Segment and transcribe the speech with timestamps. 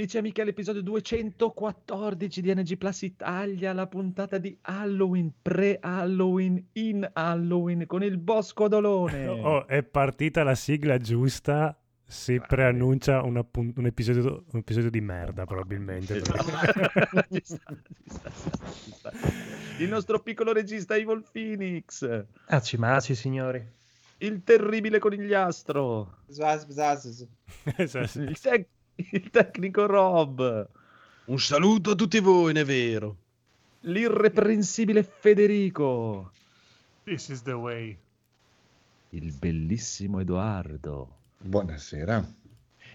[0.00, 7.06] amici e amiche all'episodio 214 di NG Plus Italia, la puntata di Halloween, pre-Halloween, in
[7.12, 9.26] Halloween con il Bosco Dolone.
[9.50, 15.44] Oh, è partita la sigla giusta, si preannuncia una un, episodio, un, episodio, di merda
[15.44, 16.22] probabilmente.
[19.78, 22.24] Il nostro piccolo regista Evil Phoenix.
[22.46, 23.62] Aci maci signori.
[24.18, 26.18] Il terribile conigliastro.
[27.76, 28.18] Esatto.
[28.20, 28.68] il, tec-
[29.12, 30.68] il tecnico Rob.
[31.26, 33.16] Un saluto a tutti voi, ne è vero.
[33.80, 36.32] L'irreprensibile Federico.
[37.04, 37.96] This is the way.
[39.10, 41.16] Il bellissimo Edoardo.
[41.38, 42.38] Buonasera.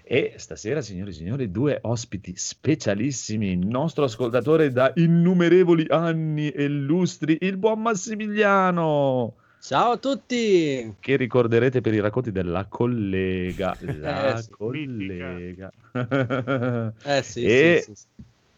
[0.03, 3.49] E stasera, signori e signori, due ospiti specialissimi.
[3.49, 9.35] Il nostro ascoltatore da innumerevoli anni e lustri, il buon Massimiliano.
[9.67, 10.95] Ciao a tutti!
[10.99, 13.75] Che ricorderete per i racconti della collega.
[13.97, 15.71] La Eh, collega.
[17.03, 18.05] Eh sì, E- sì, sì, sì.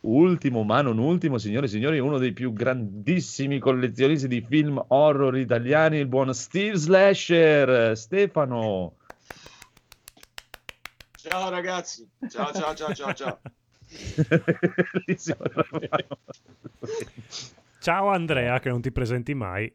[0.01, 5.37] Ultimo, ma non ultimo, signori e signori, uno dei più grandissimi collezionisti di film horror
[5.37, 8.97] italiani, il buon Steve Slasher, Stefano.
[11.15, 13.39] Ciao ragazzi, ciao ciao ciao ciao ciao.
[17.79, 19.71] Ciao Andrea, che non ti presenti mai.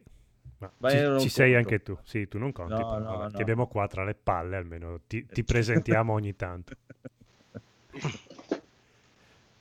[0.79, 1.97] Ci ci sei anche tu.
[2.03, 2.73] Sì, tu non conti.
[2.73, 3.31] No, però, no, vabbè, no.
[3.31, 6.73] Ti abbiamo qua tra le palle, almeno ti, ti presentiamo ogni tanto.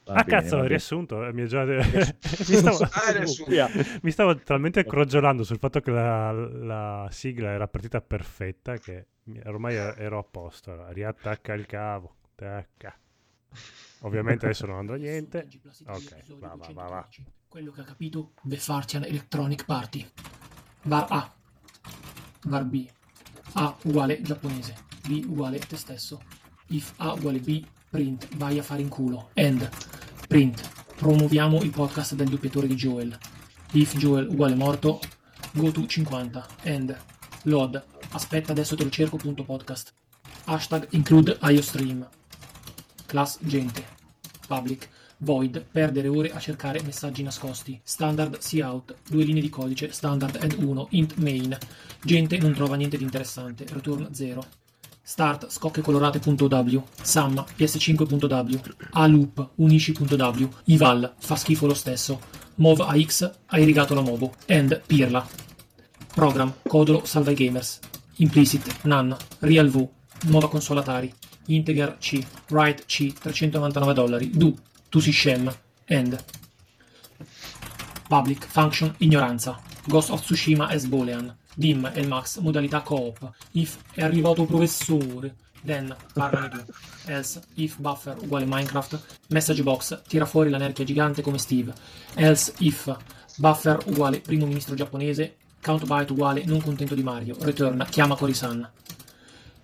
[0.04, 0.68] Va ah, bene, cazzo, il bene.
[0.68, 1.24] riassunto.
[1.24, 1.62] eh, Mi, è già...
[1.64, 2.78] mi, stavo...
[2.82, 3.70] Ah,
[4.02, 9.06] mi stavo talmente crogiolando sul fatto che la, la sigla era partita perfetta che
[9.44, 10.72] ormai ero a posto.
[10.72, 12.16] Allora, riattacca il cavo.
[12.34, 12.96] Tacca.
[14.00, 15.46] Ovviamente adesso non andrà niente.
[15.86, 17.08] Ok, va, va, va, va.
[17.46, 20.10] Quello che ha capito The Fartian Electronic Party.
[20.84, 21.32] Var A.
[22.44, 22.86] Var B.
[23.54, 24.74] A uguale giapponese.
[25.06, 26.20] B uguale te stesso.
[26.68, 29.30] If A uguale B, print, vai a fare in culo.
[29.34, 29.68] End.
[30.26, 30.68] Print.
[30.96, 33.16] Promuoviamo il podcast del doppiatore di Joel.
[33.72, 35.00] If Joel uguale morto,
[35.52, 36.46] go to 50.
[36.62, 36.98] End.
[37.42, 37.84] Load.
[38.10, 39.16] Aspetta, adesso te lo cerco.
[39.16, 39.92] Punto podcast.
[40.46, 42.08] Hashtag include IOStream.
[43.06, 43.84] Class gente.
[44.48, 44.88] Public.
[45.22, 45.64] Void.
[45.70, 47.80] Perdere ore a cercare messaggi nascosti.
[47.82, 48.96] Standard cout.
[49.08, 49.92] Due linee di codice.
[49.92, 50.88] Standard and 1.
[50.90, 51.56] Int main.
[52.02, 53.64] Gente non trova niente di interessante.
[53.70, 54.44] Return 0.
[55.00, 56.82] Start scocchecolorate.w.
[57.02, 58.60] Sum ps5.w.
[58.90, 60.48] A loop unisci.w.
[60.64, 62.20] Ival fa schifo lo stesso.
[62.56, 64.34] Mov AX hai rigato la Movo.
[64.46, 65.24] End Pirla.
[66.14, 67.78] Program Codolo salva i gamers.
[68.16, 69.16] Implicit None.
[69.40, 69.88] Real V.
[70.24, 71.12] Nuova console Atari.
[71.46, 72.24] Integer C.
[72.48, 73.12] Write C.
[73.12, 74.30] 399 dollari.
[74.30, 74.54] Do.
[74.92, 75.50] Tu si scem.
[75.86, 76.22] End.
[78.08, 79.58] Public Function Ignoranza.
[79.86, 81.34] Ghost of Tsushima as Boolean.
[81.54, 83.32] Dim e Max modalità co-op.
[83.52, 85.34] If è arrivato professore.
[85.64, 86.72] Then parlane tu.
[87.06, 89.00] Else if buffer uguale Minecraft.
[89.28, 91.72] Message box tira fuori la nerchia gigante come Steve.
[92.12, 92.94] Else if
[93.38, 95.36] buffer uguale primo ministro giapponese.
[95.62, 97.34] Count byte uguale non contento di Mario.
[97.40, 98.70] Return chiama Korisan.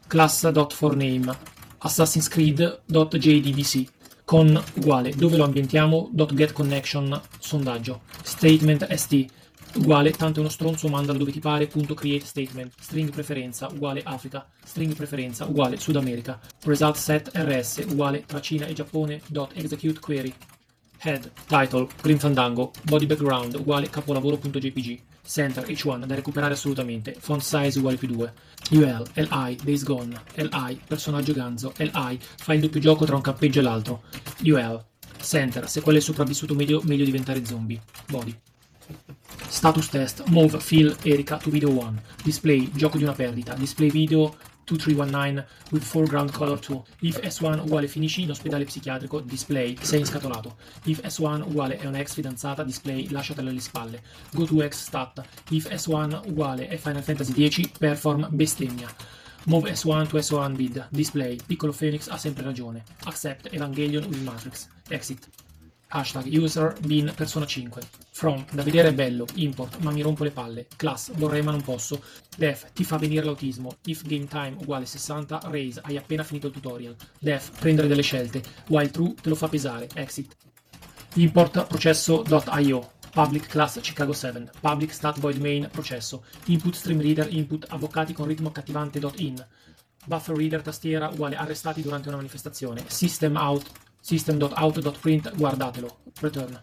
[0.06, 1.36] Class.forName.
[1.80, 3.96] Assassin's Creed.jdbc.
[4.28, 6.10] Con uguale dove lo ambientiamo.
[6.12, 8.02] .getConnection sondaggio.
[8.22, 9.24] Statement st
[9.76, 12.74] uguale tanto è uno stronzo mandalo dove ti pare punto create statement.
[12.78, 14.46] String preferenza uguale Africa.
[14.62, 16.38] String preferenza uguale Sud America.
[16.64, 19.22] Result set rs uguale tra Cina e Giappone.
[19.28, 20.34] Dot execute query
[20.98, 27.14] head title Green Fandango body background uguale capolavoro.jpg center h1 da recuperare assolutamente.
[27.18, 28.32] Font size uguale più 2
[28.70, 30.20] ul li days gone.
[30.34, 31.72] Li personaggio ganzo.
[31.76, 34.02] Li fa il doppio gioco tra un campeggio e l'altro.
[34.42, 34.84] Ul
[35.20, 37.80] center se quello è sopravvissuto meglio meglio diventare zombie.
[38.08, 38.34] Body.
[39.48, 42.02] Status test, move, fill, Erika to video 1.
[42.22, 43.54] Display, gioco di una perdita.
[43.54, 44.36] Display video
[44.68, 46.82] 2319 with foreground color 2.
[47.00, 50.56] If S1 uguale finisci in ospedale psichiatrico, display, sei inscatolato.
[50.84, 54.02] If S1 uguale è una ex fidanzata, display, lasciatela alle spalle.
[54.32, 55.22] Go to X stat.
[55.50, 58.94] If S1 uguale è Final Fantasy X, perform bestemmia.
[59.44, 60.88] Move S1 to S1 bid.
[60.90, 62.84] Display, piccolo Phoenix ha sempre ragione.
[63.04, 64.68] Accept Evangelion with Matrix.
[64.88, 65.47] Exit.
[65.90, 67.80] Hashtag user bin persona 5.
[68.10, 69.24] From, da vedere è bello.
[69.36, 70.66] Import, ma mi rompo le palle.
[70.76, 72.02] Class, vorrei ma non posso.
[72.36, 73.76] Def, ti fa venire l'autismo.
[73.86, 76.94] If game time uguale 60, raise, hai appena finito il tutorial.
[77.18, 78.42] Def, prendere delle scelte.
[78.68, 79.88] While true, te lo fa pesare.
[79.94, 80.36] Exit.
[81.14, 82.90] Import processo.io.
[83.10, 84.50] Public class Chicago 7.
[84.60, 86.24] Public stat void main processo.
[86.46, 89.46] Input stream reader input avvocati con ritmo accattivante.in.
[90.04, 92.84] Buffer reader tastiera uguale arrestati durante una manifestazione.
[92.86, 95.98] System out system.out.print guardatelo.
[96.20, 96.58] Return.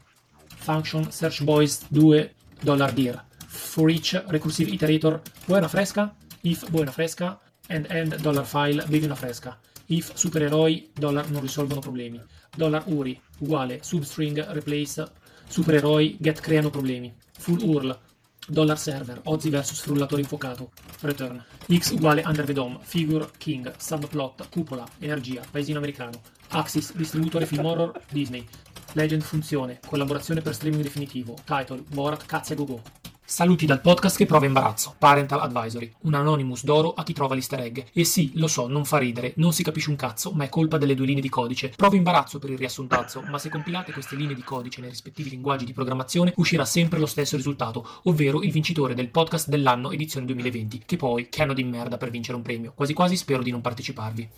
[0.47, 2.29] Function search boys 2
[2.63, 3.23] dollar dir.
[3.47, 6.15] For each recursive iterator una fresca?
[6.41, 9.59] If vuoi una fresca and end dollar file bevi una fresca.
[9.87, 12.19] if supereroi dollar non risolvono problemi.
[12.55, 15.11] Dollar URI uguale substring replace
[15.47, 17.13] supereroi get creano problemi.
[17.37, 17.99] Full URL
[18.47, 20.71] dollar server Ozzy vs frullatore infuocato.
[21.01, 26.21] Return X uguale under the dome figure king subplot cupola energia paesino americano.
[26.55, 28.47] Axis distributore film horror Disney.
[28.93, 31.35] Legend funzione collaborazione per streaming definitivo.
[31.43, 32.81] Title Borat cazzi a go
[33.27, 37.59] Saluti dal podcast che prova imbarazzo, Parental Advisory, un anonymous d'oro a chi trova l'easter
[37.59, 37.79] egg.
[37.91, 40.77] E sì, lo so, non fa ridere, non si capisce un cazzo, ma è colpa
[40.77, 41.73] delle due linee di codice.
[41.75, 45.65] Provo imbarazzo per il riassuntazzo, ma se compilate queste linee di codice nei rispettivi linguaggi
[45.65, 50.83] di programmazione uscirà sempre lo stesso risultato, ovvero il vincitore del podcast dell'anno edizione 2020,
[50.85, 52.73] che poi, che anno di merda per vincere un premio.
[52.75, 54.29] Quasi quasi spero di non parteciparvi.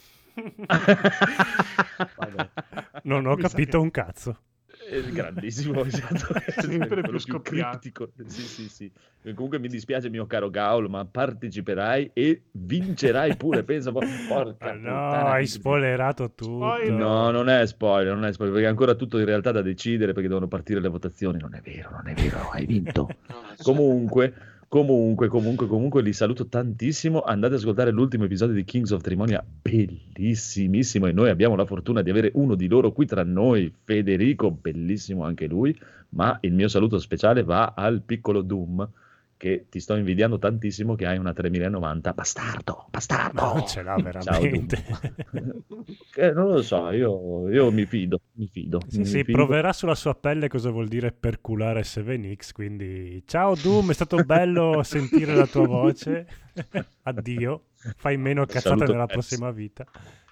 [3.03, 4.37] Non ho Mi capito che- un cazzo.
[4.89, 6.33] È grandissimo, esatto.
[6.61, 7.79] Sempre più scoppiato.
[7.79, 8.09] criptico.
[8.27, 8.91] Sì, sì, sì.
[9.33, 13.63] Comunque mi dispiace, mio caro Gaul, ma parteciperai e vincerai pure.
[13.63, 13.99] Pensa, po-
[14.29, 16.43] porca Ah, no, puttana, hai spoilerato tutto.
[16.43, 16.91] Spoiler.
[16.93, 20.13] No, non è spoiler, non è spoiler, perché è ancora tutto in realtà da decidere
[20.13, 21.39] perché devono partire le votazioni.
[21.39, 23.09] Non è vero, non è vero, hai vinto.
[23.27, 24.33] No, Comunque,
[24.67, 27.21] comunque, comunque, comunque, li saluto tantissimo.
[27.21, 31.07] Andate ad ascoltare l'ultimo episodio di Kings of Trimonia, bellissimissimo.
[31.07, 35.23] E noi abbiamo la fortuna di avere uno di loro qui tra noi, Federico, bellissimo
[35.23, 35.77] anche lui.
[36.09, 38.87] Ma il mio saluto speciale va al piccolo Doom,
[39.37, 42.13] che ti sto invidiando tantissimo che hai una 3090.
[42.13, 43.41] Bastardo, bastardo.
[43.41, 44.83] Ma non ce l'ha veramente.
[46.15, 48.81] Eh, non lo so, io, io mi fido, mi fido.
[48.87, 49.37] Sì, mi sì, fido.
[49.37, 54.81] proverà sulla sua pelle cosa vuol dire perculare 7X, quindi ciao Doom, è stato bello
[54.83, 56.27] sentire la tua voce,
[57.03, 59.85] addio, fai meno cazzate Saluto nella prossima vita,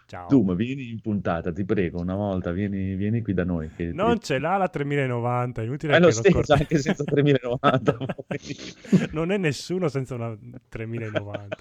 [0.05, 0.27] ciao.
[0.27, 3.69] Doom, vieni in puntata, ti prego, una volta, vieni, vieni qui da noi.
[3.75, 7.97] Che Non ti- ce l'ha la 3090, inutile È che lo stesso, anche senza 3090.
[9.11, 10.37] non è nessuno senza una
[10.69, 11.57] 3090.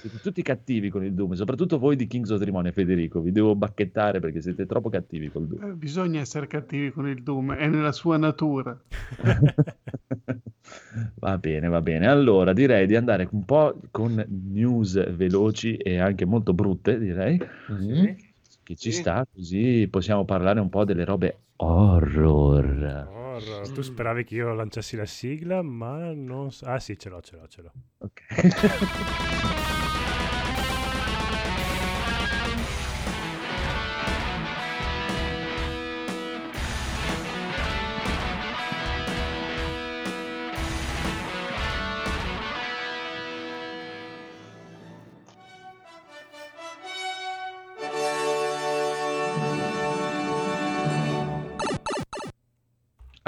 [0.00, 3.20] Siete tutti cattivi con il Doom, soprattutto voi di Kings of Trimonia, Federico.
[3.20, 5.72] Vi devo bacchettare perché siete troppo cattivi col Doom.
[5.72, 8.80] Eh, Bisogna essere cattivi con il Doom, è nella sua natura.
[11.20, 12.08] va bene, va bene.
[12.08, 17.38] Allora, direi di andare un po' con news veloci e anche molto brutte, direi.
[18.70, 19.00] Che ci Sì.
[19.00, 23.08] sta, così possiamo parlare un po' delle robe horror.
[23.12, 23.68] Horror.
[23.72, 26.52] Tu speravi che io lanciassi la sigla, ma non...
[26.52, 27.72] s- Ah sì, ce l'ho, ce l'ho, ce l'ho.
[27.98, 28.22] Ok.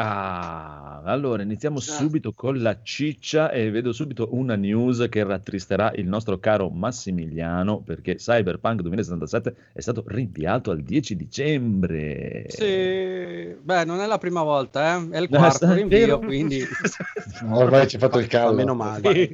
[0.04, 2.02] Ah, allora iniziamo Esatto.
[2.02, 7.80] subito con la ciccia e vedo subito una news che rattristerà il nostro caro Massimiliano
[7.82, 12.46] perché Cyberpunk 2077 è stato rinviato al 10 dicembre.
[12.48, 15.08] Sì, beh, non è la prima volta, eh?
[15.10, 16.60] è il No, quarto sta- rinvio, quindi
[17.48, 18.56] Ormai ci ha fatto il caldo.
[18.56, 19.12] meno male.
[19.14, 19.32] Sì.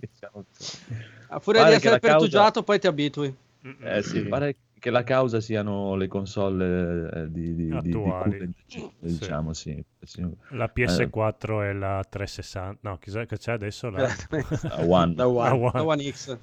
[1.30, 3.34] A furia Pare di essere la causa- pertugiato, poi ti abitui.
[3.82, 9.52] Eh sì, pare che la causa siano le console eh, di, di, di- di diciamo,
[9.52, 9.82] sì.
[10.00, 10.26] Sì.
[10.50, 12.78] La PS4 e la 360.
[12.88, 14.06] No, chissà che c'è adesso la...
[14.06, 15.70] Uh, One, Da One, Da One.
[15.72, 16.38] da One X.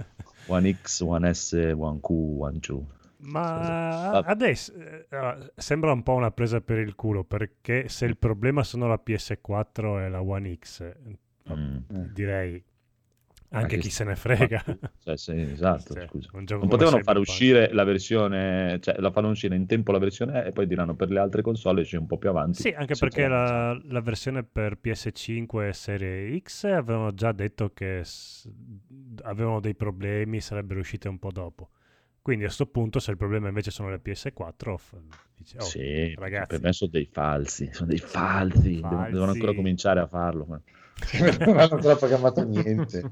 [0.48, 2.84] One X, One S, One Q, One 2.
[3.18, 8.64] Ma adesso eh, sembra un po' una presa per il culo perché se il problema
[8.64, 10.94] sono la PS4 e la One X, eh,
[11.48, 11.78] Mm.
[12.12, 12.62] direi
[13.58, 14.64] Anche che chi se ne frega.
[15.04, 17.28] Cioè, sì, esatto, Cioè, Non potevano fare Cyberpunk.
[17.28, 21.10] uscire la versione, cioè la fanno uscire in tempo la versione E poi diranno per
[21.10, 22.62] le altre console esce un po' più avanti.
[22.62, 28.02] Sì, anche perché la- la, versione per PS5 e Serie X avevano già detto che
[28.04, 28.50] s-
[29.24, 31.70] avevano dei problemi, sarebbero uscite un po' dopo.
[32.22, 34.96] Quindi a questo punto, se il problema invece sono le PS4, f-
[35.38, 36.48] dice, oh, sì, ragazzi.
[36.48, 39.12] per me sono dei falsi, sono dei falsi, devono, Falsi.
[39.12, 40.46] devono ancora cominciare a farlo.
[40.46, 40.60] Ma...
[41.46, 43.10] non hanno ancora programmato niente.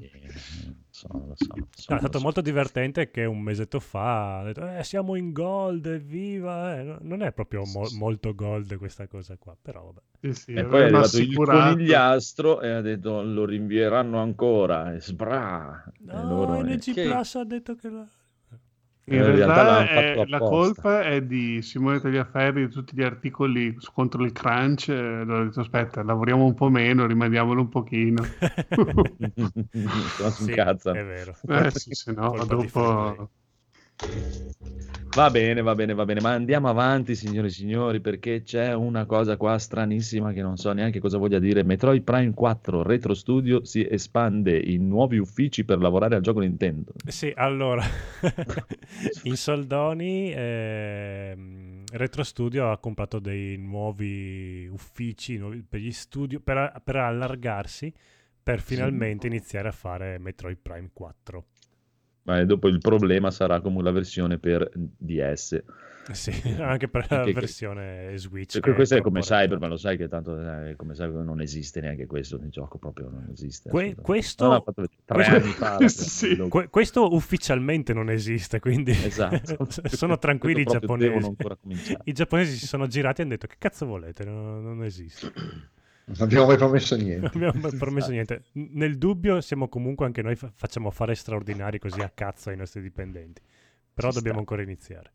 [0.90, 4.84] So, lo so, No, è stato molto divertente che un mesetto fa ha detto, eh,
[4.84, 6.78] siamo in gold, evviva!
[6.78, 10.00] eh." No- Non è proprio mo- molto gold questa cosa qua, però vabbè.
[10.20, 11.72] Sì, sì, E poi è arrivato il assicurato.
[11.74, 15.84] conigliastro e ha detto lo rinvieranno ancora e sbra.
[15.86, 18.06] E No, loro- NG Che- Plus ha detto che la...
[19.06, 23.74] In, In realtà, realtà è- la colpa è di Simone Tagliaferri di tutti gli articoli
[23.78, 24.88] su- contro il crunch.
[24.88, 28.22] eh, Allora ho detto aspetta, lavoriamo un po' meno, rimandiamolo un pochino.
[30.08, 31.36] Se no Sì, è vero.
[31.46, 33.30] Eh sì, se no dopo...
[35.14, 39.06] Va bene, va bene, va bene, ma andiamo avanti, signori e signori, perché c'è una
[39.06, 41.62] cosa qua stranissima che non so neanche cosa voglia dire.
[41.62, 46.94] Metroid Prime 4 Retro Studio si espande in nuovi uffici per lavorare al gioco Nintendo.
[47.06, 47.84] Sì, allora,
[49.22, 56.80] in soldoni ehm, Retro Studio ha comprato dei nuovi uffici nuovi- per gli studio per,
[56.82, 57.92] per allargarsi
[58.42, 61.44] per finalmente iniziare a fare Metroid Prime 4.
[62.24, 65.62] Ma dopo il problema sarà come la versione per DS.
[66.12, 68.60] Sì, anche per la Che- che- versione Switch.
[68.60, 71.40] Cioè, questo è come incorpora- Cyber, ma lo sai che tanto eh, come Cyber non
[71.40, 73.70] esiste neanche questo il gioco, proprio non esiste.
[73.70, 75.78] Que- questo- No, no, questo- anni fa.
[75.88, 76.36] Sì.
[76.48, 79.66] Que- questo ufficialmente non esiste, quindi Esatto.
[79.88, 81.36] sono tranquilli i giapponesi.
[82.04, 85.32] I giapponesi si sono girati e hanno detto che cazzo volete, no- non esiste.
[86.06, 87.20] Non abbiamo mai promesso niente.
[87.20, 88.44] Non abbiamo mai promesso niente.
[88.52, 92.56] N- Nel dubbio siamo comunque anche noi fa- facciamo fare straordinari così a cazzo ai
[92.56, 93.40] nostri dipendenti.
[93.94, 94.52] Però Ci dobbiamo sta.
[94.52, 95.12] ancora iniziare.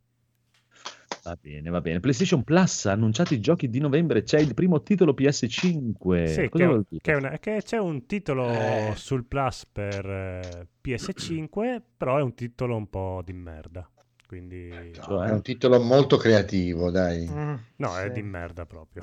[1.24, 2.00] Va bene, va bene.
[2.00, 4.24] PlayStation Plus ha annunciato i giochi di novembre.
[4.24, 6.26] C'è il primo titolo PS5.
[6.26, 8.94] Sì, Cosa che, che è una- che c'è un titolo Eh.
[8.96, 13.88] sul Plus per eh, PS5, però è un titolo un po' di merda.
[14.30, 17.26] Quindi Cioè, È un titolo molto creativo, dai.
[17.78, 19.02] no, è di merda proprio.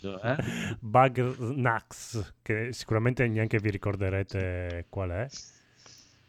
[0.00, 0.36] Cioè?
[0.78, 5.26] Bug Nax, che sicuramente neanche vi ricorderete qual è.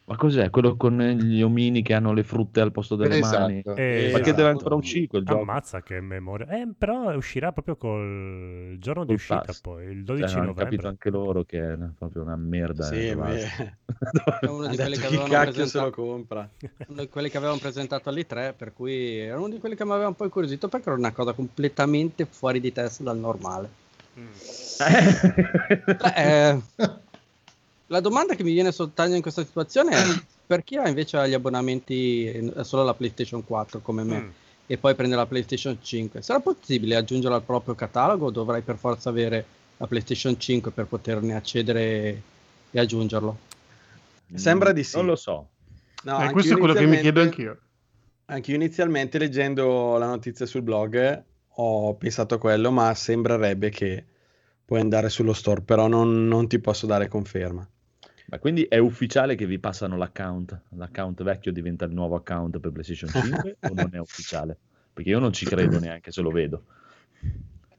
[0.07, 0.51] Ma cos'è?
[0.51, 3.57] Quello con gli omini che hanno le frutte al posto delle mani?
[3.57, 3.75] Esatto.
[3.75, 4.35] Eh, Ma che esatto.
[4.35, 5.41] deve ancora uscire quel gioco?
[5.41, 6.47] Ammazza che memoria.
[6.47, 9.61] Eh, però uscirà proprio col giorno di Col uscita pass.
[9.61, 10.63] poi, il Cioè, 12 hanno novembre.
[10.65, 12.83] capito anche loro che è una- proprio una merda.
[12.83, 13.29] Sì, eh, ma.
[14.39, 16.49] È uno di quelli che chi avevano cacchio se lo presentato, compra.
[16.87, 19.85] uno di quelli che avevano presentato alle 3, per cui era uno di quelli che
[19.85, 23.69] mi aveva un po' incuriosito perché era una cosa completamente fuori di testa dal normale.
[24.17, 26.61] Beh, eh,
[27.87, 30.03] la domanda che mi viene soltanto in questa situazione è
[30.45, 34.29] per chi ha invece gli abbonamenti eh, solo alla PlayStation 4 come me Mm.
[34.67, 38.77] e poi prende la PlayStation 5, sarà possibile aggiungerla al proprio catalogo o dovrai per
[38.77, 39.45] forza avere
[39.77, 42.21] la PlayStation 5 per poterne accedere
[42.71, 43.37] e aggiungerlo?
[44.33, 44.95] Sembra di sì.
[44.97, 45.49] Non lo so.
[46.03, 47.59] No, Eh, questo è quello che mi chiedo anch'io.
[48.25, 51.23] Anch'io inizialmente leggendo la notizia sul blog
[51.57, 54.03] ho pensato a quello, ma sembrerebbe che
[54.65, 57.67] puoi andare sullo store, però non, non ti posso dare conferma.
[58.27, 60.61] Ma quindi è ufficiale che vi passano l'account?
[60.69, 64.57] L'account vecchio diventa il nuovo account per PlayStation 5 o non è ufficiale?
[64.93, 66.63] Perché io non ci credo neanche se lo vedo.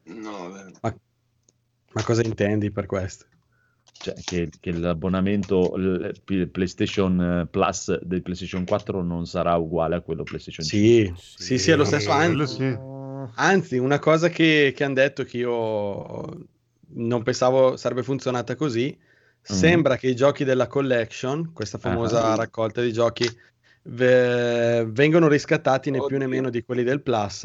[0.04, 0.94] No, vabbè.
[1.92, 3.24] Ma cosa intendi per questo?
[3.98, 9.96] Cioè, che, che l'abbonamento il P- PlayStation eh, Plus del PlayStation 4 non sarà uguale
[9.96, 11.16] a quello PlayStation 5.
[11.18, 12.10] Sì, sì, sì, è lo stesso.
[12.10, 12.78] Anzi, sì.
[13.36, 16.46] anzi, una cosa che, che hanno detto che io
[16.88, 18.96] non pensavo sarebbe funzionata così,
[19.54, 22.34] sembra che i giochi della collection, questa famosa Ah.
[22.36, 23.24] raccolta di giochi,
[23.82, 26.28] ve- vengono riscattati né più né Oddio.
[26.28, 27.44] meno di quelli del Plus,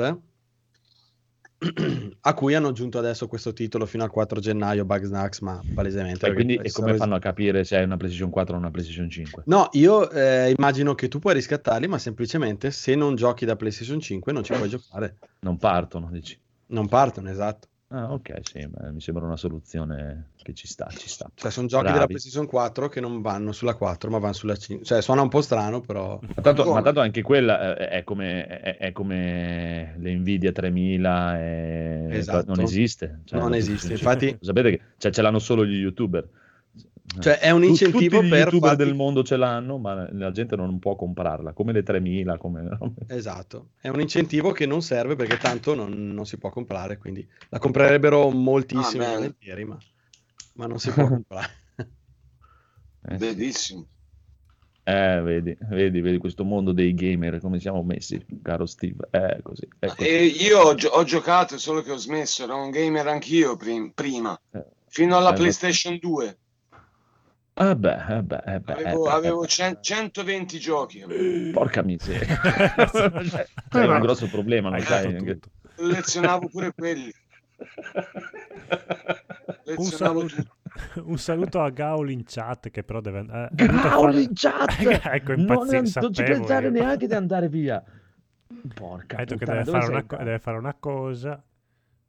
[2.21, 6.25] a cui hanno aggiunto adesso questo titolo fino al 4 gennaio, Bugsnax, ma palesemente...
[6.25, 9.07] E quindi e come fanno a capire se è una PlayStation 4 o una PlayStation
[9.09, 9.43] 5?
[9.45, 13.99] No, io eh, immagino che tu puoi riscattarli, ma semplicemente se non giochi da PlayStation
[13.99, 15.17] 5 non ci puoi giocare.
[15.41, 16.35] Non partono, dici?
[16.67, 17.67] Non partono, esatto.
[17.93, 21.29] Ah, ok, sì, mi sembra una soluzione che ci sta, ci sta.
[21.35, 21.97] Cioè, sono giochi Bravi.
[21.97, 24.85] della PlayStation 4 che non vanno sulla 4, ma vanno sulla 5.
[24.85, 26.17] Cioè, suona un po' strano, però.
[26.35, 31.39] Ma tanto, ma tanto anche quella eh, è come, è, è come le Nvidia 3000,
[31.41, 32.45] e- Esatto.
[32.53, 33.19] non esiste.
[33.25, 34.27] Cioè, Non esiste, PlayStation 5.
[34.29, 36.25] infatti- Sapete che cioè, ce l'hanno solo gli youtuber.
[37.19, 40.31] Cioè, è un incentivo Tutti gli per youtuber farti- del mondo ce l'hanno, ma la
[40.31, 42.67] gente non può comprarla, come le 3000, come...
[43.07, 43.71] Esatto.
[43.79, 46.97] È un incentivo che non serve perché tanto non, non si può comprare.
[46.97, 49.77] Quindi la comprerebbero moltissimi Ah, volentieri, ma,
[50.53, 51.49] ma non si può comprare.
[51.75, 51.85] Eh,
[53.11, 53.17] sì.
[53.17, 53.87] Bellissimo.
[54.83, 59.07] Eh, vedi, vedi, vedi questo mondo dei gamer, come siamo messi, caro Steve.
[59.11, 59.67] Eh, così.
[59.79, 60.07] è così.
[60.09, 63.91] E io ho, gio- ho giocato, solo che ho smesso, ero un gamer anch'io prim-
[63.93, 66.37] prima, Eh, fino alla eh, PlayStation 2.
[67.61, 69.47] Ah beh, eh beh, eh beh, eh Avevo, beh, eh avevo beh.
[69.47, 71.05] cen- 120 giochi.
[71.53, 72.39] Porca miseria.
[72.41, 75.39] C'è Però- un grosso problema, lo sai.
[75.75, 77.11] collezionavo pure quelli.
[79.75, 80.35] Un saluto,
[81.03, 83.49] un saluto a Gaul in chat che però deve andare...
[83.53, 84.75] Gaul in chat!
[84.81, 86.71] ecco, non, impazzi- non ci pensare io.
[86.71, 87.83] neanche di andare via.
[88.73, 91.41] Porca Ha detto che deve fare, una, deve fare una cosa.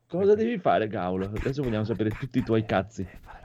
[0.06, 1.24] Cosa devi fare, Gaul?
[1.24, 3.02] Adesso vogliamo sapere tutti i tuoi cazzi.
[3.04, 3.41] Deve fare.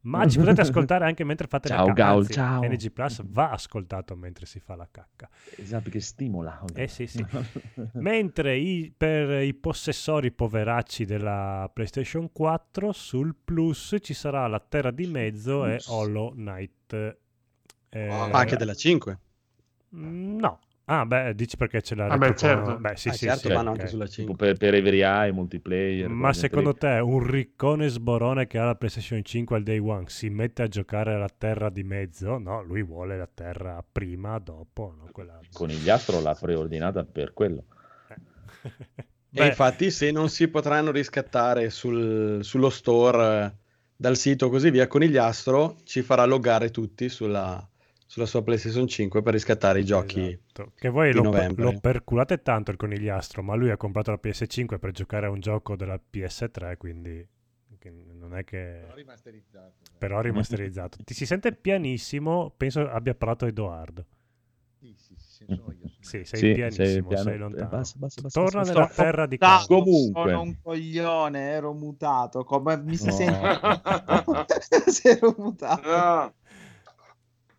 [0.08, 2.02] Ma ci potete ascoltare anche mentre fate Ciao, la cacca.
[2.02, 2.62] Gaul, Anzi, ciao.
[2.64, 5.28] NG Plus va ascoltato mentre si fa la cacca.
[5.56, 6.62] Esatto, che stimola.
[6.74, 7.24] Eh sì, sì.
[7.94, 14.90] Mentre i- per i possessori poveracci della PlayStation 4 sul Plus ci sarà la Terra
[14.92, 15.86] di Mezzo e Plus.
[15.88, 17.16] Hollow Knight.
[17.90, 19.18] Eh, Ma anche della 5.
[19.96, 20.58] mm, No,
[20.90, 22.76] Ah, beh, dici perché c'è la Ah, beh, retro- certo.
[22.78, 23.70] Beh, sì, Ah, sì, certo, sì, vanno ok.
[23.70, 24.34] anche sulla Tipo 5.
[24.34, 26.14] per, per every eye, multiplayer.
[26.16, 30.08] Ma con secondo te un riccone sborone che ha la PlayStation 5 al day one
[30.08, 32.38] si mette a giocare alla terra di mezzo?
[32.38, 35.08] No, lui vuole la terra prima, dopo, no?
[35.12, 35.38] Quella...
[35.52, 37.64] Conigliastro l'ha preordinata per quello.
[39.32, 43.56] E Beh, infatti, se non si potranno riscattare sul- sullo store eh,
[43.96, 47.67] dal sito così via, Conigliastro ci farà loggare tutti sulla,
[48.08, 50.20] sulla sua PlayStation 5 per riscattare i giochi.
[50.20, 50.72] Esatto.
[50.74, 51.62] Che voi di lo, novembre.
[51.62, 55.40] lo perculate tanto il conigliastro, ma lui ha comprato la PS5 per giocare a un
[55.40, 57.26] gioco della PS3, quindi
[58.18, 58.80] non è che...
[58.94, 59.74] rimasterizzato.
[59.98, 60.98] Però rimasterizzato.
[61.04, 64.06] Ti si sente pianissimo, penso abbia parlato Edoardo.
[64.80, 65.90] Sì, sì, sì, sono io.
[66.00, 67.64] Sì, sei Sì, pianissimo, sei sei, lontano.
[67.64, 69.02] eh, basta, basta, basta, Torna basta, nella basta.
[69.02, 69.66] terra di casa.
[69.66, 70.30] Comunque.
[70.30, 72.44] Sono un coglione, ero mutato.
[72.44, 73.12] Come mi si No.
[73.12, 73.60] sente?
[74.90, 75.88] Se ero mutato.
[75.88, 76.34] No.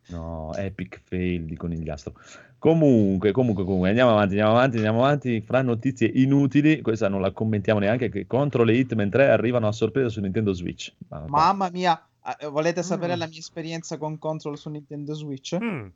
[0.10, 2.14] No, epic fail di conigliastro.
[2.58, 5.42] Comunque, comunque, comunque, andiamo avanti, andiamo avanti, andiamo avanti.
[5.42, 9.72] Fra notizie inutili, questa non la commentiamo neanche, che contro le Hitman 3 arrivano a
[9.72, 10.94] sorpresa su Nintendo Switch.
[11.08, 12.02] Ma- Mamma mia,
[12.40, 13.20] eh, volete sapere Mm.
[13.20, 15.56] la mia esperienza con Control su Nintendo Switch?
[15.62, 15.92] Mm, Vai.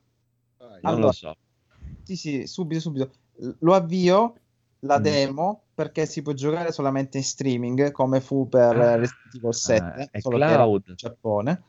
[0.57, 1.35] non allora- lo so.
[2.03, 3.11] Sì, sì, subito, subito.
[3.59, 4.35] Lo avvio
[4.81, 5.03] la Mm.
[5.03, 8.95] demo perché si può giocare solamente in streaming, come fu per Ah.
[8.95, 10.83] Resident Evil 7, Ah, è solo che era cloud.
[10.87, 11.61] in Giappone.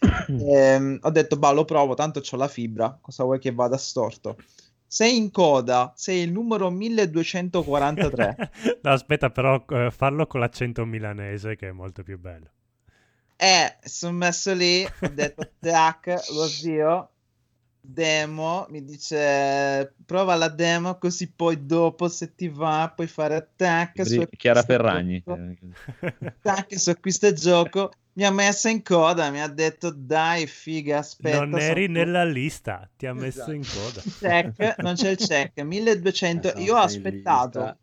[0.00, 4.36] Ehm, ho detto, bah, lo provo, tanto ho la fibra, cosa vuoi che vada storto?
[4.86, 8.50] Sei in coda, sei il numero 1243.
[8.82, 12.50] no, aspetta, però eh, farlo con l'accento milanese che è molto più bello.
[13.36, 17.10] Eh, sono messo lì, ho detto, tac, lo zio,
[17.80, 23.36] demo, mi dice, prova la demo, così poi dopo, se ti va, puoi fare
[23.92, 25.22] Bri- Chiara acquista Ferragni.
[25.24, 25.74] gioco, Eh,
[26.26, 31.44] Attack su questo gioco, mi ha messo in coda, mi ha detto, dai, figa, aspetta.
[31.44, 33.52] non eri sono- nella lista, ti ha messo Esatto.
[33.52, 34.02] in coda.
[34.18, 37.58] Check, non c'è il check, 1200, Eh, io ho aspettato.
[37.60, 37.78] lista.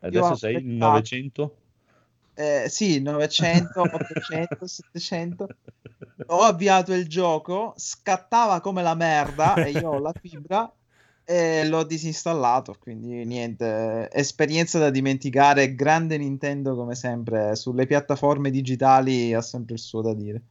[0.00, 0.74] Adesso ho sei aspettato.
[0.76, 1.56] 900?
[2.34, 5.46] Eh, sì, 900, 800, 700.
[6.26, 10.70] Ho avviato il gioco, scattava come la merda e io ho la fibra
[11.26, 12.76] e l'ho disinstallato.
[12.78, 15.74] Quindi niente, esperienza da dimenticare.
[15.74, 20.42] Grande Nintendo come sempre, sulle piattaforme digitali ha sempre il suo da dire.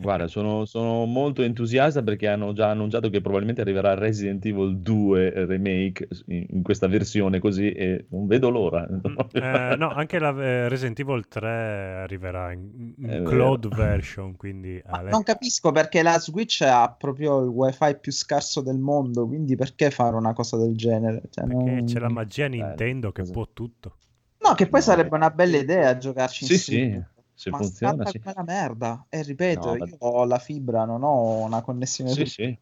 [0.00, 5.46] Guarda, sono, sono molto entusiasta perché hanno già annunciato che probabilmente arriverà Resident Evil 2
[5.46, 8.86] Remake in, in questa versione così e non vedo l'ora.
[9.32, 11.48] Eh, no, anche la eh, Resident Evil 3
[12.02, 13.28] arriverà in, in vero.
[13.28, 18.60] cloud version, quindi Ale- non capisco perché la Switch ha proprio il wifi più scarso
[18.60, 21.22] del mondo, quindi perché fare una cosa del genere?
[21.30, 23.96] Cioè, perché non- c'è la magia Bello, Nintendo che cosa- può tutto.
[24.44, 25.16] No, che poi No, sarebbe beh.
[25.16, 27.10] una bella idea giocarci Sì, sì, insieme.
[27.42, 28.22] Se Ma funziona, sì.
[28.22, 29.06] come la merda.
[29.08, 32.14] E ripeto, No, io ho la fibra, non ho una connessione.
[32.14, 32.56] Sì, sì.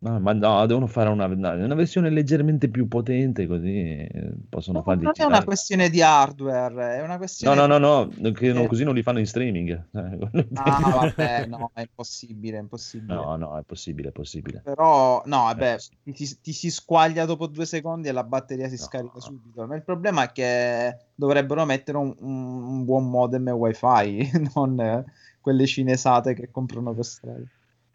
[0.00, 4.84] No, ma no, devono fare una, una versione leggermente più potente così eh, possono No,
[4.84, 7.66] farli non è una questione di hardware, è una No, questione...
[7.66, 7.78] no, no,
[8.16, 8.66] no, che non- Eh.
[8.68, 9.86] così non li fanno in streaming.
[10.54, 13.12] Ah, vabbè, no, è impossibile, è impossibile.
[13.12, 14.60] No, no, è possibile, è possibile.
[14.64, 18.76] Però, no, vabbè, Eh, ti, ti- si squaglia dopo due secondi e la batteria si
[18.76, 18.82] No.
[18.82, 19.66] scarica subito.
[19.66, 25.04] Ma il problema è che dovrebbero mettere un, un- buon modem wifi, non eh,
[25.40, 27.42] quelle cinesate che comprano per strada.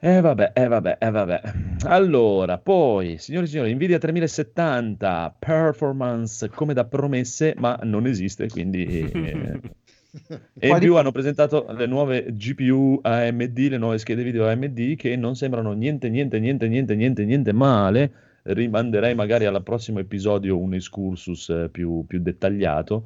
[0.06, 1.42] Eh vabbè, eh vabbè, eh vabbè.
[1.86, 8.86] Allora, poi, signori e signori, Nvidia 3070 performance come da promesse, ma non esiste, quindi...
[8.86, 9.60] eh,
[10.60, 15.16] E in più hanno presentato le nuove GPU AMD, le nuove schede video AMD che
[15.16, 18.12] non sembrano niente, niente, niente, niente, niente, niente male.
[18.44, 23.06] Rimanderei magari al prossimo episodio un excursus eh, più, più dettagliato,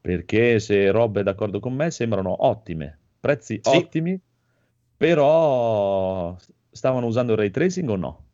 [0.00, 3.76] perché se Rob è d'accordo con me, sembrano ottime, prezzi Sì.
[3.76, 4.20] ottimi,
[5.02, 6.36] però
[6.70, 8.24] stavano usando il ray tracing o no?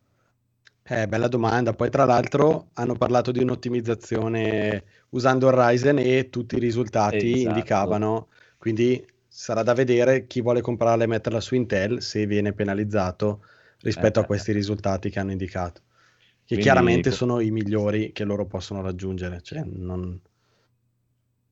[0.83, 1.73] Eh, bella domanda.
[1.73, 7.49] Poi, tra l'altro, hanno parlato di un'ottimizzazione usando il Ryzen e tutti i risultati Esatto.
[7.49, 8.29] indicavano.
[8.59, 13.45] Quindi sarà da vedere chi vuole comprarla e metterla su Intel se viene penalizzato
[13.81, 15.81] rispetto Eh, a questi risultati che hanno indicato.
[15.81, 19.41] Che Quindi- chiaramente sono i migliori che loro possono raggiungere.
[19.41, 20.21] Cioè, non...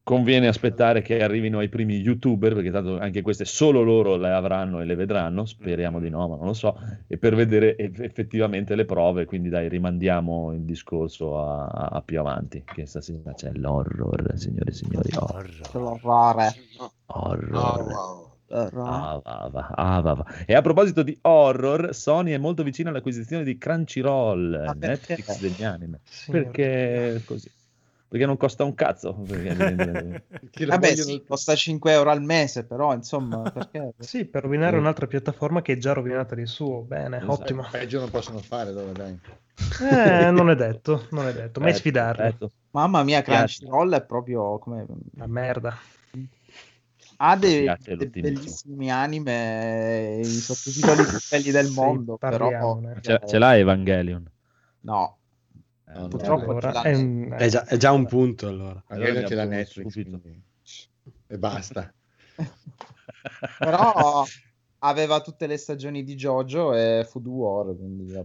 [0.07, 4.81] Conviene aspettare che arrivino ai primi youtuber, perché tanto anche queste solo loro le avranno
[4.81, 8.77] e le vedranno, speriamo di no, ma non lo so, e per vedere eff- effettivamente
[8.77, 14.31] le prove, quindi dai, rimandiamo il discorso a, a più avanti, che stasera c'è l'horror,
[14.37, 16.55] signore e signori, horror, L'orrore.
[17.07, 17.83] Horror.
[17.83, 18.31] wow.
[18.47, 18.88] L'orrore.
[18.88, 20.25] Ah, va, va, ah, va, va.
[20.47, 24.73] E a proposito di horror, Sony è molto vicina all'acquisizione di Crunchyroll?
[24.79, 25.99] Netflix degli anime.
[26.05, 26.31] Sì.
[26.31, 27.51] Perché così?
[28.09, 29.14] Perché non costa un cazzo.
[29.14, 29.55] perché-
[30.66, 33.92] Vabbè, vogliono- sì, costa 5 euro al mese, però insomma, perché?
[33.99, 36.83] Sì, per rovinare un'altra piattaforma che è già rovinata di suo.
[36.83, 37.33] Bene, Esatto.
[37.33, 37.66] ottimo.
[37.71, 39.19] Peggio non possono fare, dove dai.
[39.81, 41.61] Eh, non è detto, non è detto.
[41.61, 42.23] Mai Certo, sfidarli.
[42.23, 42.51] certo.
[42.71, 43.23] Mamma mia.
[43.23, 44.87] Crunchyroll è proprio come...
[45.16, 45.77] La merda.
[47.19, 48.21] Ha dei, l'ottimismo.
[48.21, 52.49] bellissimi anime, i sottotitoli più belli del Sì, mondo, però...
[52.51, 52.99] parliamone.
[53.01, 54.31] Ce, ce l'ha Evangelion.
[54.81, 55.26] No, Eh,
[56.01, 58.83] No, Purtroppo no, Allora, è, un- È già, è già un punto allora.
[58.89, 59.93] Allora l'ha abbiamo Netflix.
[59.93, 60.43] quindi-
[61.29, 61.93] E basta.
[63.59, 64.25] però
[64.81, 67.75] aveva tutte le stagioni di JoJo e Food War.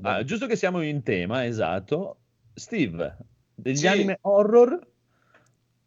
[0.01, 2.17] Ah, giusto che siamo in tema, esatto.
[2.53, 3.17] Steve,
[3.53, 3.87] degli Sì.
[3.87, 4.89] anime horror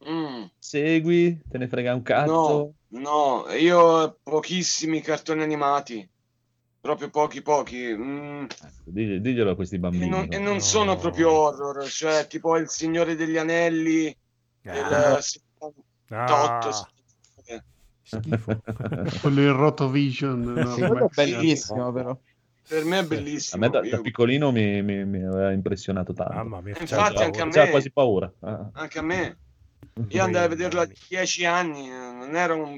[0.06, 1.40] Mm, segui?
[1.48, 2.74] Te ne frega un cazzo?
[2.88, 6.06] no, io pochissimi cartoni animati.
[6.84, 7.96] Proprio pochi, pochi.
[7.96, 10.06] Mm, Ecco, digli- diglielo a questi e bambini.
[10.06, 10.44] non, e no?
[10.44, 10.60] non No.
[10.60, 14.14] sono proprio horror, cioè tipo Il Signore degli Anelli
[14.66, 16.68] Ah, 78.
[16.68, 16.88] ah,
[18.02, 18.60] schifo.
[19.22, 20.42] Quello in rotovision.
[20.42, 22.18] no, Sì, è bellissimo, però.
[22.68, 23.62] Per me è A bellissimo.
[23.64, 26.34] me da, da piccolino mi, mi- mi aveva impressionato tanto.
[26.34, 28.30] Mamma mia, Infatti, anche a me- C'era quasi paura.
[28.40, 28.68] Ah.
[28.74, 29.38] Anche a me.
[30.08, 32.76] Io andai a vederlo a 10 anni, eh, non era un,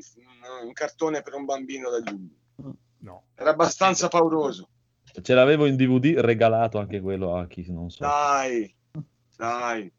[0.64, 2.16] un cartone per un bambino da giù.
[2.98, 3.24] No.
[3.35, 4.68] Era abbastanza pauroso.
[5.22, 8.04] Ce l'avevo in DVD regalato anche quello a chi non so.
[8.04, 8.74] Dai,
[9.37, 9.90] dai.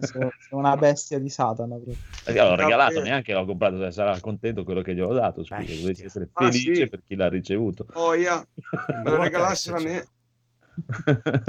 [0.00, 1.74] Sei una bestia di Satana.
[1.76, 1.94] proprio.
[2.24, 3.04] Perché l'ho regalato, Davvero.
[3.04, 5.44] neanche l'ho comprato, cioè, sarà contento quello che gli ho dato.
[5.44, 6.88] Scusa, dovessi essere Ah, felice sì.
[6.88, 7.84] per chi l'ha ricevuto.
[7.84, 8.24] Poi
[9.02, 10.06] me lo regalassero a me.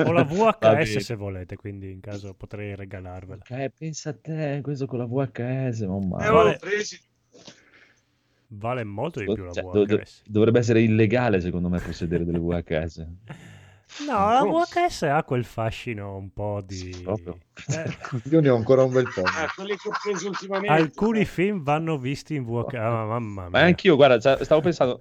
[0.05, 3.43] Ho la VHS se volete, quindi in caso potrei regalarvela.
[3.49, 6.51] Eh, pensa a te, questo con la VHS, ma un Me male.
[6.51, 6.97] l'ho presi.
[8.49, 10.21] Vale molto di più la Cioè, do- do- VHS.
[10.25, 13.05] dovrebbe essere illegale secondo me possedere delle VHS.
[14.05, 16.89] No, la VHS ha quel fascino un po' di...
[16.91, 17.95] Eh,
[18.29, 19.23] Io ne ho ancora un bel po'.
[19.55, 20.73] Quelli che ho preso ultimamente.
[20.73, 22.73] alcuni film vanno visti in VHS.
[22.73, 23.61] Ah, mamma Ma mia.
[23.61, 24.99] anch'io, guarda, cioè, stavo pensando,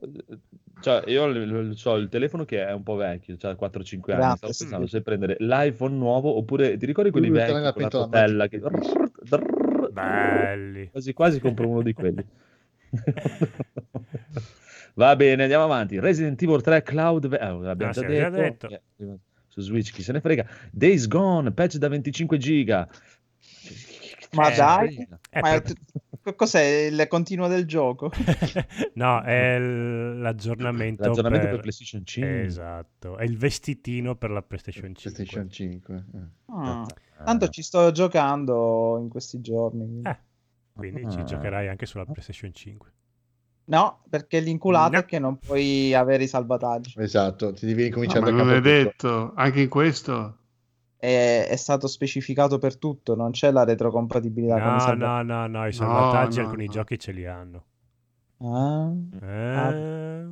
[0.81, 4.53] cioè, io ho il telefono che è un po' vecchio, cioè 4-5 anni, Grazie, stavo
[4.57, 8.63] pensando se prendere l'iPhone nuovo oppure ti ricordi quelli Lui vecchi con la rotella che...
[9.91, 10.91] Belli.
[10.91, 12.25] Quasi quasi compro uno di quelli.
[14.95, 15.99] Va bene, andiamo avanti.
[16.01, 18.69] Resident Evil 3 Cloud, eh, l'abbiamo Ah, già sì, già detto.
[18.69, 18.83] detto.
[19.13, 19.19] Eh,
[19.49, 20.47] Su Switch chi se ne frega.
[20.71, 22.89] Days Gone, patch da 25 giga.
[24.33, 24.97] Ma Eh, dai.
[25.31, 28.11] Eh, ma per- t- cos'è il continuo del gioco?
[28.95, 31.61] no, è l- l'aggiornamento, L'aggiornamento per, per...
[31.61, 32.43] PlayStation 5.
[32.45, 35.13] Esatto, è il vestitino per la PlayStation 5.
[35.13, 36.05] PlayStation 5.
[36.15, 36.19] eh.
[36.47, 36.87] Ah,
[37.25, 39.85] tanto ci sto giocando in questi giorni.
[39.87, 40.09] quindi.
[40.09, 40.19] Eh,
[40.77, 41.25] quindi ci Ah.
[41.25, 42.93] giocherai anche sulla PlayStation 5.
[43.69, 44.99] No, perché l'inculato No.
[45.01, 46.95] è che non puoi avere i salvataggi.
[47.01, 48.59] Esatto, ti devi No, ricominciare ma da non capo.
[48.59, 50.39] è detto, anche in questo.
[50.97, 55.27] È, è stato specificato per tutto, non c'è la retrocompatibilità con i No, salvataggi.
[55.27, 56.73] no, no, no, i salvataggi no, alcuni no.
[56.73, 57.65] giochi ce li hanno.
[58.39, 60.27] Ah, Eh,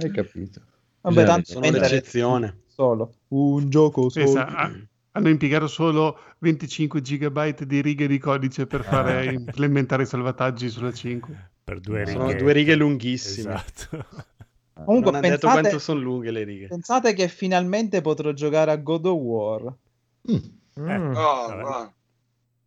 [0.00, 0.60] Hai capito.
[1.02, 2.62] vabbè, tanto Sono mentre l'eccezione.
[2.66, 4.40] solo un gioco solo.
[4.40, 4.70] Ah,
[5.12, 9.30] hanno impiegato solo 25 gigabyte di righe di codice per fare Ah.
[9.32, 11.50] implementare i salvataggi sulla 5.
[11.64, 12.12] per due righe.
[12.12, 13.54] Sono due righe lunghissime.
[13.54, 14.04] Esatto.
[14.84, 16.66] Comunque non ha detto pensate, quanto sono lunghe le righe.
[16.68, 19.74] pensate che finalmente potrò giocare a God of War.
[20.30, 20.80] Mm.
[20.80, 21.14] Mm.
[21.14, 21.62] Oh, Vabbè.
[21.62, 21.92] va.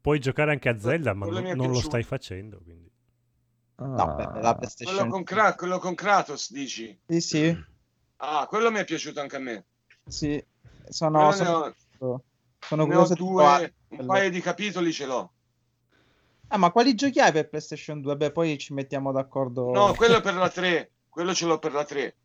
[0.01, 2.61] Puoi giocare anche a Zelda, ma Quello non, non lo stai facendo.
[2.63, 2.89] Quindi.
[3.77, 4.13] No, Ah.
[4.15, 5.09] per la Quello PlayStation.
[5.09, 6.97] con, Kra- quello con Kratos, dici?
[7.07, 7.63] Sì, sì,
[8.17, 9.65] Ah, quello mi è piaciuto anche a me.
[10.07, 10.41] sì.
[10.87, 11.75] Sono, Quello ne sono,
[12.13, 12.23] ho,
[12.67, 14.05] sono ne ho due, un quello.
[14.05, 15.31] paio di capitoli ce l'ho.
[16.49, 18.15] Ah, ma quali giochi hai per PlayStation 2?
[18.17, 19.71] Beh, poi ci mettiamo d'accordo.
[19.71, 20.91] No, quello è per la 3.
[21.09, 22.15] Quello ce l'ho per la 3.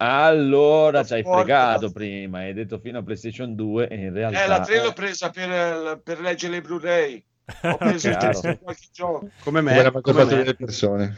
[0.00, 4.44] Allora ci hai fregato prima, hai detto fino a PlayStation 2 e in realtà...
[4.44, 7.24] Eh, la 3 l'ho presa per, per leggere i Blu-ray.
[7.62, 9.28] Ho preso il testo di qualche gioco.
[9.42, 10.36] Come me, Come come me.
[10.36, 11.16] delle persone.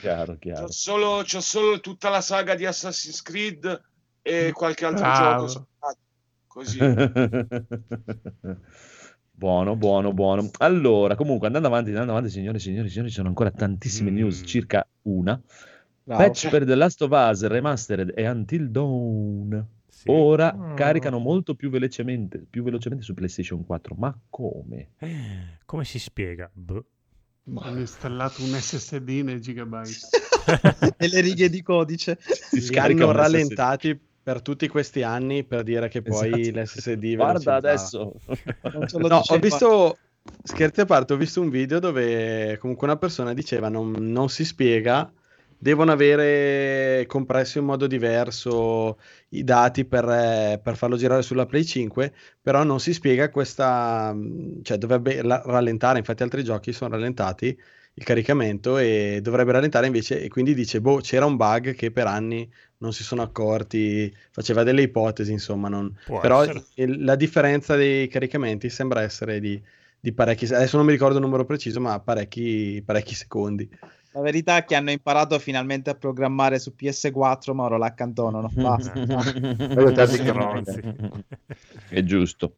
[0.00, 0.66] Chiaro, chiaro.
[0.66, 3.82] C'ho solo, c'ho solo tutta la saga di Assassin's Creed
[4.22, 5.46] e qualche altro Bravo.
[5.46, 5.66] gioco.
[6.52, 6.78] Così.
[9.32, 10.50] Buono, buono, buono.
[10.58, 14.40] Allora, comunque, andando avanti, andando avanti, signori e signori, signori, ci sono ancora tantissime news,
[14.40, 14.44] Mm.
[14.44, 15.40] circa una.
[16.02, 16.22] Bravo.
[16.22, 19.66] Patch per The Last of Us Remastered e Until Dawn.
[19.88, 20.10] Sì.
[20.10, 20.74] Ora Mm.
[20.74, 23.94] caricano molto più velocemente, più velocemente su PlayStation 4.
[23.96, 24.90] Ma come?
[24.98, 26.50] Eh, Come si spiega?
[26.52, 26.84] Boh.
[27.60, 30.08] Hanno installato un SSD nei gigabyte.
[30.98, 32.18] e le righe di codice.
[32.20, 33.98] Si scarica hanno un SSD.
[34.22, 36.60] Per tutti questi anni per dire che poi Esatto.
[36.62, 38.14] l'SSD Guarda adesso.
[38.72, 39.98] Non ce lo No, ho visto,
[40.42, 44.44] scherzi a parte, ho visto un video dove comunque una persona diceva non, non si
[44.44, 45.12] spiega
[45.62, 48.98] devono avere compressi in modo diverso
[49.30, 54.14] i dati per, eh, per farlo girare sulla Play 5, però non si spiega questa,
[54.62, 57.58] cioè dovrebbe la- rallentare, infatti altri giochi sono rallentati
[58.00, 62.06] il caricamento e dovrebbe rallentare invece e quindi dice boh c'era un bug che per
[62.06, 65.94] anni non si sono accorti, faceva delle ipotesi insomma, non...
[66.22, 66.42] Però
[66.76, 69.62] il- la differenza dei caricamenti sembra essere di,
[70.00, 73.68] di parecchi, adesso non mi ricordo il numero preciso ma parecchi, parecchi secondi.
[74.12, 78.50] La verità è che hanno imparato finalmente a programmare su PS4, ma ora l'accantonano.
[78.56, 78.94] Basta.
[81.88, 82.54] È giusto.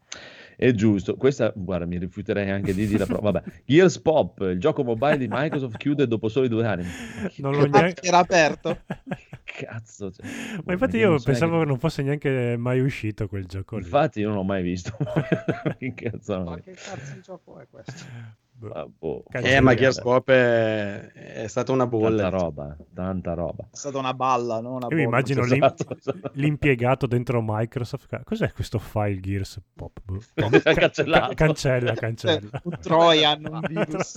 [0.56, 1.16] È giusto.
[1.16, 3.30] Questa, guarda, mi rifiuterei anche di dire la prova.
[3.32, 6.84] Vabbè, Gears Pop, il gioco mobile di Microsoft chiude dopo soli due anni.
[7.36, 8.06] Non l'ho Ah, neanche...
[8.06, 8.78] era aperto.
[9.44, 10.10] cazzo?
[10.12, 10.26] cioè,
[10.64, 13.82] Ma infatti io pensavo che- che non fosse neanche mai uscito quel gioco lì.
[13.84, 14.96] Infatti io non l'ho mai visto.
[15.78, 16.42] che cazzo?
[16.42, 18.04] Ma che cazzo di gioco è questo?
[18.54, 18.68] Boh.
[18.70, 19.24] Ah, boh.
[19.32, 22.22] Eh ma Gears Pop è, è stata una bolla.
[22.30, 23.64] Tanta roba, tanta roba.
[23.72, 24.74] È stata una balla, no?
[24.74, 25.16] Una Io mi bolla.
[25.16, 26.30] immagino l'im- Esatto, esatto.
[26.34, 28.06] l'impiegato dentro Microsoft.
[28.06, 29.98] Ca- Cos'è questo file Gears Pop?
[30.04, 30.20] Boh.
[30.62, 31.34] Cancellato.
[31.34, 32.60] cancella, cancella.
[32.62, 34.12] un Trojan, un virus.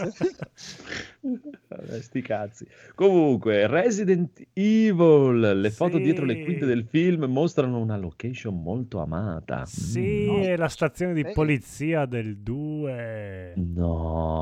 [1.67, 2.67] Vabbè, sti cazzi.
[2.93, 6.03] Comunque, Resident Evil, le foto Sì.
[6.03, 9.65] dietro le quinte del film mostrano una location molto amata.
[9.65, 13.53] Sì, Mm, è la stazione di polizia del 2.
[13.55, 14.33] No.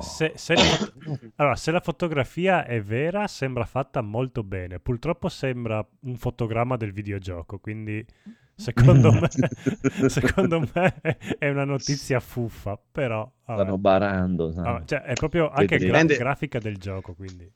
[0.00, 0.92] Se, se la, fo-
[1.36, 4.78] allora, se la fotografia è vera, sembra fatta molto bene.
[4.78, 8.04] Purtroppo sembra un fotogramma del videogioco, quindi
[8.54, 9.28] secondo me,
[10.08, 11.00] secondo me
[11.38, 13.60] è una notizia fuffa, però vabbè.
[13.60, 14.52] Stanno barando.
[14.56, 16.06] Ah, cioè, è proprio anche Vedremo.
[16.06, 17.50] gra- grafica del gioco, quindi.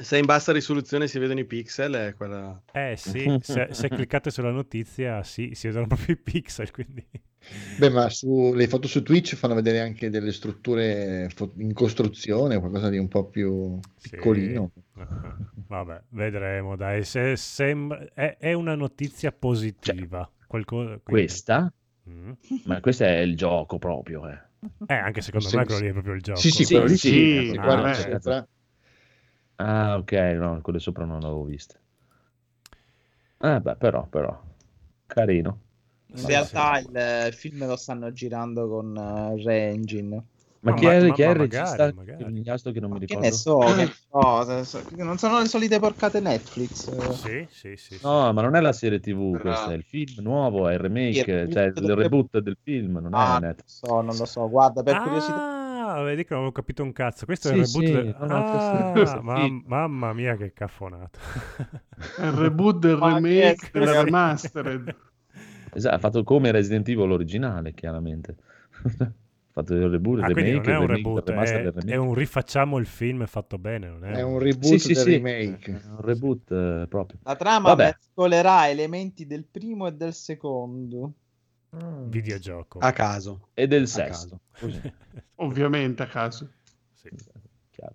[0.00, 2.60] Se in bassa risoluzione si vedono i pixel, è quella...
[2.72, 7.04] Eh sì, se, se cliccate sulla notizia, sì, si vedono proprio i pixel, quindi...
[7.78, 12.88] Beh, ma su, le foto su Twitch fanno vedere anche delle strutture in costruzione, qualcosa
[12.90, 14.10] di un po' più Sì.
[14.10, 14.70] piccolino.
[14.98, 15.36] Ah,
[15.68, 17.04] Vabbè, vedremo, dai.
[17.04, 18.06] Se sembra...
[18.12, 20.30] è, è una notizia positiva.
[20.46, 20.98] Qualcosa...
[21.02, 21.72] quindi- Questa?
[22.08, 22.32] Mm.
[22.64, 24.28] Ma questo è il gioco proprio.
[24.28, 24.38] Eh.
[24.86, 25.66] Eh, anche secondo Sì, me sì.
[25.68, 26.40] quello lì è proprio il gioco.
[26.40, 27.08] Sì, sì, Sì, quello lì sì,
[27.50, 27.56] sì.
[27.58, 28.48] ah, sopra,
[29.58, 31.78] Ah, ok, no, quelle sopra non l'avevo viste.
[33.40, 34.40] Ah, beh, però, però,
[35.06, 35.60] carino.
[36.10, 36.88] In Sì, realtà sì.
[36.88, 40.22] il eh, film lo stanno girando con eh, Re-Engine.
[40.60, 41.92] Ma Ma chi ma- è, ma- chi è ma il regista?
[41.94, 42.22] magari.
[42.24, 43.26] Il che non mi Che ricordo.
[43.26, 46.88] ne so, che ne so, se- se- non sono le solite porcate Netflix.
[46.88, 47.12] eh.
[47.12, 47.98] Sì, sì, sì.
[47.98, 47.98] sì.
[48.02, 49.40] No, ma non è la serie TV, Bravo.
[49.40, 53.14] questo è il film nuovo, è il remake, Il cioè il reboot del film, non
[53.14, 53.42] è Ah, net.
[53.42, 54.48] non lo so, non lo so.
[54.48, 55.40] Guarda, per curiosità,
[55.98, 57.24] Ah, vedi che non avevo capito un cazzo.
[57.24, 58.16] Questo è Sì, il reboot sì, del...
[58.18, 59.62] Ah, è mam- film.
[59.66, 61.18] mamma mia che caffonata.
[62.16, 64.96] È il reboot del Ma remake che- del remastered.
[65.70, 68.36] Esatto, ha fatto come Resident Evil originale, chiaramente.
[69.00, 69.12] ha
[69.52, 71.92] fatto il reboot, Ah, remake, non è un remake, reboot, remaster è, del remake.
[71.92, 75.02] è un rifacciamo il film fatto bene, non è, È un reboot Sì, sì, del
[75.02, 75.10] sì.
[75.12, 75.72] remake.
[75.72, 77.18] È un reboot eh, proprio.
[77.22, 81.12] la trama mescolerà elementi del primo e del secondo.
[82.08, 82.78] Videogioco.
[82.78, 83.48] a caso.
[83.54, 83.88] E del.
[84.58, 84.80] Così.
[85.36, 86.48] Ovviamente a caso.
[86.92, 87.10] Sì.
[87.70, 87.94] Chiaro.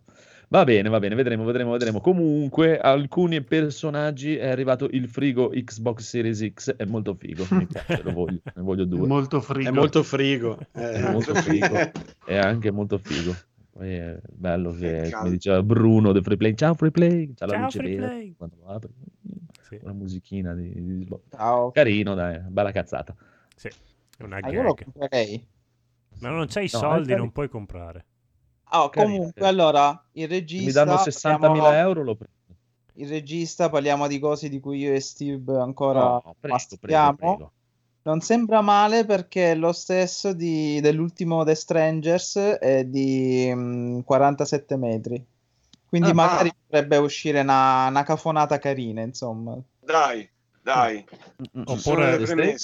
[0.50, 2.00] Va bene, va bene, vedremo, vedremo, vedremo.
[2.00, 8.04] Comunque, alcuni personaggi è arrivato il frigo Xbox Series X, è molto figo, mi piace,
[8.04, 9.08] lo voglio, ne voglio due.
[9.08, 9.68] molto frigo.
[9.70, 10.60] È molto frigo.
[10.74, 11.92] Eh, È molto figo,
[12.26, 13.36] è anche molto figo.
[13.72, 17.54] Poi è bello che, come diceva Bruno, The Free Play, ciao Free Play, c'ha la
[17.54, 18.36] Ciao, luce Free vera Play.
[18.38, 18.94] quando lo apri.
[19.64, 21.08] Sì, Una musichina di, di.
[21.32, 21.72] Ciao.
[21.72, 23.16] Carino, dai, bella cazzata.
[23.56, 23.68] Sì,
[24.18, 24.84] è una Ah, io lo gag.
[24.84, 25.48] comprerei.
[26.20, 28.06] Ma non c'hai i No, soldi, non puoi comprare.
[28.66, 30.84] Ah, comunque, allora, il Se regista...
[30.84, 32.32] mi danno 60.000 parliamo- euro lo prendo.
[32.96, 37.52] Il regista, parliamo di cose di cui io e Steve ancora No, prego, prego.
[38.04, 44.76] Non sembra male perché è lo stesso di- dell'ultimo The Strangers è di mm, 47
[44.76, 45.26] metri.
[45.88, 46.56] Quindi Ah, magari ah.
[46.66, 49.58] potrebbe uscire una, una cafonata carina, insomma.
[49.80, 50.28] Dai,
[50.63, 51.04] dai.
[51.65, 52.58] Oppure- le eh,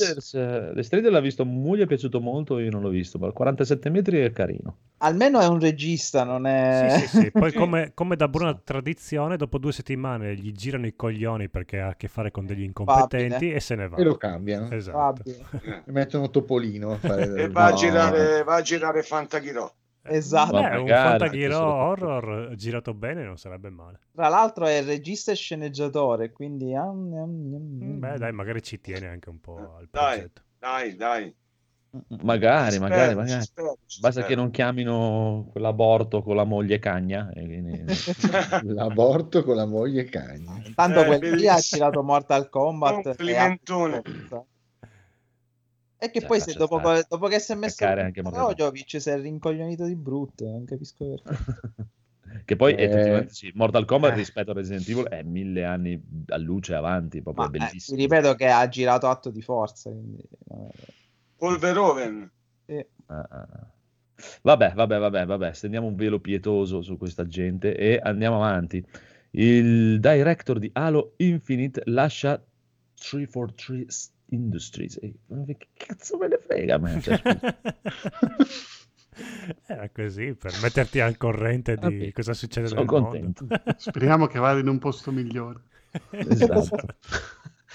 [0.73, 3.89] The Strangers l'ha visto, mu gli è piaciuto molto, io non l'ho visto, ma 47
[3.89, 4.77] metri è carino.
[4.99, 6.95] Almeno è un regista, non è...
[6.99, 7.31] Sì, sì, sì.
[7.37, 11.89] Poi come, come da buona tradizione, dopo due settimane gli girano i coglioni perché ha
[11.89, 13.55] a che fare con degli incompetenti Probabile.
[13.55, 13.97] e se ne va.
[13.97, 14.69] E lo cambiano.
[14.71, 15.23] Esatto.
[15.25, 17.75] E mettono Topolino a fare E va a No.
[17.75, 19.71] girare, va a girare Fantaghirò.
[20.09, 20.51] Esatto.
[20.53, 23.99] Beh, Ma un magari, fantaghiro horror girato bene non sarebbe male.
[24.13, 26.73] Tra l'altro è regista e sceneggiatore, quindi...
[26.75, 27.99] mm.
[27.99, 30.13] Beh, dai, magari ci tiene anche un po' al Dai.
[30.17, 30.41] progetto.
[30.57, 31.35] Dai, dai.
[32.21, 33.41] Magari, Ci magari, spero, ci magari.
[33.43, 37.31] spero, Basta che non chiamino quell'aborto con la moglie cagna.
[37.33, 37.83] e quindi-
[38.73, 40.61] L'aborto con la moglie cagna.
[40.63, 43.01] Intanto Eh, quel lì ha girato Mortal Kombat.
[43.03, 44.01] Complimentone.
[44.05, 44.45] E
[46.07, 48.59] che Cioè, poi se dopo, dopo che si è messo Attaccare anche Mortal Kombat.
[48.59, 51.23] Rojovic si è rincoglionito di brutto, non capisco perché.
[52.45, 52.83] Che poi Eh.
[52.83, 54.15] effettivamente sì, Mortal Kombat Eh.
[54.15, 57.97] rispetto a Resident Evil è mille anni a luce avanti, proprio Ma, eh, bellissimo.
[57.97, 59.89] ti ripeto che ha girato atto di forza.
[59.89, 60.69] Quindi, eh,
[61.35, 62.31] Polveroven.
[62.65, 62.85] sì.
[63.07, 63.67] Ah, ah, ah.
[64.43, 68.85] Vabbè, vabbè, vabbè, vabbè, stendiamo un velo pietoso su questa gente e andiamo avanti.
[69.31, 72.39] Il director di Halo Infinite lascia
[72.93, 73.85] 343
[74.29, 74.97] Industries.
[75.01, 77.01] E, ma che cazzo me ne frega me?
[77.01, 77.57] Cioè, scusa.
[79.65, 83.45] Era così, per metterti al corrente di Vabbè, cosa succede sono nel contento.
[83.47, 83.63] mondo.
[83.77, 85.61] Speriamo che vada in un posto migliore.
[86.11, 86.77] Esatto.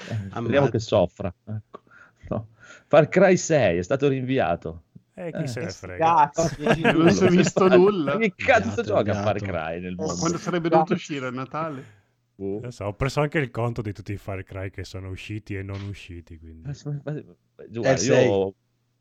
[0.09, 1.33] Eh, Speriamo che soffra.
[1.45, 1.83] Ecco.
[2.29, 2.49] No.
[2.87, 4.85] Far Cry 6 è stato rinviato.
[5.13, 6.31] E chi Eh, se ne Eh, frega.
[6.33, 8.17] Cazzi, Non si è visto nulla.
[8.17, 9.53] Che cazzo Odiato, gioca a Far odiato.
[9.53, 10.15] Cry nel mondo?
[10.17, 12.03] Quando sarebbe dovuto uscire a Natale?
[12.37, 12.57] Boh.
[12.59, 15.63] Adesso ho preso anche il conto di tutti i Far Cry che sono usciti e
[15.63, 16.39] non usciti.
[16.39, 16.63] Quindi.
[16.83, 18.27] Guarda, Eh, sei.
[18.27, 18.55] io ho-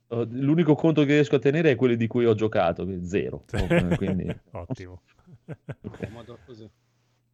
[0.07, 3.03] ho- l'unico conto che riesco a tenere è quelli di cui ho giocato, che è
[3.03, 3.43] zero.
[3.53, 5.01] Oh, Quindi Ottimo.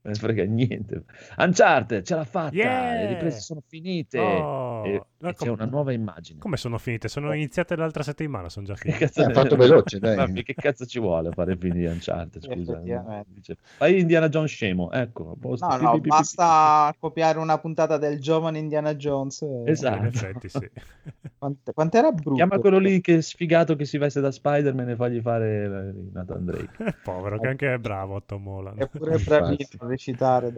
[0.01, 1.03] Non frega niente.
[1.37, 2.93] Uncharted ce l'ha fatta, Yeah!
[2.93, 4.17] le riprese sono finite.
[4.17, 6.39] Oh, e, no, e c'è com- una nuova immagine.
[6.39, 7.07] Come sono finite?
[7.07, 9.05] Sono iniziate l'altra settimana, sono già Che finite.
[9.05, 10.15] cazzo Eh, fatto veloce, dai.
[10.17, 12.41] Vabbè, che cazzo ci vuole fare finire Uncharted?
[12.41, 12.81] Sì, Scusa.
[13.27, 15.35] Dice, Fai Indiana Jones scemo, ecco.
[15.41, 19.41] No, Pi, no, pi, pi, pi, basta copiare una puntata del giovane Indiana Jones.
[19.41, 19.97] e- Esatto.
[19.97, 20.69] In effetti, sì.
[21.39, 22.33] Quant- quant'era brutto?
[22.33, 26.45] Chiama quello lì che è sfigato che si veste da Spider-Man e fagli fare Nathan
[26.45, 26.97] Drake.
[27.03, 28.79] Povero, che anche è bravo Tom Holland.
[28.79, 30.53] È pure bravino a recitare.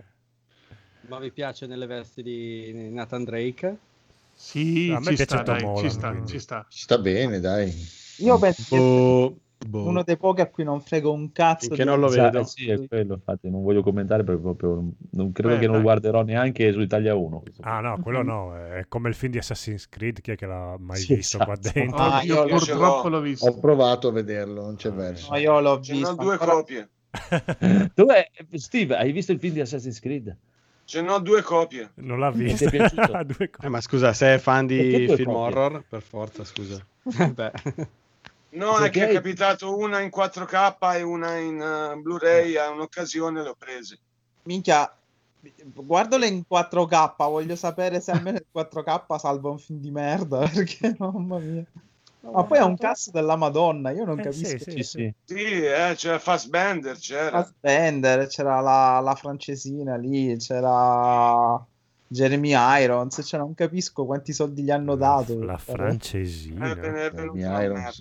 [1.08, 3.78] Ma vi piace nelle vesti di Nathan Drake?
[4.42, 6.28] Sì, A me ci sta, dai, Holland, ci sta, quindi.
[6.32, 6.66] ci sta.
[6.68, 7.72] Ci sta bene, dai.
[8.18, 9.86] Io penso che Boh, boh.
[9.88, 11.68] uno dei pochi a cui non frego un cazzo.
[11.68, 12.40] Finché di- non lo Sa- vedo.
[12.40, 15.74] eh sì, è quello, infatti non voglio commentare perché proprio non credo Eh, che non
[15.74, 15.76] dai.
[15.78, 17.44] lo guarderò neanche su Italia 1.
[17.62, 20.76] Ah no, quello no, è come il film di Assassin's Creed, chi è che l'ha
[20.80, 21.72] mai Sì, visto qua esatto.
[21.80, 21.98] dentro?
[21.98, 23.46] Ah, io io lo purtroppo l'ho visto.
[23.46, 25.32] Ho provato a vederlo, non c'è verso.
[25.32, 26.10] No, io l'ho Ce visto.
[26.10, 26.90] n'ho due ancora- copie.
[27.94, 28.28] Dov'è?
[28.54, 30.36] Steve, hai visto il film di Assassin's Creed?
[30.92, 31.90] Ce n'ho due copie.
[31.96, 32.32] Non l'ha
[33.24, 33.66] due cose.
[33.66, 35.26] Eh, ma scusa, se è fan di film copie?
[35.26, 36.86] horror, per forza, scusa.
[37.32, 37.52] Beh,
[38.50, 42.58] No, è che è capitato una in 4K e una in eh, Blu-ray.
[42.58, 44.00] A un'occasione le ho prese.
[44.44, 44.94] Minchia,
[45.64, 47.14] guardalo in 4K.
[47.16, 50.40] Voglio sapere se almeno il 4K salva un film di merda.
[50.54, 51.64] Perché, mamma mia.
[52.22, 53.92] Ma poi è un cazzo della Madonna.
[53.92, 54.58] Io non Eh, capisco.
[54.58, 55.14] sì, Sì, sì.
[55.24, 57.44] Sì, eh, c'era Fassbender, c'era.
[57.44, 61.66] Fassbender, c'era la, la francesina lì, c'era
[62.08, 62.52] Jeremy
[62.84, 63.22] Irons.
[63.26, 65.40] Cioè, non capisco quanti soldi gli hanno dato.
[65.40, 66.76] La Eh, francesina.
[66.76, 68.00] per- Jeremy Irons.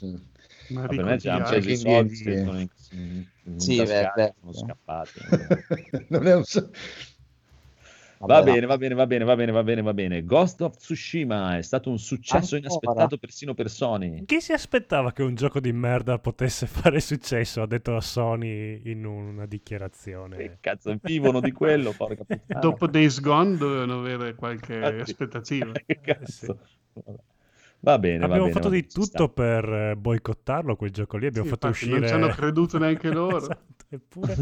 [0.69, 1.45] Ma Per me ricordiamo.
[1.45, 5.21] presi i soldi che sono in, in, in Sì, tascati, beh, sono scappati.
[6.09, 6.45] non è un
[8.23, 10.25] Va bene, va bene, va bene, va bene, va bene, va bene.
[10.25, 12.59] Ghost of Tsushima è stato un successo Ancora?
[12.59, 14.25] inaspettato persino per Sony.
[14.27, 17.63] Chi si aspettava che un gioco di merda potesse fare successo?
[17.63, 20.37] Ha detto a Sony in una dichiarazione.
[20.37, 22.61] Che cazzo, vivono di quello, porca puttana.
[22.61, 25.01] Dopo Days Gone dovevano avere qualche Infatti.
[25.01, 25.73] aspettativa.
[25.87, 26.59] Che cazzo.
[27.81, 29.29] Va bene, Abbiamo va bene, fatto di tutto sta.
[29.29, 31.27] per eh, boicottarlo quel gioco lì.
[31.27, 31.99] Abbiamo Sì, fatto infatti, uscire.
[31.99, 33.37] non ci hanno creduto neanche loro.
[33.37, 34.37] Esatto, eppure.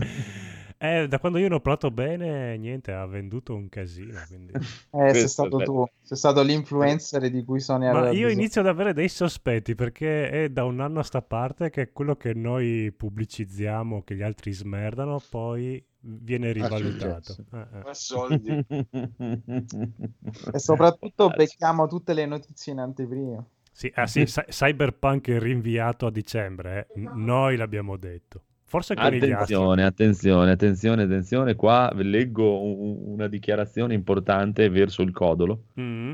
[0.80, 4.20] Eh, da quando io l'ho provato bene, niente, ha venduto un casino.
[4.28, 4.52] Quindi...
[4.92, 8.32] Eh, sei stato tu, sei stato l'influencer di cui Sony aveva Ma io bisogno.
[8.32, 12.14] inizio ad avere dei sospetti perché è da un anno a sta parte che quello
[12.14, 17.32] che noi pubblicizziamo, che gli altri smerdano, poi viene rivalutato.
[17.32, 17.44] successo.
[17.52, 17.88] Eh, eh.
[17.88, 18.66] A soldi.
[20.52, 23.44] E soprattutto becchiamo tutte le notizie in anteprima.
[23.72, 27.10] Sì, ah, sì, Cy- Cyberpunk è rinviato a dicembre, eh.
[27.14, 28.44] Noi l'abbiamo detto.
[28.68, 29.04] Forse con.
[29.04, 31.54] Attenzione, attenzione, attenzione, attenzione.
[31.54, 35.62] Qua leggo un- una dichiarazione importante verso il codolo.
[35.80, 36.12] Mm.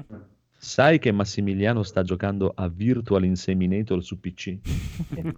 [0.56, 4.56] Sai che Massimiliano sta giocando a Virtual Inseminator su PC?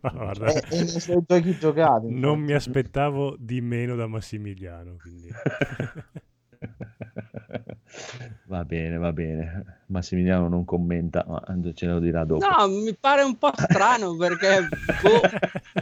[0.02, 2.06] Ma guarda, E, e giochi giocati.
[2.14, 4.96] non mi aspettavo di meno da Massimiliano.
[8.46, 9.82] Va bene, va bene.
[9.86, 11.42] Massimiliano non commenta, ma
[11.74, 12.46] ce lo dirà dopo.
[12.46, 14.62] no, mi pare un po' strano perché
[15.00, 15.20] boh,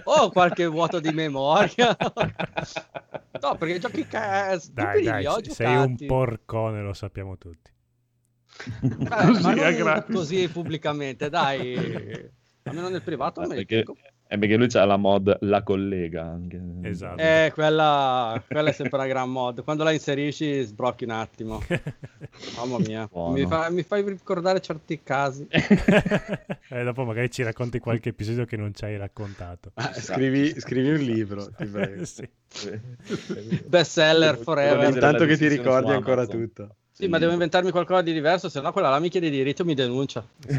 [0.05, 1.97] ho qualche vuoto di memoria.
[3.41, 7.71] no, perché giochi ca- Dai, dai, sei un porcone, lo sappiamo tutti.
[8.81, 12.31] Vabbè, Così, ma non così pubblicamente, dai.
[12.67, 13.97] Almeno nel privato me ne perché, dico.
[14.27, 16.61] È perché lui c'ha la mod La collega anche.
[16.83, 17.21] Esatto.
[17.21, 19.63] Eh, quella, quella è sempre una gran mod.
[19.63, 21.63] Quando la inserisci sbrocchi un attimo.
[22.57, 25.47] Mamma mia, mi, fa- mi fai ricordare certi casi.
[25.51, 29.73] e dopo magari ci racconti qualche episodio che non ci hai raccontato.
[29.75, 32.03] Ah, scrivi, scrivi un libro, ti prego.
[32.55, 32.81] Sì.
[33.67, 34.79] Best seller forever.
[34.79, 36.41] la Intanto che ti ricordi ancora Amazon.
[36.41, 36.77] tutto.
[36.93, 39.65] Sì, ma devo inventarmi qualcosa di diverso, se no quella là mi chiede diritto e
[39.65, 40.25] mi denuncia.
[40.47, 40.57] Sì.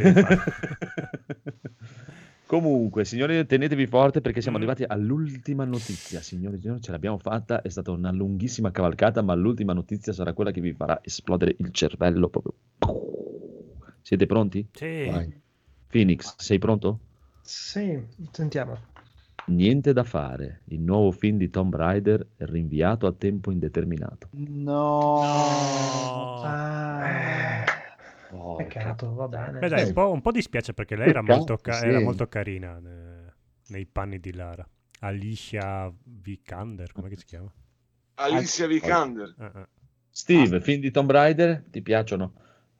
[2.48, 4.62] Comunque, signori, tenetevi forte perché siamo Mm.
[4.62, 6.22] arrivati all'ultima notizia.
[6.22, 7.62] Signori e signori, ce l'abbiamo fatta.
[7.62, 11.72] È stata una lunghissima cavalcata, ma l'ultima notizia sarà quella che vi farà esplodere il
[11.72, 12.54] cervello proprio.
[14.02, 14.68] Siete pronti?
[14.72, 15.06] Sì.
[15.10, 15.42] Vai.
[15.90, 17.00] Phoenix, sei pronto?
[17.42, 18.00] Sì,
[18.32, 18.78] sentiamo.
[19.48, 20.62] Niente da fare.
[20.66, 24.30] Il nuovo film di Tomb Raider è rinviato a tempo indeterminato.
[24.34, 25.20] No.
[25.22, 26.42] No.
[26.44, 27.64] Ah,
[28.38, 29.60] Oh, peccato, va bene.
[29.60, 31.86] Beh, dai, un po', un po' dispiace perché lei era Peccato, molto, ca- sì.
[31.88, 33.34] era molto carina eh,
[33.68, 34.68] nei panni di Lara.
[35.00, 37.52] Alicia Vikander, come si chiama?
[38.16, 39.36] Alicia Vikander.
[39.40, 39.68] Eh, eh.
[40.10, 42.34] Steve, film di Tomb Raider, ti piacciono?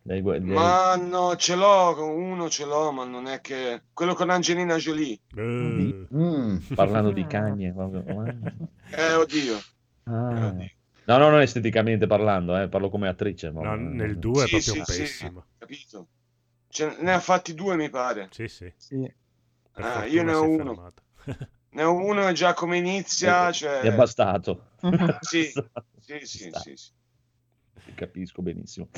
[0.04, 3.82] Lei- lei- Ma no, ce l'ho, uno ce l'ho, ma non è che...
[3.92, 5.20] Quello con Angelina Jolie.
[5.36, 6.58] Eh, Mm.
[6.76, 7.74] Parlando di cagne.
[7.74, 8.04] proprio.
[8.92, 9.56] Eh, oddio.
[10.04, 10.54] Ah.
[11.08, 13.52] No, no, no, esteticamente parlando, eh, parlo come attrice.
[13.52, 14.96] ma- no, nel 2 è Sì, proprio sì, sì.
[14.98, 15.46] pessimo.
[15.58, 16.08] Capito?
[16.70, 18.30] Ce- ne ha fatti due, mi pare.
[18.32, 18.72] Sì, sì.
[18.78, 19.14] Sì.
[19.74, 20.94] Ah, io ne ho è uno.
[21.76, 23.92] Ne ho uno e già come inizia, È cioè...
[23.92, 24.72] bastato.
[25.22, 25.86] Sì, Bastato.
[26.00, 26.60] sì, sì, Sta.
[26.60, 26.92] sì, sì.
[27.94, 28.90] Capisco benissimo.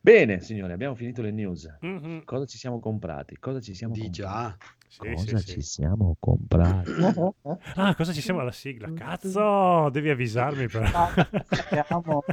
[0.00, 1.68] Bene, signori, abbiamo finito le news.
[1.82, 2.24] Mhm.
[2.24, 3.36] Cosa ci siamo comprati?
[3.38, 4.20] Cosa ci siamo Di comprati?
[4.22, 4.56] già.
[4.94, 5.62] Sì, Cosa sì, ci sì.
[5.62, 6.92] siamo comprati?
[7.74, 8.92] Ah, cosa ci siamo alla sigla?
[8.92, 10.86] Cazzo, devi avvisarmi però.
[11.50, 12.22] Siamo-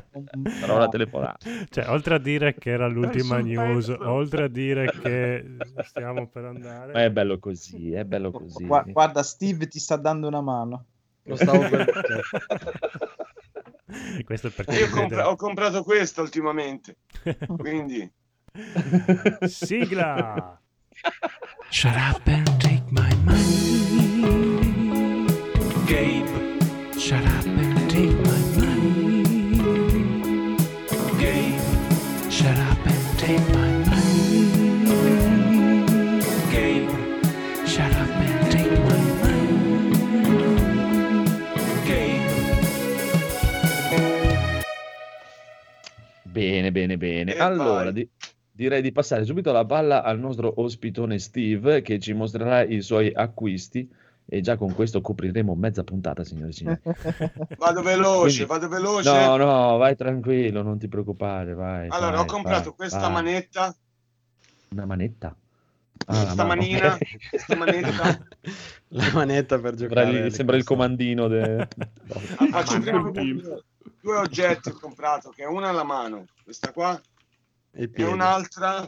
[0.59, 1.39] Parola telefonata.
[1.70, 6.93] Cioè, oltre a dire che era l'ultima news, oltre a dire che stiamo per andare...
[6.93, 8.64] Ma è bello così, è bello così.
[8.64, 10.86] Gua- Guarda, Steve ti sta dando una mano.
[11.24, 11.89] Lo stavo per...
[14.24, 16.97] Questo è perché Io compra- ho comprato questo ultimamente,
[17.57, 18.09] quindi...
[19.47, 20.61] Sigla!
[21.70, 24.22] Shut up and take my money.
[25.88, 26.28] Gabe,
[26.99, 29.24] shut up and take my money.
[31.18, 31.60] Gabe,
[32.30, 34.45] shut up and take my money.
[36.52, 36.89] Gabe,
[37.66, 40.62] shut up and take my money.
[41.88, 42.30] Gabe.
[46.24, 47.34] Bene, bene, bene.
[47.36, 47.93] E Allora, vai.
[47.93, 48.10] di-
[48.62, 53.12] direi di passare subito la palla al nostro ospitone Steve che ci mostrerà i suoi
[53.12, 53.89] acquisti
[54.24, 56.80] e già con questo copriremo mezza puntata, signori e signori.
[57.57, 59.09] Vado veloce, Quindi- vado veloce.
[59.12, 61.88] No, no, vai tranquillo, non ti preoccupare, vai.
[61.89, 63.12] allora, vai, ho comprato vai, questa vai.
[63.12, 63.76] manetta,
[64.70, 65.36] Una manetta?
[66.05, 66.97] Ah, la questa manina,
[67.30, 68.26] questa manetta.
[68.93, 70.09] La manetta per Sembra, giocare.
[70.18, 70.88] il- alle sembra il console.
[70.95, 71.28] comandino.
[71.28, 71.68] de-
[72.38, 73.64] Ah, faccio Ma prima due,
[74.01, 76.99] due oggetti ho comprato, che è una alla mano, questa qua,
[77.74, 78.11] E piede.
[78.11, 78.88] un'altra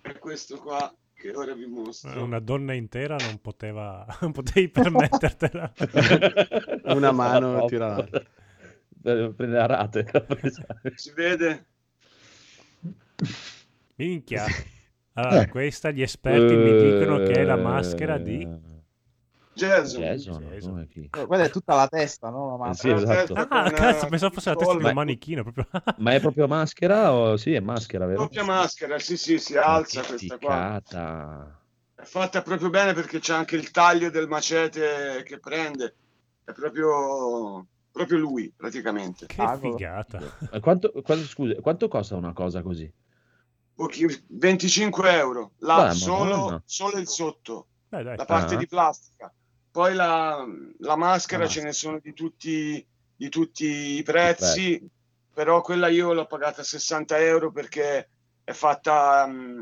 [0.00, 2.22] è questo qua, che ora vi mostro.
[2.22, 4.06] Una donna intera non poteva...
[4.20, 5.72] non potevi permettertela.
[6.94, 7.66] Una mano Troppo.
[7.66, 8.22] tira l'altra.
[9.04, 10.06] Eh, Prende a rate.
[10.94, 11.66] Si vede?
[13.96, 14.44] Minchia.
[15.14, 15.48] Allora, Eh.
[15.48, 18.48] questa gli esperti mi dicono che è la maschera di...
[19.54, 20.00] Jason.
[20.48, 21.10] Jason, chi?
[21.10, 22.48] Quella è tutta la testa, no?
[22.48, 22.96] La Eh, maschera.
[22.98, 23.34] sì, esatto.
[23.34, 25.68] testa Ah, cazzo, eh, pensavo fosse la testa di un manichino proprio.
[25.98, 28.20] Ma è proprio maschera o sì, è maschera, vero?
[28.22, 30.80] Doppia maschera, sì, sì, si Ma alza questa qua.
[31.94, 35.94] È fatta proprio bene perché c'è anche il taglio del macete che prende.
[36.44, 39.26] È proprio, proprio lui, praticamente.
[39.26, 39.76] Che Cavolo.
[39.76, 40.18] figata.
[40.50, 42.90] Ma Quanto, quanto- scusa, quanto costa una cosa così?
[43.74, 45.52] Pochi- 25 euro.
[45.58, 48.16] Là, Beh, solo, solo il sotto, Dai, dai.
[48.16, 48.58] la parte Ah.
[48.58, 49.32] di plastica.
[49.72, 50.46] Poi la,
[50.80, 51.48] la maschera Ah.
[51.48, 54.86] ce ne sono di tutti, di tutti i prezzi,
[55.32, 58.08] però quella io l'ho pagata 60 euro perché
[58.44, 59.60] è fatta mm,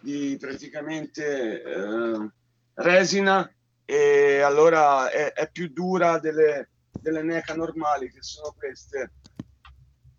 [0.00, 2.30] di praticamente eh,
[2.74, 3.50] resina
[3.86, 9.12] e allora è, è più dura delle, delle NECA normali che sono queste.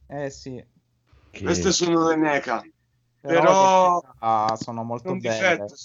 [0.08, 0.66] Eh sì.
[1.30, 2.62] Che- Queste sono le NECA.
[3.22, 5.20] Però, Però- ah, sono molto belle.
[5.30, 5.76] difetto,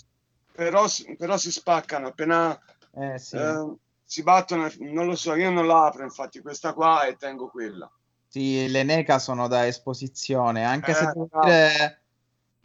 [0.52, 0.86] però,
[1.18, 2.58] però si spaccano appena
[2.96, 3.36] Eh sì.
[3.36, 7.48] eh, si battono, non lo so, io non la apro infatti questa qua e tengo
[7.48, 7.90] quella.
[8.28, 11.46] Sì, le NECA sono da esposizione, anche se Eh, devo bravo.
[11.46, 12.02] dire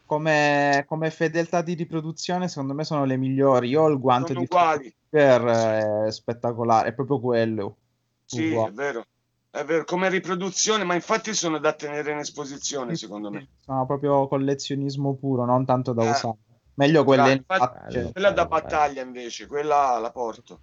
[0.05, 3.69] come, come fedeltà di riproduzione, secondo me sono le migliori.
[3.69, 7.77] Io ho il guanto Sono di uguali, Flicker, è spettacolare, è proprio quello.
[8.25, 8.73] sì, è Uguale.
[8.73, 9.05] vero,
[9.49, 13.47] è vero, come riproduzione, ma infatti sono da tenere in esposizione secondo me.
[13.63, 16.09] Sono proprio collezionismo puro, non tanto da Eh.
[16.09, 16.37] usare.
[16.85, 18.11] Meglio quelle in infatti- facce.
[18.11, 20.61] Quella da battaglia invece, quella la porto.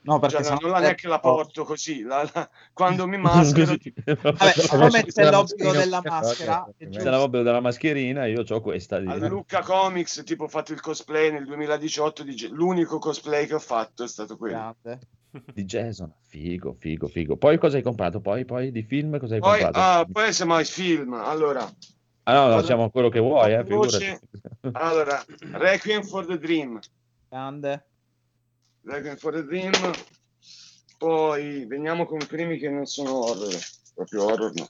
[0.00, 4.52] No, perché Cioè, non la neanche la porto così, la- la- quando mi maschero Vabbè,
[4.52, 6.74] siccome c'è la l'obbligo della maschera, ok, è ok.
[6.78, 7.10] Se giusto.
[7.10, 9.00] la roba della mascherina, io ho questa.
[9.00, 9.08] Di...
[9.08, 13.58] al Lucca Comics, tipo ho fatto il cosplay nel 2018, di l'unico cosplay che ho
[13.58, 14.54] fatto è stato quello.
[14.82, 15.00] Grande.
[15.52, 16.10] di Jason.
[16.22, 17.36] Figo, figo, figo.
[17.36, 18.20] Poi cosa hai comprato?
[18.20, 19.78] Poi, poi di film cosa hai Poi, comprato?
[20.00, 21.68] ah, poi siamo ai film, allora,
[22.28, 24.20] Ah no, lasciamo quello che vuoi, eh,
[24.72, 26.78] allora, Requiem for the Dream,
[27.26, 27.86] Grande.
[28.82, 29.72] Dragon for a Dream.
[30.98, 33.54] Poi veniamo con i primi che non sono horror,
[33.94, 34.68] proprio horror no.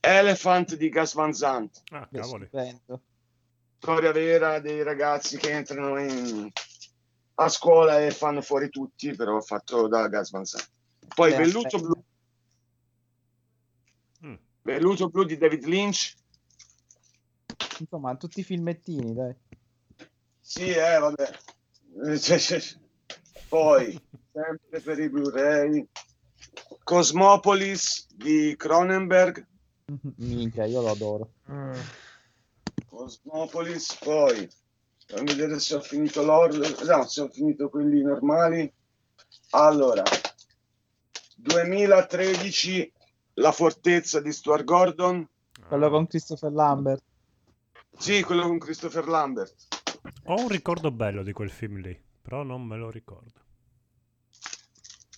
[0.00, 1.82] Elephant di Gas Van Sant.
[1.92, 2.50] Ah, cavoli.
[3.78, 6.50] Storia vera dei ragazzi che entrano in-
[7.36, 10.68] a scuola e fanno fuori tutti, però fatto da Gas Van Sant.
[11.14, 11.84] Poi Eh, Velluto aspetta.
[11.86, 12.04] Blu.
[14.26, 14.34] Mm.
[14.60, 16.20] Velluto Blu di David Lynch.
[17.78, 19.34] Insomma, tutti filmettini, dai.
[20.40, 21.30] Sì, eh, vabbè.
[22.18, 22.60] Cioè, cioè,
[23.48, 24.00] Poi,
[24.32, 25.88] sempre per i Blu-ray,
[26.82, 29.46] Cosmopolis di Cronenberg.
[30.16, 31.30] Minchia, io lo adoro.
[31.50, 31.80] Mm.
[32.86, 34.48] Cosmopolis, poi
[35.06, 38.72] fammi vedere se ho finito l'orlo, no, se ho finito quelli normali.
[39.50, 40.02] Allora,
[41.36, 42.92] 2013,
[43.36, 45.26] La fortezza di Stuart Gordon.
[45.66, 47.02] Quello con Christopher Lambert.
[47.98, 49.54] Sì, quello con Christopher Lambert.
[50.24, 53.40] Ho un ricordo bello di quel film lì, però non me lo ricordo.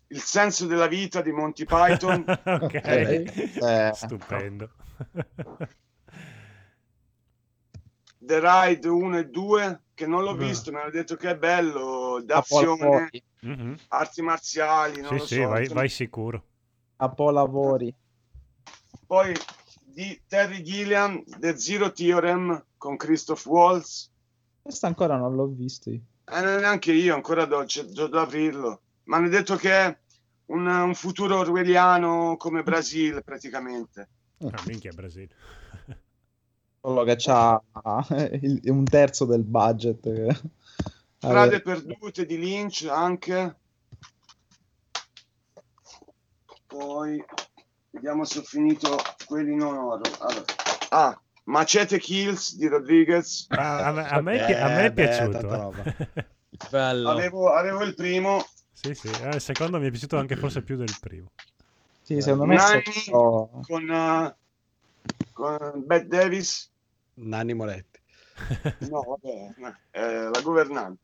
[0.09, 2.25] Il senso della vita di Monty Python.
[2.47, 4.71] ok, Eh, stupendo.
[8.19, 10.39] The Ride 1 e 2, che non l'ho Mm.
[10.39, 13.23] visto, mi hanno detto che è bello, d'azione, Lavori.
[13.43, 13.77] Mhm.
[13.89, 15.47] arti marziali, non Sì, lo sì, so.
[15.47, 15.81] vai, insomma.
[15.81, 16.45] vai sicuro.
[16.97, 17.95] Apollo Lavori.
[19.07, 19.33] Poi
[19.95, 24.11] di Terry Gilliam, The Zero Theorem con Christoph Waltz.
[24.61, 25.89] Questo ancora non l'ho visto.
[25.91, 28.81] Eh, neanche io, ancora do, c'è- do da aprirlo.
[29.05, 29.99] Mi hanno detto che è
[30.47, 34.09] un, un futuro orwelliano come Brasile, praticamente.
[34.39, 35.35] Ah, minchia, Brasile.
[36.81, 37.63] Quello che ha
[38.65, 40.43] un terzo del budget.
[41.19, 43.57] Strade perdute di Lynch anche.
[46.67, 47.25] Poi
[47.95, 50.11] vediamo se ho finito quelli non horror.
[50.21, 50.45] Allora.
[50.91, 53.47] Ah, Machete Kills di Rodriguez.
[53.51, 55.41] Ah, a, me, a me è pi- a me è Eh, piaciuto.
[55.41, 55.83] roba.
[56.71, 57.11] Bello.
[57.11, 58.45] Avevo, avevo il primo.
[58.73, 61.31] sì, sì, eh, il secondo mi è piaciuto anche forse più del primo.
[62.03, 64.37] Sì, secondo me è Nani stato- con, eh,
[65.33, 66.71] con Bette Davis.
[67.15, 68.01] Nanni Moretti.
[68.91, 71.01] No, vabbè, eh, la governante.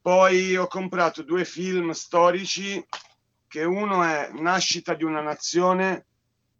[0.00, 2.84] Poi ho comprato due film storici,
[3.56, 6.04] che uno è Nascita di una nazione,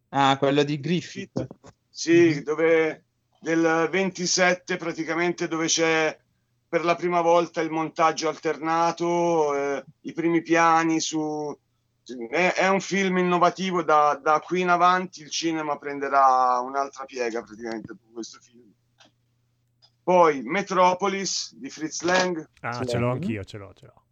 [0.08, 1.46] Ah, quello di Griffith.
[1.90, 3.04] sì, dove
[3.38, 6.18] del 27 praticamente dove c'è
[6.66, 11.54] per la prima volta il montaggio alternato, eh, i primi piani su...
[12.30, 17.42] È, è un film innovativo, da, da qui in avanti il cinema prenderà un'altra piega
[17.42, 18.72] praticamente con questo film.
[20.02, 24.04] Poi Metropolis di Fritz Lang, Ah, ce l'ho anch'io, ce l'ho, ce l'ho.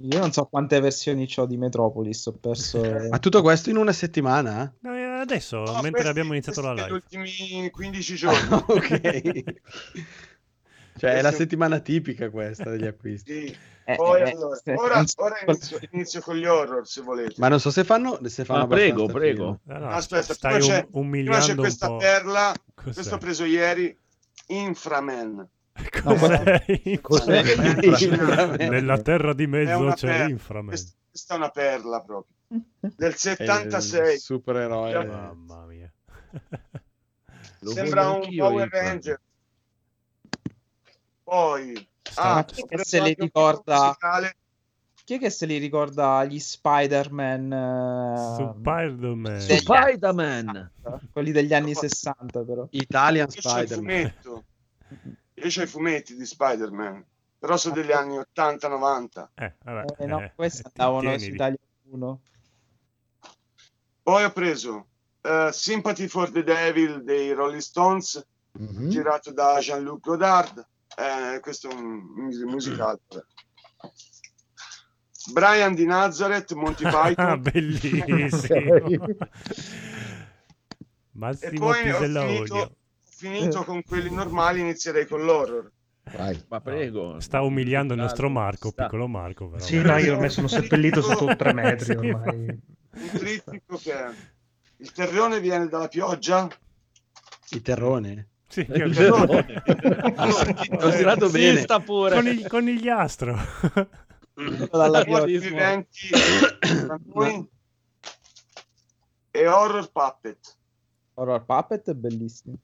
[0.00, 2.80] Io non so quante versioni ho di Metropolis, ho perso...
[3.10, 4.72] Ma tutto questo in una settimana?
[4.80, 6.82] No, eh, adesso, No, mentre questi- abbiamo iniziato la live.
[6.82, 8.48] Negli ultimi 15 giorni.
[8.50, 9.42] Ah, ok.
[10.98, 13.48] Cioè, è la settimana tipica questa degli acquisti.
[13.48, 13.56] Sì.
[13.84, 17.34] Eh, Poi eh, allora, se- ora, ora inizio, inizio con gli horror se volete.
[17.36, 19.60] Ma non so se fanno, se fanno Ma prego, prego.
[19.64, 21.96] No, no, Aspetta, stai prima c'è- um- Prima c'è un questa po'.
[21.98, 22.92] perla, Cos'è?
[22.94, 23.94] questo ho preso ieri,
[24.46, 25.46] Inframan.
[26.14, 27.00] Cos'è?
[27.00, 27.42] Cos'è?
[27.82, 28.56] Inframan.
[28.68, 30.28] Nella terra di mezzo c'è perla.
[30.28, 30.68] Inframan.
[31.10, 32.34] Questa, è una perla proprio.
[32.78, 34.14] Del È 76.
[34.14, 35.04] il supereroe.
[35.04, 35.92] Mamma mia.
[37.60, 38.68] Sembra un Power.
[38.68, 39.20] Ranger.
[41.24, 44.36] Poi, Sta- ah, chi è che se li ricorda- musicale.
[45.06, 47.52] Chi è che se li ricorda gli Spider-Man?
[47.52, 49.38] eh, Spider-Man.
[49.38, 50.70] degli Spider-Man.
[50.82, 51.00] 60?
[51.12, 52.66] Quelli degli anni 60 però.
[52.70, 54.12] Italian Spider-Man.
[55.38, 57.04] Io c'ho i fumetti di Spider-Man,
[57.38, 59.30] però sono degli anni 80-90.
[59.34, 61.24] Eh, vabbè, Eh, no, eh, questi ti- andavano su.
[61.30, 61.58] Italia
[61.90, 62.20] 1.
[64.02, 64.86] Poi ho preso
[65.22, 68.88] eh, Sympathy for the Devil dei Rolling Stones, Mhm.
[68.88, 70.64] girato da Jean-Luc Godard.
[70.96, 73.00] Eh, questo è un mus- musicale.
[75.32, 77.42] Brian di Nazareth, Monty Ah, Python.
[77.42, 78.54] bellissimo.
[78.86, 79.16] e
[81.12, 82.76] Massimo poi ho Pisella ho finito
[83.64, 85.70] con quelli normali, inizierei con l'horror.
[86.16, 86.40] Vai.
[86.48, 87.18] Ma prego.
[87.20, 88.84] Sta umiliando il nostro Marco, Sta.
[88.84, 89.48] piccolo Marco.
[89.48, 89.62] Però.
[89.62, 92.36] Sì, no, io ormai sono seppellito sotto tre metri ormai.
[92.96, 94.10] Un trittico che è
[94.78, 96.48] il terrone viene dalla pioggia.
[97.50, 98.28] I terrone.
[98.48, 99.62] Sì, Il terrone.
[100.80, 101.60] Ho tirato Sì, bene.
[101.60, 102.14] sta pure.
[102.14, 103.36] Conigli- conigliastro.
[104.70, 106.10] Dalla viventi
[107.12, 107.48] noi
[109.30, 110.56] e horror puppet.
[111.14, 112.56] Horror Puppet è bellissimo.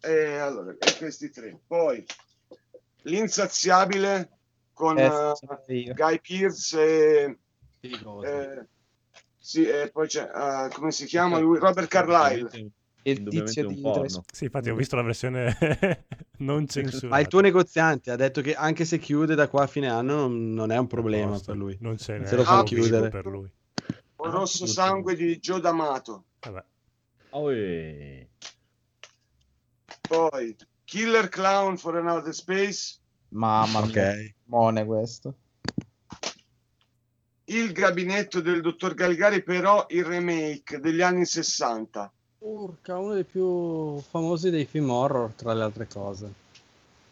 [0.00, 1.58] E allora, e questi tre.
[1.66, 2.04] Poi
[3.02, 4.30] l'insaziabile
[4.72, 5.32] con Eh,
[5.66, 5.94] eh.
[5.94, 7.38] Guy Pearce e
[7.80, 8.66] eh,
[9.38, 11.58] sì, e poi c'è eh, come si chiama lui?
[11.58, 12.70] Robert Carlyle.
[13.02, 15.56] Il tizio un di Sì, infatti ho visto la versione
[16.38, 17.08] non censurata.
[17.08, 20.26] Ma il tuo negoziante ha detto che anche se chiude da qua a fine anno
[20.26, 21.52] non, è un problema posto.
[21.52, 21.76] per lui.
[21.80, 23.08] Non c'è Se lo fa un chiudere.
[23.08, 23.50] per lui.
[24.16, 26.24] O Rosso Sangue di Gio D'Amato.
[26.40, 26.64] Vabbè.
[27.30, 28.28] Oh, eh.
[30.08, 32.96] Poi Killer Clown for Another Space.
[33.30, 34.32] Mamma mia, Ok.
[34.44, 35.34] mone questo.
[37.44, 42.10] Il gabinetto del dottor Galgari, però il remake degli anni 60.
[42.38, 46.32] Urca, uno dei più famosi dei film horror, tra le altre cose.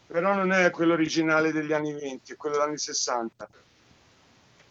[0.07, 3.49] Però non è quello originale degli anni 20, è quello degli anni 60.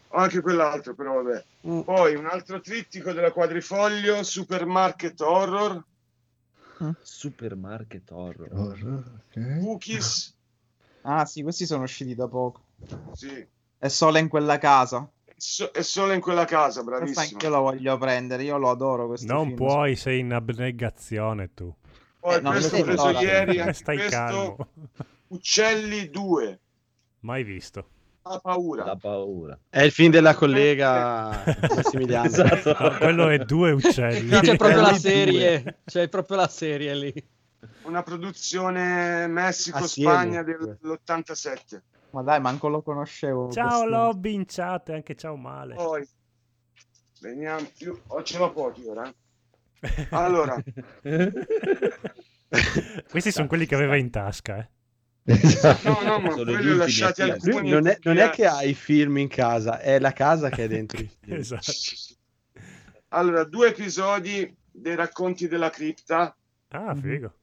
[0.10, 1.44] O anche quell'altro, però vabbè.
[1.68, 1.82] Mm.
[1.82, 5.84] Poi un altro trittico della quadrifoglio, Supermarket Horror,
[7.02, 8.50] Supermarket horror.
[8.54, 9.60] Horror, ok.
[9.60, 10.34] Cookies,
[11.02, 12.62] Ah sì, questi sono usciti da poco.
[13.14, 13.46] sì.
[13.78, 15.08] È solo in quella casa.
[15.38, 17.20] So- è solo in quella casa, bravissimo.
[17.22, 19.56] anche io lo voglio prendere, io lo adoro questo Non film.
[19.58, 21.72] puoi, sei in abnegazione tu.
[22.20, 24.68] Poi Eh, questo ho preso ieri, anche Stai questo, calmo.
[25.28, 26.60] Uccelli 2,
[27.20, 27.90] Mai visto.
[28.28, 28.84] La paura.
[28.86, 29.60] La paura.
[29.70, 31.44] È il film della collega
[31.76, 32.26] Massimiliano.
[32.26, 32.76] Esatto.
[32.80, 34.30] No, quello è due uccelli.
[34.30, 35.00] Lì c'è proprio la Due.
[35.00, 37.28] serie, c'è proprio la serie lì.
[37.84, 39.28] Una produzione.
[39.28, 41.82] Messico-Spagna dell'87.
[42.12, 43.52] Ma dai, manco lo conoscevo.
[43.52, 43.86] Ciao questo.
[43.90, 45.76] Lobby in chat e anche ciao Male.
[45.76, 46.08] Poi,
[47.20, 48.00] veniamo più...
[48.08, 49.12] Oh, ce l'ho pochi ora.
[49.82, 50.08] eh.
[50.12, 50.56] Allora,
[53.10, 54.70] Questi sono quelli che aveva in tasca, eh.
[55.28, 55.90] Esatto.
[55.90, 57.70] no, no, ma ultimi lasciati a Lui alcuni.
[57.70, 60.68] non, è, non è che ha i film in casa, è la casa che è
[60.68, 61.38] dentro i film.
[61.40, 61.72] Esatto.
[63.10, 66.36] Allora, due episodi dei racconti della cripta.
[66.70, 67.34] Ah, figo.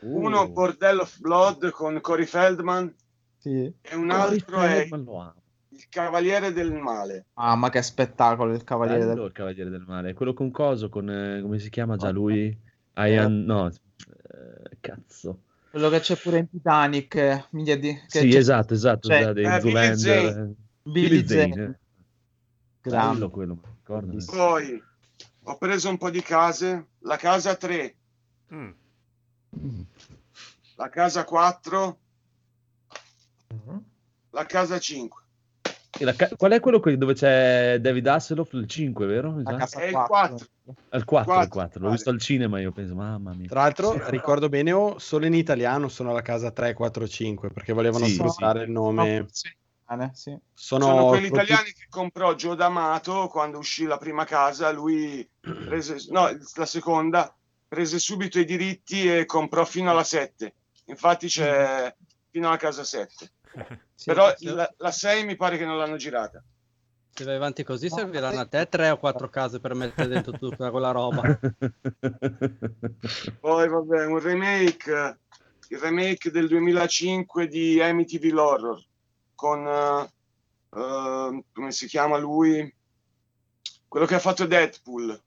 [0.00, 2.92] Uno, Uh, Bordello of Blood con Cory Feldman
[3.38, 3.72] Sì.
[3.80, 5.32] e un altro è Feldman.
[5.68, 7.26] Il Cavaliere del Male.
[7.34, 9.26] Ah, ma che spettacolo il Cavaliere Bello del...
[9.26, 10.12] il Cavaliere del Male.
[10.12, 11.08] Quello con coso, con...
[11.08, 12.54] eh, come si chiama già lui?
[12.96, 13.44] Ian...
[13.44, 15.44] No, eh, cazzo.
[15.72, 17.14] Quello che c'è pure in Titanic.
[17.14, 17.94] eh, minchia di...
[17.94, 19.08] che Sì, c'è- esatto, esatto.
[19.08, 20.28] Cioè, dei eh, Billy Zane.
[20.28, 20.90] eh.
[20.90, 21.78] Billy Zane, eh.
[22.82, 23.12] Grande.
[23.14, 23.58] Bello quello.
[23.86, 24.36] Bellissimo.
[24.36, 24.82] Poi
[25.44, 26.88] ho preso un po' di case.
[27.00, 27.96] La casa 3,
[28.54, 28.70] Mm.
[30.76, 31.98] la casa 4,
[33.54, 33.76] Mm.
[34.30, 35.21] la casa 5.
[36.00, 38.52] La ca- Qual è quello que- dove c'è David Hasselhoff?
[38.54, 39.40] Il 5, vero?
[39.44, 40.06] Casa È il 4.
[40.08, 40.46] 4.
[40.66, 41.78] Il 4, il Quattro, 4.
[41.80, 41.92] L'ho vale.
[41.96, 43.48] visto al cinema io penso, mamma mia.
[43.48, 47.72] Tra l'altro, ricordo bene, oh, solo in italiano sono alla casa 3, 4, 5 perché
[47.72, 49.16] volevano Sì, sfruttare il nome.
[49.16, 50.34] Eh, sì.
[50.54, 54.70] Sono, Sono quelli produ- italiani che comprò Gio D'Amato quando uscì la prima casa.
[54.70, 57.36] Lui prese, no, la seconda,
[57.68, 60.54] prese subito i diritti e comprò fino alla 7.
[60.86, 61.94] Infatti c'è
[62.30, 63.30] fino alla casa 7.
[63.94, 64.46] Sì, Però sì.
[64.46, 66.42] la, la 6 mi pare che non l'hanno girata.
[67.14, 70.08] Se vai avanti così No, serviranno ma a te tre o quattro case per mettere
[70.08, 71.38] dentro tutta quella roba.
[73.38, 75.18] Poi vabbè, un remake,
[75.68, 78.82] il remake del 2005 di Amityville Horror
[79.34, 80.10] con eh,
[80.74, 82.74] eh, come si chiama lui?
[83.88, 85.20] Quello che ha fatto Deadpool.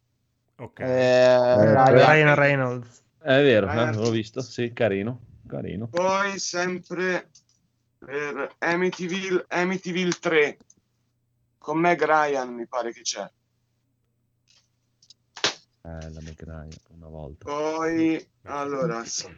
[0.58, 0.80] Ok.
[0.80, 3.04] Eh, Eh, Ryan- Ryan Reynolds.
[3.20, 5.88] È vero, eh, l'ho visto, sì, carino, carino.
[5.88, 7.30] Poi sempre
[7.98, 10.58] per Amityville, Amityville 3
[11.58, 13.30] con Meg Ryan mi pare che c'è.
[15.82, 17.46] Eh, la Meg Ryan, una volta.
[17.46, 19.30] Poi allora s-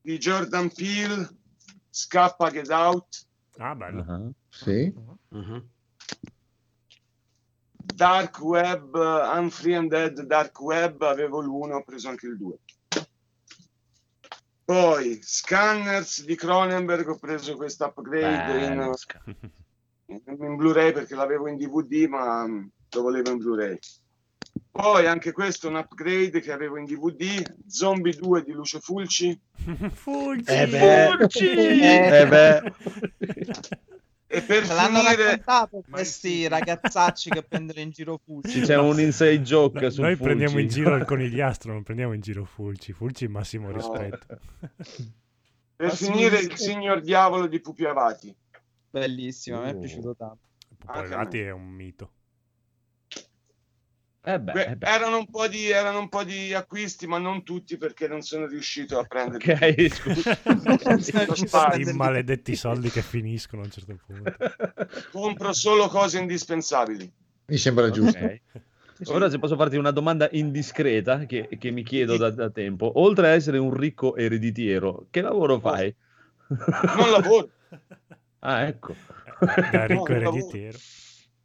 [0.00, 1.28] di Jordan Peele
[1.90, 3.24] Scappa Get Out,
[3.58, 4.04] Ah, bello.
[4.06, 4.92] Ah, Sì.
[5.28, 5.70] Mhm.
[7.72, 12.58] Dark Web, Unfree and Dead Dark Web, avevo l'uno, ho preso anche il 2.
[14.66, 18.92] Poi Scanners di Cronenberg, ho preso questo upgrade in,
[20.06, 23.78] in, in Blu-ray perché l'avevo in DVD, ma mm, lo volevo in Blu-ray.
[24.72, 29.40] Poi anche questo è un upgrade che avevo in DVD, Zombie 2 di Lucio Fulci.
[29.94, 30.50] Fulci!
[30.50, 31.16] Eh beh.
[31.16, 31.48] Fulci!
[31.48, 32.72] Eh beh.
[34.28, 35.44] E per Me l'hanno finire,
[35.88, 36.48] questi sì.
[36.48, 38.50] ragazzacci che prendono in giro Fulci.
[38.50, 40.82] Ci c'è un inside joke No, Noi prendiamo in Fulci.
[40.82, 42.92] giro il conigliastro, non prendiamo in giro Fulci.
[42.92, 43.74] Fulci massimo No.
[43.76, 44.26] rispetto.
[45.76, 46.44] per Ma sì, finire sì.
[46.46, 48.34] il signor diavolo di Pupi Avati.
[48.90, 49.78] Bellissimo, a me è Oh.
[49.78, 50.38] piaciuto tanto.
[50.76, 52.10] Popolati è un mito.
[54.28, 54.88] Eh beh, Beh, eh beh.
[54.88, 58.46] erano, un po di, erano un po' di acquisti, ma non tutti perché non sono
[58.46, 59.52] riuscito a prendere.
[59.52, 61.74] Ok, scusa.
[61.76, 64.34] I maledetti soldi che finiscono a un certo punto.
[65.12, 67.08] Compro solo cose indispensabili.
[67.46, 68.18] Mi sembra giusto.
[68.18, 68.40] Ok.
[69.04, 72.98] Ora se posso farti una domanda indiscreta che, che mi chiedo da, da tempo.
[72.98, 75.94] Oltre a essere un ricco ereditiero, che lavoro fai?
[76.48, 77.48] Non lavoro.
[78.40, 78.96] ah, ecco.
[79.70, 80.78] Da ricco No, non ereditiero.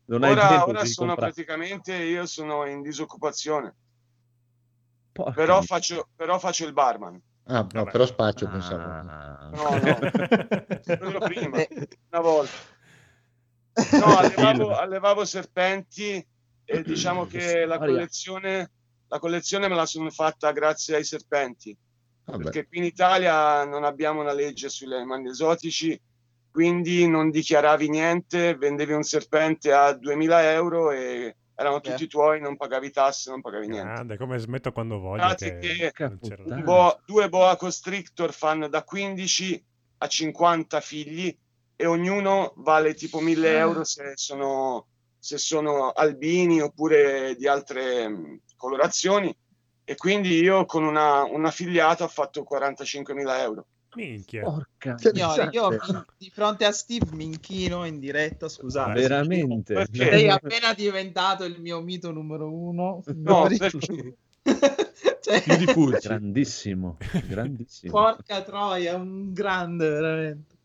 [0.06, 1.34] Non hai Ora, tempo ora sono comprare.
[1.34, 3.76] praticamente io sono in disoccupazione.
[5.12, 7.22] Però faccio, però faccio il barman.
[7.45, 8.82] Ah, no, però spaccio, pensavo.
[8.82, 9.49] Ah.
[9.54, 9.97] No, no,
[10.97, 11.66] quello prima,
[12.10, 12.58] una volta.
[13.99, 16.26] No, allevavo, allevavo serpenti
[16.64, 18.72] e diciamo che la collezione,
[19.08, 21.78] la collezione me la sono fatta grazie ai serpenti.
[22.24, 22.43] Vabbè.
[22.43, 25.99] perché qui in Italia non abbiamo una legge sugli animali esotici,
[26.52, 32.58] quindi non dichiaravi niente, vendevi un serpente a 2000 euro e erano tutti tuoi, non
[32.58, 33.93] pagavi tasse, non pagavi niente.
[33.93, 35.22] Grande, come smetto quando voglio.
[35.60, 39.66] Che che boa- due boa constrictor fanno da 15
[39.99, 41.36] a 50 figli
[41.76, 44.88] e ognuno vale tipo 1000 euro se sono,
[45.18, 49.36] se sono albini oppure di altre mh, colorazioni
[49.84, 53.66] e quindi io con una, un affiliato ho fatto 45.000 euro.
[53.96, 54.44] Minchia.
[54.44, 55.70] Porca Signori, io
[56.18, 59.00] di fronte a Steve mi inchino in diretta, scusate.
[59.00, 59.74] Veramente?
[59.74, 60.10] Perché?
[60.10, 63.04] Sei appena diventato il mio mito numero uno.
[63.16, 64.16] No, perché-
[65.22, 66.08] Cioè, Più di.
[66.08, 67.92] Grandissimo, grandissimo.
[67.92, 70.56] porca troia, un grande veramente.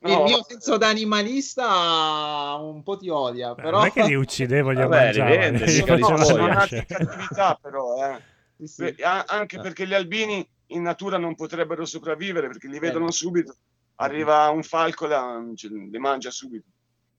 [0.00, 4.06] No, il mio senso da animalista un po' ti odia, Beh, però Non è che
[4.06, 5.30] li uccidevo, li Vabbè, mangiavo.
[5.30, 8.20] rivende, li sono- nati cattività però, eh.
[8.56, 8.82] Sì, sì.
[8.92, 13.56] Beh, anche perché gli albini in natura non potrebbero sopravvivere perché li vedono subito.
[13.96, 15.06] Arriva un falco,
[15.54, 16.66] cioè, li mangia subito.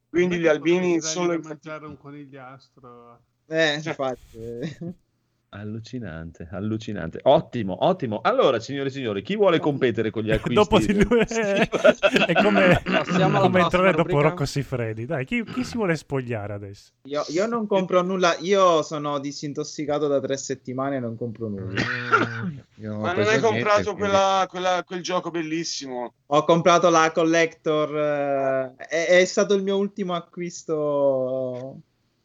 [0.10, 3.22] Quindi gli albini solo mangiare un conigliastro.
[3.48, 4.96] Eh, infatti.
[5.54, 7.20] Allucinante, allucinante.
[7.24, 8.22] Ottimo, ottimo.
[8.24, 10.54] Allora, signore e signori, chi vuole competere con gli acquisti?
[10.54, 14.30] Dopo di lui è come, Passiamo alla come entrare dopo rubrica.
[14.30, 15.06] Rocco Siffredi.
[15.06, 16.92] Dai, chi, chi si vuole spogliare adesso?
[17.04, 21.82] Io, io non compro nulla, io sono disintossicato da tre settimane e non compro nulla.
[22.76, 26.14] Io Ma non hai comprato quella- quella- quel gioco bellissimo?
[26.28, 31.82] Ho comprato la collector, eh, è, è stato il mio ultimo acquisto.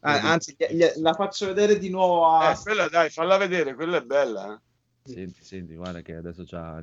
[0.07, 2.53] Ah, anzi, gli- gli- la faccio vedere di nuovo a...
[2.53, 4.55] Eh, quella dai, falla vedere, quella è bella.
[4.55, 5.13] eh.
[5.13, 6.83] Senti, senti, guarda che adesso c'ha...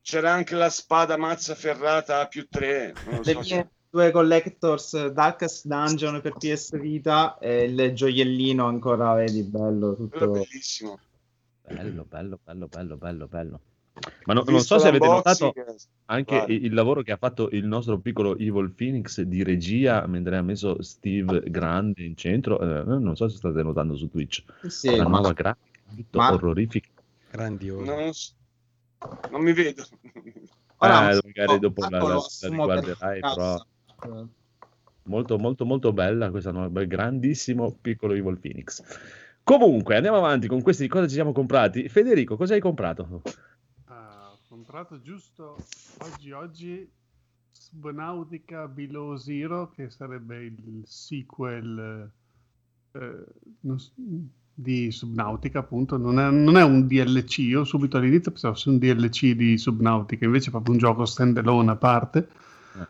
[0.00, 2.94] C'era anche la spada mazza ferrata a più 3.
[3.04, 8.66] Non lo le so mie due collectors Darkest Dungeon per PS Vita e il gioiellino
[8.66, 10.30] ancora, vedi, bello, Quello tutto...
[10.32, 10.98] bellissimo.
[11.62, 13.60] Bello, bello, bello, bello, bello, bello.
[14.24, 15.64] Ma no- non so se avete notato eh,
[16.06, 16.52] anche guarda.
[16.52, 20.82] il lavoro che ha fatto il nostro piccolo Evil Phoenix di regia, mentre ha messo
[20.82, 22.60] Steve Grande in centro.
[22.60, 24.44] Eh, non so se state notando su Twitch.
[24.66, 26.88] Sì, la ma- nuova grafica, tutto ma- orrorifica.
[27.30, 27.84] Grandioso.
[27.84, 28.10] Non,
[29.30, 29.84] non mi vedo.
[30.78, 33.64] Ora, Eh, magari oh, dopo la, la- la riguarderai, però
[35.04, 38.82] molto, molto, molto bella questa nuova, grandissimo piccolo Evil Phoenix.
[39.42, 41.88] Comunque, andiamo avanti con questi cosa ci siamo comprati.
[41.88, 43.22] Federico, cosa hai comprato?
[44.68, 45.56] Ah, ho comprato giusto
[46.00, 46.90] oggi oggi
[47.50, 52.10] Subnautica Below Zero che sarebbe il sequel
[52.92, 53.24] eh,
[54.52, 55.96] di Subnautica appunto.
[55.96, 60.26] Non è, non è un DLC io subito all'inizio pensavo fosse un DLC di Subnautica
[60.26, 62.28] invece è proprio un gioco stand alone a parte.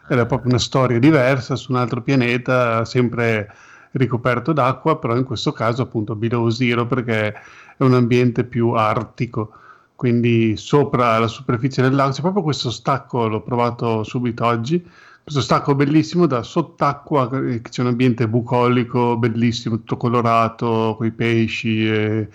[0.09, 3.55] Era proprio una storia diversa su un altro pianeta sempre
[3.93, 7.35] ricoperto d'acqua però in questo caso appunto Below Zero perché
[7.77, 9.67] è un ambiente più artico
[9.99, 14.81] quindi sopra la superficie del lago c'è proprio questo stacco, l'ho provato subito oggi,
[15.25, 21.85] questo stacco bellissimo da sott'acqua, c'è un ambiente bucolico, bellissimo, tutto colorato, con i pesci
[21.89, 22.29] e,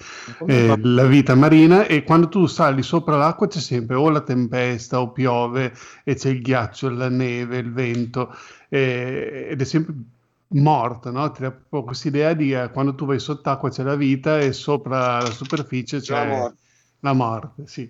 [0.46, 5.00] e la vita marina e quando tu sali sopra l'acqua c'è sempre o la tempesta
[5.00, 8.36] o piove e c'è il ghiaccio, la neve, il vento
[8.68, 9.96] e- ed è sempre
[10.50, 11.32] morta, no?
[11.32, 14.52] Ti dà proprio questa idea di eh, quando tu vai sott'acqua c'è la vita e
[14.52, 16.52] sopra la superficie c'è
[17.04, 17.64] La morte.
[17.68, 17.90] sì.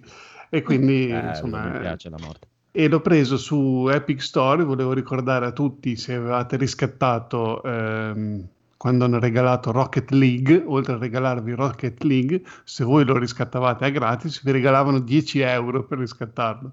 [0.50, 2.48] E quindi, Eh, insomma, mi piace la morte.
[2.72, 4.64] e l'ho preso su Epic Store.
[4.64, 8.48] Volevo ricordare a tutti se avevate riscattato ehm,
[8.78, 13.90] quando hanno regalato Rocket League, oltre a regalarvi Rocket League, se voi lo riscattavate a
[13.90, 16.72] gratis, vi regalavano 10 euro per riscattarlo.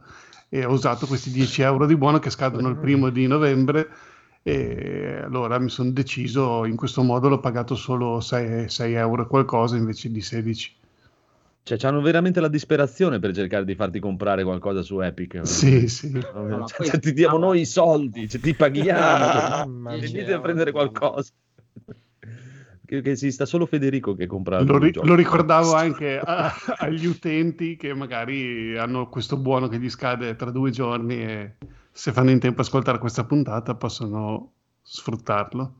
[0.48, 3.88] E ho usato questi 10 euro di buono che scadono il primo di novembre.
[4.42, 9.76] E allora mi sono deciso, in questo modo l'ho pagato solo 6, 6 euro qualcosa
[9.76, 10.74] invece di 16.
[11.62, 15.40] Cioè, hanno veramente la disperazione per cercare di farti comprare qualcosa su Epic.
[15.46, 16.10] Sì, sì.
[16.10, 20.40] Cioè, ma cioè, questo- ti diamo noi i soldi, cioè, ti paghiamo, Mamma venite a
[20.40, 21.30] prendere qualcosa.
[22.84, 27.06] Che, che si sta solo Federico che compra Lo, ri- lo ricordavo anche a- agli
[27.06, 31.54] utenti che magari hanno questo buono che gli scade tra due giorni e
[31.92, 35.74] se fanno in tempo a ascoltare questa puntata possono sfruttarlo.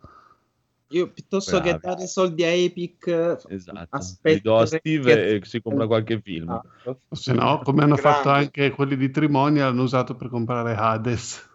[0.92, 1.80] Io piuttosto che Bravi.
[1.96, 3.06] dare soldi a Epic,
[3.48, 3.86] Esatto.
[3.90, 6.50] aspetto a che- Steve e si compra qualche film.
[6.50, 8.44] O se no, come hanno fatto Grande.
[8.44, 11.48] anche quelli di Trimonia, hanno usato per comprare Hades.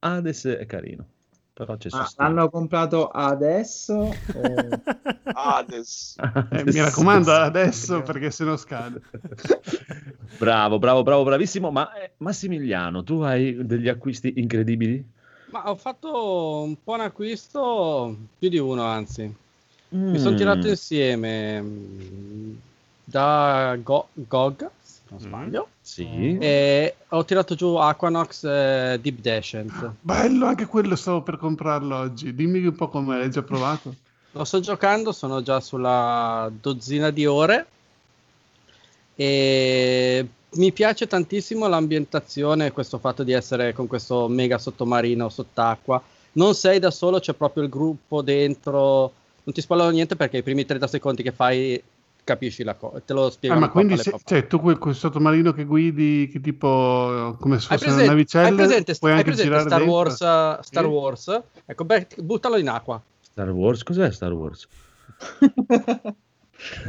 [0.00, 1.06] Hades è carino.
[1.52, 2.22] però c'è sostituto.
[2.22, 3.94] l'hanno comprato adesso?
[4.34, 4.82] o-
[5.34, 6.16] Hades.
[6.52, 9.00] Eh, mi raccomando adesso perché se no scade.
[10.38, 11.72] Bravo, bravo, bravo, bravissimo.
[11.72, 15.04] Ma eh, Massimiliano, tu hai degli acquisti incredibili?
[15.50, 19.34] Ma ho fatto un po' un acquisto, più di uno anzi.
[19.90, 20.36] Mi sono Mm.
[20.36, 22.54] tirato insieme mm,
[23.04, 25.22] da Go- GOG, se non Mm.
[25.22, 26.36] sbaglio, Sì.
[26.38, 29.92] e ho tirato giù Aquanox eh, Deep Descent.
[30.00, 32.34] Bello, anche quello stavo per comprarlo oggi.
[32.34, 33.94] Dimmi un po' com'è, l'hai già provato?
[34.32, 37.66] Lo sto giocando, sono già sulla dozzina di ore
[39.16, 46.02] e mi piace tantissimo l'ambientazione, questo fatto di essere con questo mega sottomarino sott'acqua.
[46.32, 49.12] Non sei da solo, c'è proprio il gruppo dentro.
[49.44, 51.82] Non ti spoilerò niente perché i primi 30 secondi che fai
[52.24, 53.54] capisci la cosa, te lo spiego.
[53.54, 57.66] Ah, ma quindi se- cioè, tu quel, quel sottomarino che guidi, che tipo come se
[57.68, 59.90] fosse una navicella, hai presente, puoi hai anche presente Star, dentro?
[59.90, 60.90] Wars, uh, Star Sì.
[60.90, 61.40] Wars?
[61.64, 63.02] Ecco, beh, buttalo in acqua.
[63.20, 63.82] Star Wars?
[63.82, 64.68] Cos'è Star Wars?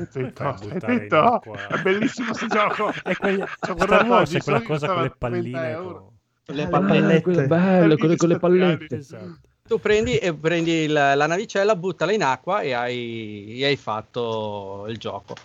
[0.10, 1.42] Zitto, zitto.
[1.70, 2.94] È bellissimo questo gioco.
[3.04, 5.60] È quel- Ci ho Star guardato Wars oggi, è quella cosa con le costava 30
[5.60, 5.76] palline.
[5.82, 6.08] con-
[6.56, 7.48] Le Ah, pallette.
[7.48, 8.96] bello, quello con le pallette.
[8.96, 9.40] Esatto.
[9.68, 14.86] Tu prendi e prendi il- la navicella, buttala in acqua e hai, e hai fatto
[14.90, 15.36] il gioco.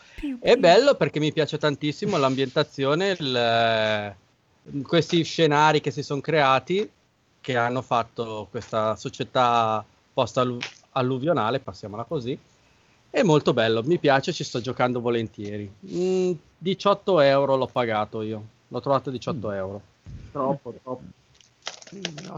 [0.40, 4.14] È bello perché mi piace tantissimo l'ambientazione, il-
[4.82, 6.88] questi scenari che si sono creati,
[7.38, 12.38] che hanno fatto questa società post-alluvionale, passiamola così.
[13.14, 15.72] È molto bello, mi piace, ci sto giocando volentieri.
[15.86, 19.80] Mm, 18 euro l'ho pagato io, l'ho trovato 18 euro.
[20.32, 21.02] Troppo, troppo.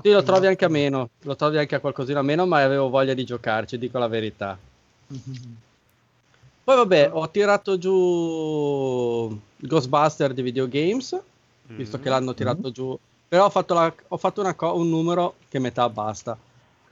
[0.03, 2.91] Sì, lo trovi anche a meno, lo trovi anche a qualcosina a meno, ma avevo
[2.91, 4.59] voglia di giocarci, dico la verità.
[6.63, 11.19] Poi vabbè, ho tirato giù Ghostbuster di videogames,
[11.75, 15.37] visto che l'hanno tirato giù, però ho fatto, la- ho fatto una co- un numero
[15.49, 16.37] che metà basta.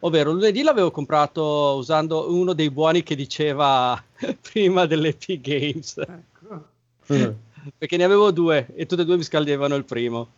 [0.04, 4.02] Ovvero, lunedì l'avevo comprato usando uno dei buoni che diceva
[4.52, 6.68] prima dell'Epic Games, Ecco.
[7.78, 10.28] perché ne avevo due e tutte e due mi scaldevano il primo.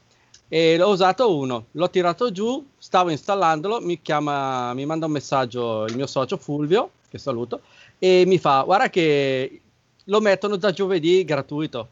[0.46, 5.84] E l'ho usato uno, l'ho tirato giù, stavo installandolo, mi chiama, mi manda un messaggio
[5.86, 7.62] il mio socio Fulvio, che saluto,
[7.98, 9.60] e mi fa, guarda che
[10.04, 11.88] lo mettono da giovedì gratuito.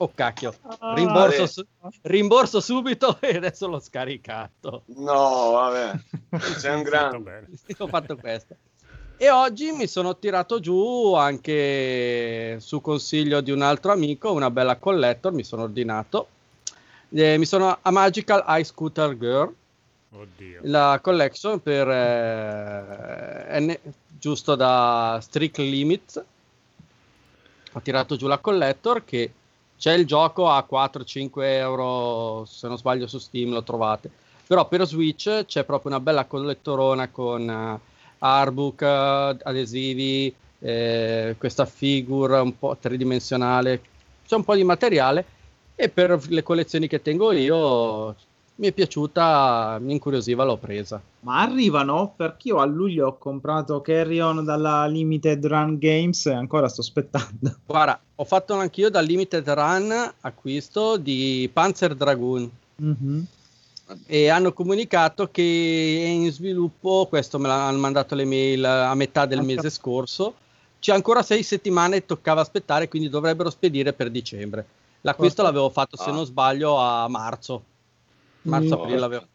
[0.00, 0.54] Oh cacchio,
[0.94, 1.66] rimborso, su-
[2.02, 4.82] rimborso subito e adesso l'ho scaricato.
[4.96, 5.92] No, vabbè.
[6.56, 7.48] Sei un grande.
[7.78, 8.54] ho fatto questo.
[9.16, 14.76] E oggi mi sono tirato giù anche su consiglio di un altro amico, una bella
[14.76, 16.28] collector, mi sono ordinato.
[17.08, 19.52] Eh, mi sono a Magical Eye Scooter Girl,
[20.12, 20.60] Oddio.
[20.62, 23.78] la collection per eh, N-
[24.16, 26.22] giusto da Strict Limits.
[27.72, 29.32] Ho tirato giù la collector che
[29.78, 34.10] c'è il gioco a 4-5 euro, se non sbaglio su Steam lo trovate.
[34.46, 37.80] Però per Switch c'è proprio una bella collettorona con eh,
[38.18, 43.80] artbook, eh, adesivi, eh, questa figure un po' tridimensionale,
[44.26, 45.24] c'è un po' di materiale
[45.74, 48.16] e per le collezioni che tengo io
[48.58, 51.00] mi è piaciuta, mi incuriosiva, l'ho presa.
[51.20, 56.32] Ma arrivano perché io a luglio ho comprato Carry On dalla Limited Run Games e
[56.32, 57.56] ancora sto aspettando.
[57.66, 62.50] Guarda, ho fatto anch'io dal Limited Run acquisto di Panzer Dragoon
[62.80, 63.26] Mhm.
[64.06, 69.24] e hanno comunicato che è in sviluppo, questo me l'hanno mandato le mail a metà
[69.26, 70.34] del Anche- mese scorso,
[70.80, 74.66] c'è ancora sei settimane, toccava aspettare, quindi dovrebbero spedire per dicembre.
[75.02, 76.12] L'acquisto l'avevo fatto, se Ah.
[76.12, 77.62] non sbaglio, a marzo.
[78.46, 78.50] Mm.
[78.50, 79.26] Marzo-aprile l'avevo.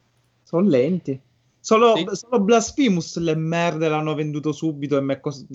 [0.43, 1.20] Sono lenti.
[1.60, 2.06] Solo, Sì.
[2.12, 5.45] solo Blasphemous le merde l'hanno venduto subito e mi è cos-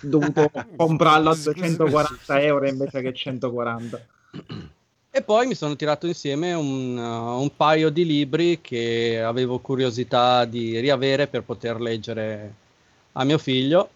[0.00, 4.06] dovuto comprarlo a 240 euro invece che 140.
[5.10, 10.44] E poi mi sono tirato insieme un, uh, un paio di libri che avevo curiosità
[10.44, 12.54] di riavere per poter leggere
[13.12, 13.88] a mio figlio.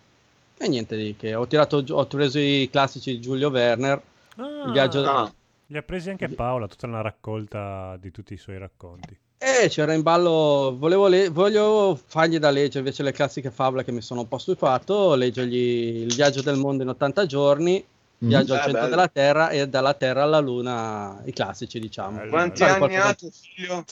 [0.59, 4.01] E niente di che, ho, tirato, ho preso i classici di Giulio Werner,
[4.37, 5.33] il viaggio Ah,
[5.69, 9.17] Li ha presi anche Paola, tutta una raccolta di tutti i suoi racconti.
[9.39, 13.93] E c'era in ballo, volevo, le- voglio fargli da leggere invece le classiche favole che
[13.93, 17.85] mi sono un po' stufato, leggergli Il viaggio del mondo in 80 giorni,
[18.19, 18.95] Viaggio al Eh, centro bello.
[18.95, 22.17] della Terra e dalla Terra alla Luna, i classici diciamo.
[22.17, 23.85] Bello, Quanti Fare anni ha tuo figlio?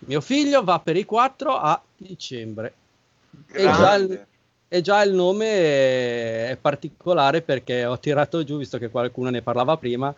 [0.00, 2.72] Mio figlio va per i 4 a dicembre.
[3.52, 4.26] E già, il,
[4.66, 5.46] e già il nome
[6.48, 10.12] è particolare perché ho tirato giù, visto che qualcuno ne parlava prima.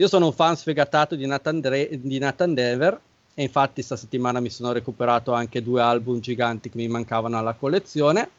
[0.00, 2.98] Io sono un fan sfegatato di Nathan, Dre- di Nathan Dever
[3.34, 7.52] e infatti sta settimana mi sono recuperato anche due album giganti che mi mancavano alla
[7.52, 8.30] collezione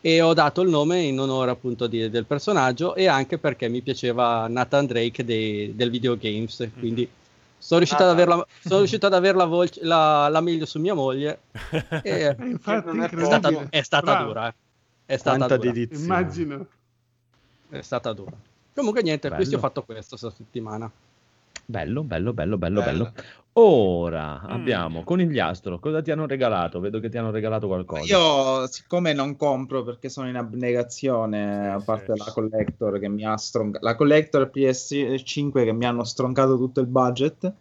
[0.00, 3.80] e ho dato il nome in onore appunto di- del personaggio e anche perché mi
[3.80, 7.08] piaceva Nathan Drake dei, del videogames, quindi
[7.62, 8.12] Sono riuscito, ad Ah.
[8.12, 11.42] averla, sono riuscito ad avere la, voce- la- la meglio su mia moglie.
[12.02, 14.48] E Eh, infatti, è è stata, è stata dura.
[14.48, 14.54] eh.
[15.06, 15.70] È stata Quanta dura.
[15.70, 16.02] dedizione.
[16.04, 16.66] Immagino.
[17.68, 18.32] È stata dura.
[18.74, 19.36] Comunque niente, Bello.
[19.36, 20.90] questi ho fatto questo questa settimana.
[21.64, 23.04] Bello, bello, bello, bello, Bello.
[23.04, 23.12] bello.
[23.54, 24.50] Ora Mm.
[24.50, 26.80] abbiamo Conigliastro, cosa ti hanno regalato?
[26.80, 28.04] Vedo che ti hanno regalato qualcosa.
[28.16, 32.18] Io, siccome non compro perché sono in abnegazione, Sì, a parte sì.
[32.24, 36.86] la collector che mi ha stroncato, la collector PS5 che mi hanno stroncato tutto il
[36.86, 37.52] budget,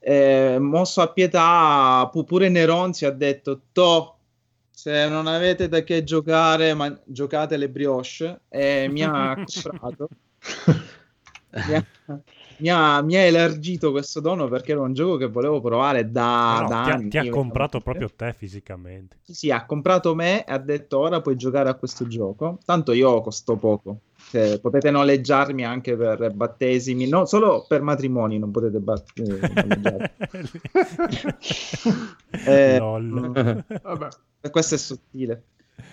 [0.00, 4.16] eh, mosso a pietà, pu- pure Neronzi ha detto: To,
[4.70, 8.40] se non avete da che giocare, ma giocate le brioche.
[8.48, 10.08] E mi ha comprato.
[11.52, 11.84] Mi, ha,
[12.58, 16.60] mi, ha, mi ha elargito questo dono perché era un gioco che volevo provare da,
[16.62, 17.08] No, da ti, ha, anni.
[17.08, 19.18] ti ha comprato proprio te fisicamente.
[19.22, 22.58] sì, sì, ha comprato me e ha detto ora puoi giocare a questo gioco.
[22.64, 24.00] Tanto io costo poco.
[24.30, 30.10] Cioè, potete noleggiarmi anche per battesimi, no, solo per matrimoni non potete bat- eh.
[32.46, 33.64] Eh, Lol.
[33.82, 34.08] Vabbè.
[34.50, 35.42] Questo è sottile.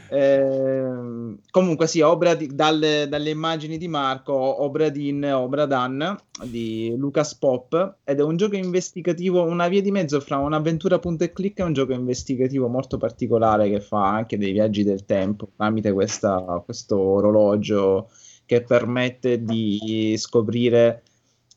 [0.09, 7.97] Ehm, comunque sì, Obra di- dalle, dalle immagini di Marco, Obradin, Obradan di Lucas Pop
[8.03, 11.63] ed è un gioco investigativo, una via di mezzo fra un'avventura punta e clic e
[11.63, 16.97] un gioco investigativo molto particolare che fa anche dei viaggi del tempo tramite questa- questo
[16.97, 18.09] orologio
[18.45, 21.03] che permette di scoprire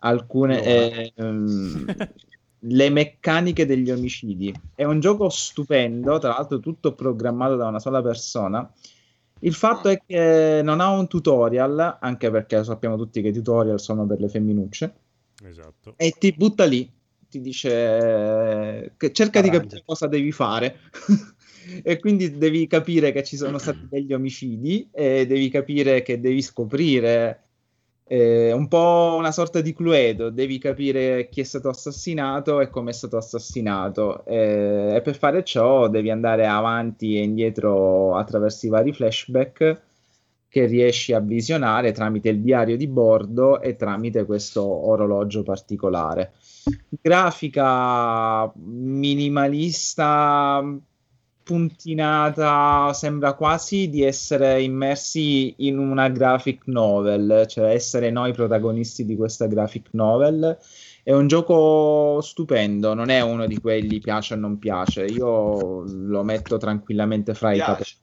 [0.01, 1.85] alcune eh, ehm,
[2.61, 4.55] le meccaniche degli omicidi.
[4.75, 8.71] È un gioco stupendo, tra l'altro tutto programmato da una sola persona.
[9.41, 13.81] Il fatto è che non ha un tutorial, anche perché sappiamo tutti che i tutorial
[13.81, 14.95] sono per le femminucce,
[15.43, 15.95] Esatto.
[15.97, 16.91] e ti butta lì,
[17.29, 19.69] ti dice eh, che cerca di Arrangiati.
[19.69, 20.77] capire cosa devi fare.
[21.85, 26.41] E quindi devi capire che ci sono stati degli omicidi e devi capire che devi
[26.43, 27.50] scoprire
[28.13, 32.91] eh, un po' una sorta di Cluedo, devi capire chi è stato assassinato e come
[32.91, 34.25] è stato assassinato.
[34.25, 39.83] Eh, e per fare ciò devi andare avanti e indietro attraverso i vari flashback
[40.49, 46.33] che riesci a visionare tramite il diario di bordo e tramite questo orologio particolare.
[46.89, 50.65] Grafica minimalista,
[51.43, 59.17] puntinata, sembra quasi di essere immersi in una graphic novel, cioè essere noi protagonisti di
[59.17, 60.59] questa graphic novel.
[61.03, 65.05] È un gioco stupendo, non è uno di quelli piace o non piace.
[65.07, 67.97] Io lo metto tranquillamente fra i Piace.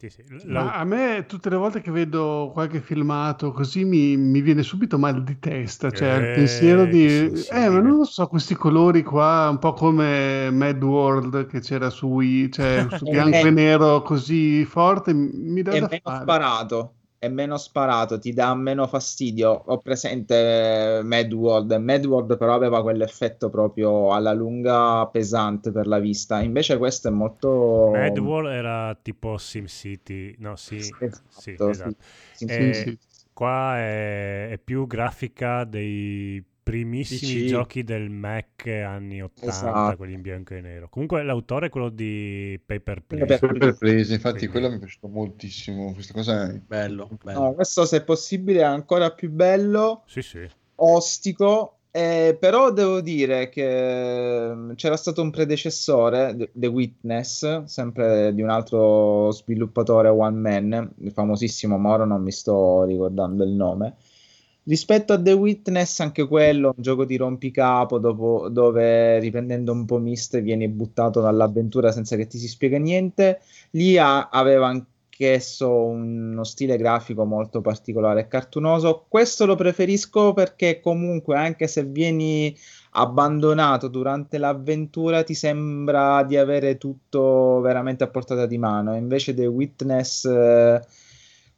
[0.00, 0.24] Sì, sì.
[0.48, 4.62] Ma La- a me tutte le volte che vedo qualche filmato così mi, mi viene
[4.62, 7.44] subito mal di testa, cioè il Eh, pensiero che di...
[7.46, 11.90] Eh, ma non lo so, questi colori qua, un po' come Mad World che c'era
[11.90, 16.32] su Wii, cioè su bianco e nero così forte, mi dà è da meno fare.
[16.32, 19.50] sparato, è meno sparato, ti dà meno fastidio.
[19.50, 25.98] Ho presente Mad World, Mad World però aveva quell'effetto proprio alla lunga pesante per la
[25.98, 26.40] vista.
[26.40, 30.34] Invece questo è molto Mad World era tipo SimCity.
[30.38, 31.96] No, sì, Esatto, sì, esatto.
[32.32, 32.98] Sì, sì, Eh, sì.
[33.34, 37.48] Qua è, è più grafica dei primissimi PC.
[37.48, 39.96] giochi del Mac anni 80, Esatto.
[39.96, 40.88] quelli in bianco e nero.
[40.88, 43.38] Comunque l'autore è quello di Paper Please.
[43.38, 45.92] Paper Please, infatti Quindi- quello mi è piaciuto moltissimo.
[45.92, 47.40] Questa cosa è Bello, bello.
[47.40, 50.02] No, questo se possibile è ancora più bello.
[50.06, 50.48] Sì, sì.
[50.82, 58.40] ostico, eh, però devo dire che mm, c'era stato un predecessore, The- Witness, sempre di
[58.42, 63.96] un altro sviluppatore one man, il famosissimo, ma ora non mi sto ricordando il nome.
[64.70, 69.98] Rispetto a The Witness, anche quello un gioco di rompicapo dopo- dove riprendendo un po'
[69.98, 73.40] miste vieni buttato dall'avventura senza che ti si spiega niente.
[73.70, 79.06] Lì ha- aveva anch'esso uno stile grafico molto particolare e cartunoso.
[79.08, 82.56] Questo lo preferisco perché comunque anche se vieni
[82.92, 88.94] abbandonato durante l'avventura ti sembra di avere tutto veramente a portata di mano.
[88.96, 90.80] Invece The Witness eh,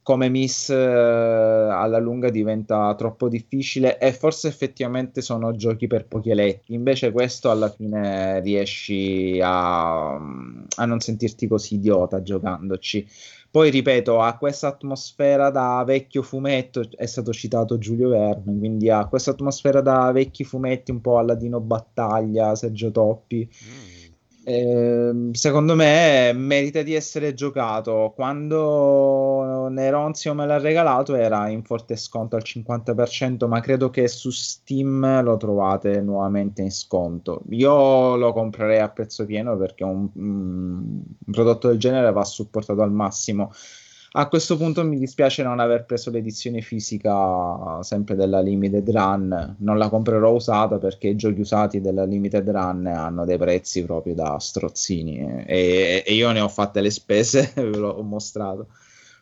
[0.03, 6.31] come miss eh, alla lunga diventa troppo difficile e forse effettivamente sono giochi per pochi
[6.31, 6.75] eletti.
[6.75, 13.07] Invece questo alla fine riesci a, a non sentirti così idiota giocandoci.
[13.53, 19.07] Poi ripeto, ha questa atmosfera da vecchio fumetto, è stato citato Giulio Verne, quindi ha
[19.07, 23.47] questa atmosfera da vecchi fumetti un po' alla Dino Battaglia, Sergio Toppi.
[23.47, 24.02] Mm.
[24.45, 28.13] Ehm, secondo me merita di essere giocato.
[28.15, 34.31] Quando Neronzio me l'ha regalato era in forte sconto al 50%, ma credo che su
[34.31, 37.43] Steam lo trovate nuovamente in sconto.
[37.51, 42.93] Io lo comprerei a prezzo pieno perché un, un prodotto del genere va supportato al
[42.93, 43.53] massimo.
[44.15, 49.79] A questo punto mi dispiace non aver preso l'edizione fisica sempre della Limited Run, non
[49.79, 54.39] la comprerò usata perché i giochi usati della Limited Run hanno dei prezzi proprio da
[54.39, 58.67] strozzini e, e io ne ho fatte le spese, ve l'ho mostrato.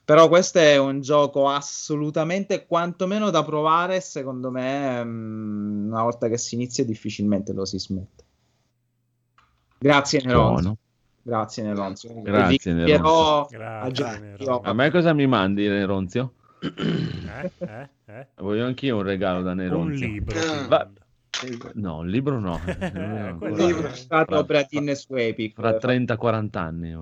[0.04, 6.36] Però questo è un gioco assolutamente quantomeno da provare, secondo me, mm, una volta che
[6.36, 8.24] si inizia difficilmente lo si smette.
[9.78, 10.76] Grazie Neronzo.
[11.22, 12.08] Grazie Neronzo.
[12.22, 14.18] Grazie, invierò Grazie.
[14.18, 14.60] Neronzo.
[14.62, 16.32] A me cosa mi mandi, Neronzio?
[16.60, 17.50] Eh?
[17.58, 17.88] Eh?
[18.06, 18.26] Eh?
[18.36, 20.06] Voglio anch'io un regalo da Un Neronzio.
[20.06, 20.38] libro.
[20.38, 20.42] Ah.
[20.62, 20.90] ti Va-.
[21.74, 22.60] No, un libro no.
[22.68, 25.54] Eh, quello Fra- Libro stato fra- Bratine su Epic.
[25.54, 26.94] fra 30-40 anni.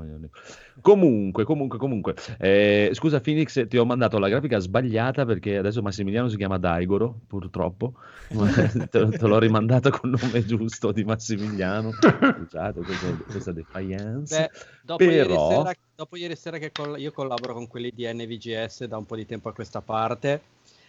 [0.81, 2.15] Comunque, comunque, comunque.
[2.39, 7.19] Eh, scusa Phoenix, ti ho mandato la grafica sbagliata perché adesso Massimiliano si chiama Daigoro,
[7.27, 7.95] purtroppo.
[8.91, 11.91] te, te l'ho rimandato con il nome giusto di Massimiliano.
[11.93, 14.39] Scusate, questa, questa defiance.
[14.39, 14.51] Beh,
[14.83, 18.85] dopo, ieri Però- sera, dopo ieri sera che col- io collaboro con quelli di NVGS
[18.85, 20.43] da un po' di tempo a questa parte.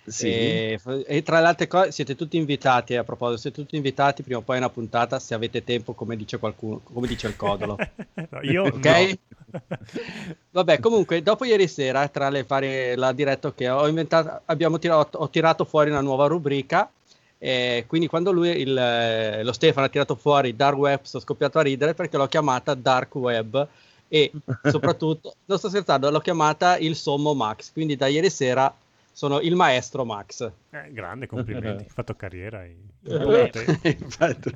[0.06, 0.28] Sì.
[0.28, 4.40] E, e tra le altre cose siete tutti invitati a proposito siete tutti invitati prima
[4.40, 7.78] o poi a una puntata se avete tempo come dice qualcuno come dice il codolo
[8.30, 8.86] No, io Ok?
[8.86, 9.18] no.
[10.52, 15.18] Vabbè, comunque, dopo ieri sera, tra le varie la diretta che ho inventato, abbiamo tirato,
[15.18, 16.90] ho tirato fuori una nuova rubrica.
[17.38, 21.62] E quindi, quando lui, il, lo Stefano, ha tirato fuori Dark Web, sono scoppiato a
[21.64, 23.68] ridere perché l'ho chiamata Dark Web.
[24.08, 24.32] E
[24.64, 27.72] soprattutto, non sto scherzando, l'ho chiamata il sommo Max.
[27.72, 28.74] Quindi, da ieri sera
[29.20, 30.50] sono il maestro Max.
[30.70, 31.84] Eh, grande, complimenti.
[31.84, 32.64] Hai fatto carriera.
[32.64, 33.88] in- in Eh, tempo.
[34.06, 34.56] Infatti.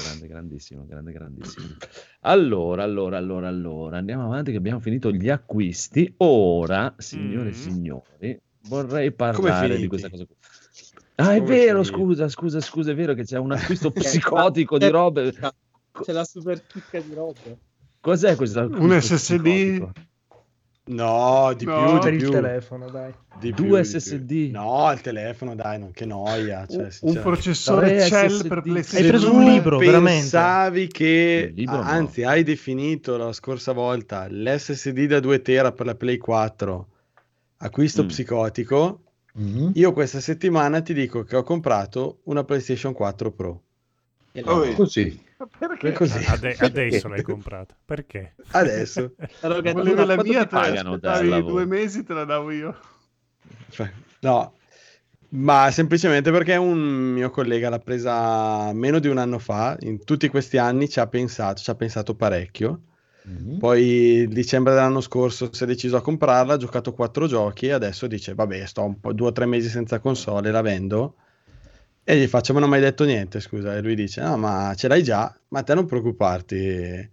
[0.00, 1.66] Grande, grandissimo, grande, grandissimo.
[2.20, 6.14] Allora, allora, allora, allora, andiamo avanti che abbiamo finito gli acquisti.
[6.18, 7.54] Ora, signore e Mm.
[7.56, 10.36] signori, vorrei parlare di questa cosa qui.
[11.16, 12.02] Ah, è Come vero, finiti?
[12.02, 15.32] scusa, scusa, scusa, è vero che c'è un acquisto psicotico di robe.
[16.00, 17.40] C'è la super chicca di roba.
[18.00, 19.40] Cos'è questo Un SSD?
[19.42, 19.92] psicotico?
[20.90, 21.84] No, di No.
[21.84, 22.30] più, per di il più.
[22.32, 23.12] telefono, dai.
[23.38, 24.50] Di Due più, SSD.
[24.50, 26.66] No, il telefono, dai, non, che noia.
[26.66, 28.48] Cioè, Un- processore Tre Cell SSD.
[28.48, 30.20] per Hai PlayStation preso Se un libro, veramente?
[30.20, 31.82] pensavi che, Il libro no.
[31.82, 36.88] anzi, hai definito la scorsa volta l'SSD da 2 tera per la Play 4
[37.58, 38.06] acquisto Mm.
[38.06, 39.00] psicotico,
[39.34, 39.70] Mhm.
[39.74, 43.62] io questa settimana ti dico che ho comprato una PlayStation 4 Pro.
[44.44, 45.20] Oh, Così.
[45.78, 46.24] È così.
[46.26, 47.74] Ade- adesso l'hai comprata.
[47.84, 48.34] Perché?
[48.50, 49.14] Adesso.
[49.40, 51.54] Volevi la mia, ti te aspettavi lavoro?
[51.54, 52.76] due mesi, te la davo io.
[54.20, 54.54] No,
[55.30, 60.28] ma semplicemente perché un mio collega l'ha presa meno di un anno fa, in tutti
[60.28, 62.82] questi anni ci ha pensato, ci ha pensato parecchio.
[63.22, 63.58] Mhm.
[63.58, 67.72] Poi il dicembre dell'anno scorso si è deciso a comprarla, ha giocato quattro giochi e
[67.72, 71.14] adesso dice, vabbè, sto un po' due o tre mesi senza console, la vendo.
[72.10, 73.76] E gli faccio, ma non mi hai detto niente, scusa.
[73.76, 76.56] E lui dice, no, ma ce l'hai già, ma te non preoccuparti.
[76.56, 77.10] eh,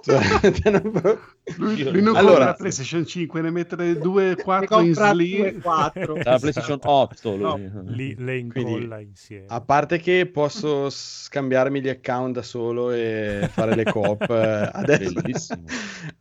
[0.00, 0.20] Cioè,
[0.60, 1.20] te non pro-
[1.56, 4.92] Lui, lui non Allora- compra la PlayStation 5, ne mettere 2, 4 in.
[4.92, 6.16] 2, 4.
[6.22, 7.70] La PlayStation 8 lui.
[7.86, 9.46] Lì le incolla insieme.
[9.48, 15.54] A parte che posso scambiarmi gli account da solo e fare le coop, eh, adesso,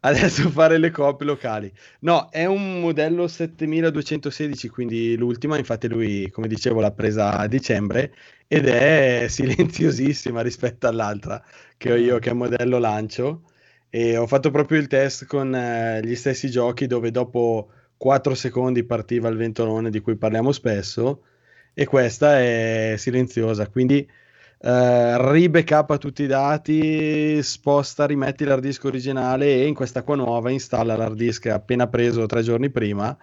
[0.02, 1.72] adesso fare le coop locali.
[2.00, 8.14] No, è un modello 7216, quindi l'ultima, infatti lui, come dicevo, l'ha presa a dicembre
[8.48, 11.44] ed è silenziosissima rispetto all'altra
[11.78, 13.44] che ho io, che è modello lancio.
[13.89, 18.84] E ho fatto proprio il test con eh, gli stessi giochi dove dopo 4 secondi
[18.84, 21.24] partiva il ventolone di cui parliamo spesso
[21.74, 24.08] e questa è silenziosa, quindi
[24.66, 30.50] eh, ribackupa tutti i dati, sposta, rimetti l'hard disk originale e in questa qua nuova
[30.52, 33.18] installa l'hard disk appena preso tre giorni prima.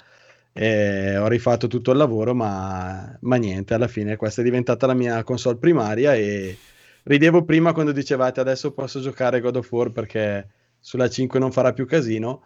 [0.52, 4.94] E ho rifatto tutto il lavoro, ma, ma niente, alla fine questa è diventata la
[4.94, 6.56] mia console primaria e
[7.04, 10.48] ridevo prima quando dicevate adesso posso giocare God of War perché
[10.78, 12.42] sulla 5 non farà più casino.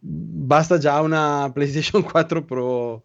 [0.00, 3.02] Basta già una PlayStation 4 Pro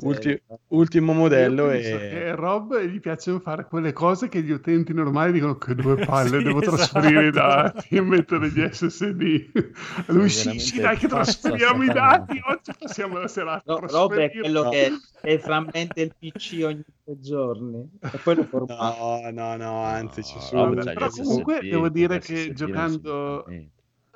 [0.00, 5.56] ulti- ultimo modello e Rob gli piacciono fare quelle cose che gli utenti normali dicono
[5.56, 6.76] che due palle, Sì, devo esatto.
[6.76, 9.70] trasferire i dati e mettere gli SSD.
[10.06, 13.62] Lui sì, sì, dai che trasferiamo i dati, oggi passiamo la serata.
[13.72, 14.70] No, Rob è quello No.
[14.70, 14.90] che,
[15.22, 18.74] che frammenta il PC ogni due giorni e poi lo forma.
[18.74, 20.64] No, no, no, anzi, ci No, sono.
[20.64, 23.44] Rob Vabbè, però comunque SSD, devo dire che giocando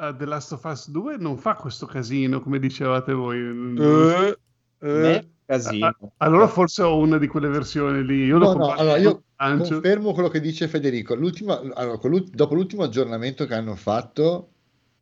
[0.00, 3.38] a The Last of Us 2 non fa questo casino come dicevate voi.
[3.38, 4.36] Eh,
[4.78, 5.86] Me, casino.
[5.86, 8.24] Ah, Allora forse ho una di quelle versioni lì.
[8.24, 11.14] Io No, no, allora io confermo quello che dice Federico.
[11.14, 11.98] L'ultima- allora,
[12.32, 14.48] dopo l'ultimo aggiornamento che hanno fatto,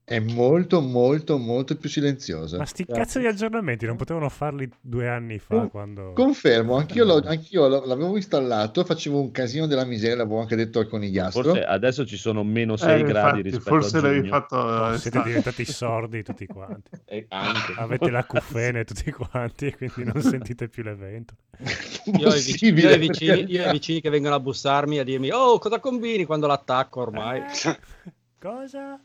[0.09, 2.57] è molto molto molto più silenziosa.
[2.57, 6.13] Ma sti cazzo di aggiornamenti non potevano farli due anni fa Con- quando...
[6.15, 10.89] Confermo, anch'io, l'ho- anch'io l'avevo installato, facevo un casino della miseria, l'avevo anche detto al
[10.89, 11.43] conigliastro.
[11.43, 14.33] Forse adesso ci sono meno 6 Eh, gradi infatti, rispetto forse a l'avevi giugno.
[14.33, 16.91] fatto Oh, eh, siete diventati sordi tutti quanti.
[17.05, 17.73] E anche.
[17.77, 21.35] Avete la cuffene tutti quanti e quindi non sentite più l'evento.
[22.19, 23.71] Io ho, i vicini, io vicini- io ho i carità.
[23.73, 27.43] vicini che vengono a bussarmi a dirmi oh cosa combini quando l'attacco ormai
[28.39, 29.01] Cosa?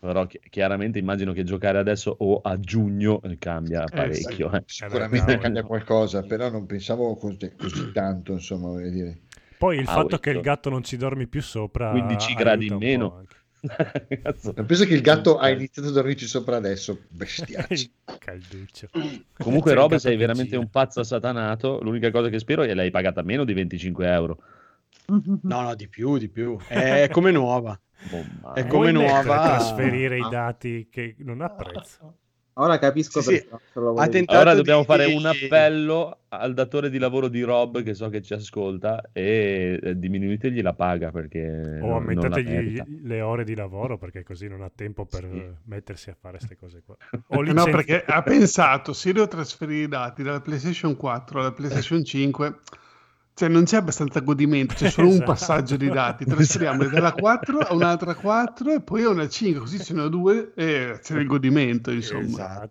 [0.00, 4.52] Però chi- chiaramente immagino che giocare adesso o a giugno eh, cambia Eh, parecchio.
[4.52, 4.62] eh.
[4.66, 5.42] Sicuramente cavolo.
[5.42, 9.18] cambia qualcosa, però non pensavo così, così tanto, insomma, voglio dire.
[9.58, 12.42] Poi il Ah, fatto wait, che il gatto non ci dormi più sopra 15 aiuta
[12.44, 13.24] gradi in meno.
[14.66, 17.90] penso che il gatto ha iniziato a dormirci sopra adesso, bestiacci.
[18.18, 18.88] Calduccio.
[19.36, 21.80] Comunque, il Rob, sei veramente un pazzo assatanato.
[21.82, 24.38] L'unica cosa che spero è che l'hai pagata meno di 25 euro.
[25.06, 26.56] No, no, di più, di più.
[26.68, 27.78] È come nuova.
[28.12, 29.42] Oh, ma- È come Vuoi mettere, nuova.
[29.44, 32.16] trasferire i dati che non ha prezzo.
[32.58, 33.40] Ora capisco Sì,
[33.72, 34.24] perché sì.
[34.34, 38.20] Ora dobbiamo di- fare un appello al datore di lavoro di Rob che so che
[38.20, 42.84] ci ascolta e eh, diminuitegli la paga perché O non- non la aumentate merita.
[43.04, 45.36] le ore di lavoro perché così non ha tempo per Sì.
[45.38, 46.96] eh, mettersi a fare queste cose qua.
[47.28, 51.52] O Eh No, perché ha pensato, se devo trasferire i dati dalla PlayStation 4 alla
[51.52, 52.58] PlayStation 5,
[53.38, 55.30] cioè non c'è abbastanza godimento, c'è solo un Esatto.
[55.30, 56.24] passaggio di dati.
[56.24, 60.08] Trasferiamoli dalla 4 a un'altra 4 e poi a una 5, così ce ne ho
[60.08, 62.24] due e c'è il godimento, insomma.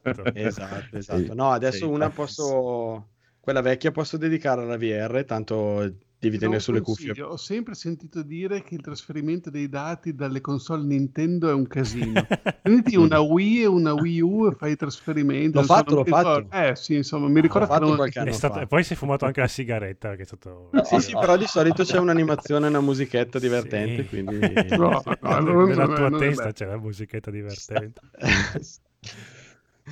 [0.04, 0.24] Esatto.
[0.36, 1.34] Esatto, esatto.
[1.34, 1.84] No, adesso Sì.
[1.86, 3.08] una posso...
[3.40, 5.90] Quella vecchia posso dedicare alla VR, tanto
[6.20, 7.22] devi tenere Non sulle cuffie.
[7.22, 12.26] Ho sempre sentito dire che il trasferimento dei dati dalle console Nintendo è un casino.
[12.62, 15.54] Prendi una Wii e una Wii U e fai i trasferimenti.
[15.54, 16.36] L'ho non so, fatto, non l'ho mi fatto.
[16.40, 16.56] ricordo.
[16.70, 17.68] Eh sì, insomma, mi ricordo
[18.06, 20.70] che anno stato- e poi si è fumato anche la sigaretta che è stato...
[20.84, 24.08] Sì, sì, però di solito c'è un'animazione e una musichetta divertente, Sì.
[24.10, 24.40] quindi...
[24.78, 28.02] No, no, allora Nella non tua non testa c'è la musichetta divertente.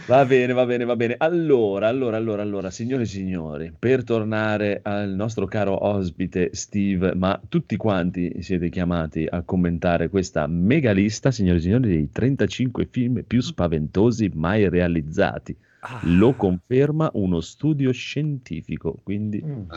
[0.08, 1.16] Va bene, va bene, va bene.
[1.18, 7.40] Allora, allora, allora, allora, signore e signori, per tornare al nostro caro ospite Steve, ma
[7.48, 13.24] tutti quanti siete chiamati a commentare questa mega lista, signore e signori, dei 35 film
[13.26, 15.56] più spaventosi mai realizzati.
[15.80, 19.70] Ah, Lo conferma uno studio scientifico, quindi Mm.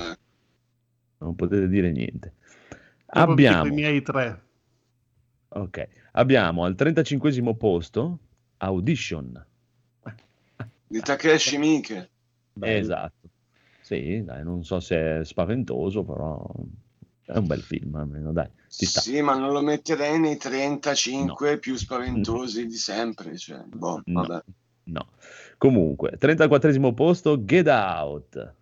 [1.19, 2.33] non potete dire niente.
[3.11, 4.43] Dopo Abbiamo, I miei tre.
[5.49, 8.19] ok, abbiamo al 35 posto
[8.59, 9.45] Audition.
[10.89, 12.11] Di Takeshi Miike.
[12.61, 13.29] Esatto.
[13.83, 16.45] Sì, dai, non so se è spaventoso, però
[17.25, 19.01] è un bel film, almeno dai, ci sta.
[19.01, 23.37] Sì, ma non lo metterei nei 35 più spaventosi di sempre.
[23.37, 24.23] Cioè, boh, No.
[24.27, 24.43] vabbè.
[24.85, 25.07] No.
[25.59, 28.55] Comunque, 34 posto, Get Out.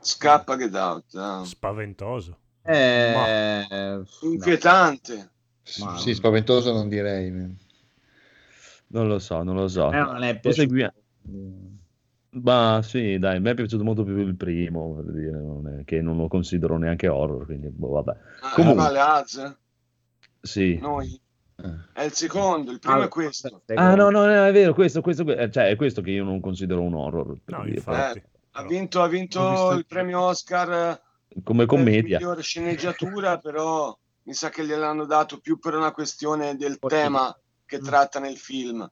[0.00, 1.14] Scappa Get Out.
[1.14, 1.44] ah.
[1.44, 2.38] spaventoso.
[2.62, 4.04] Eh, no.
[4.30, 5.30] Inquietante.
[5.80, 7.30] Ma- Sì, spaventoso non direi.
[8.90, 9.90] Non lo so, non lo so.
[9.92, 10.97] Eh, non è Prosegui- piaciuto.
[12.30, 15.84] Ma sì, dai, a me è piaciuto molto più il primo, per dire, non è-
[15.84, 18.16] che non lo considero neanche horror, quindi boh, vabbè.
[18.42, 18.82] Ah, Comunque.
[18.84, 19.56] Vale Az?
[20.40, 20.76] Sì.
[20.78, 21.20] Noi?
[21.56, 21.74] Eh.
[21.94, 23.62] È il secondo, il primo Ah, è questo.
[23.74, 26.40] Ah, no, no, no, è vero, questo, questo, que- cioè, è questo che io non
[26.40, 27.38] considero un horror.
[27.42, 28.18] per No, dire, infatti.
[28.18, 31.00] Ha Però- vinto, ha vinto il premio Oscar
[31.42, 32.18] come per commedia.
[32.18, 37.34] miglior sceneggiatura, però mi sa che gliel'hanno dato più per una questione del tema
[37.64, 38.88] che tratta nel film,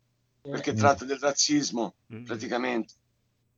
[0.50, 0.76] perché Mm.
[0.76, 2.24] tratta del razzismo Mm.
[2.24, 2.94] praticamente.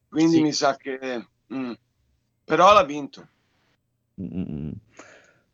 [0.09, 0.43] Quindi Sì.
[0.43, 1.27] mi sa che...
[1.53, 1.73] mm.
[2.45, 3.29] Però l'ha vinto.
[4.21, 4.71] Mm.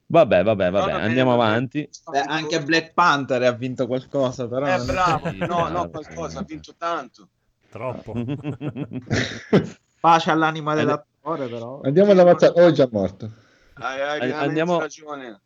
[0.07, 1.89] Vabbè, vabbè, vabbè, non è- andiamo è avanti.
[2.11, 4.67] Beh, anche Black Panther ha vinto qualcosa, però...
[4.67, 7.29] Eh, bravo, no, no, qualcosa, ha vinto tanto.
[7.69, 8.13] Troppo.
[10.01, 11.81] Pace all'anima dell'attore, però.
[11.83, 12.61] Andiamo alla mazzata.
[12.63, 13.31] Oh, è già morto.
[13.75, 15.41] Hai, hai andiamo- ragione.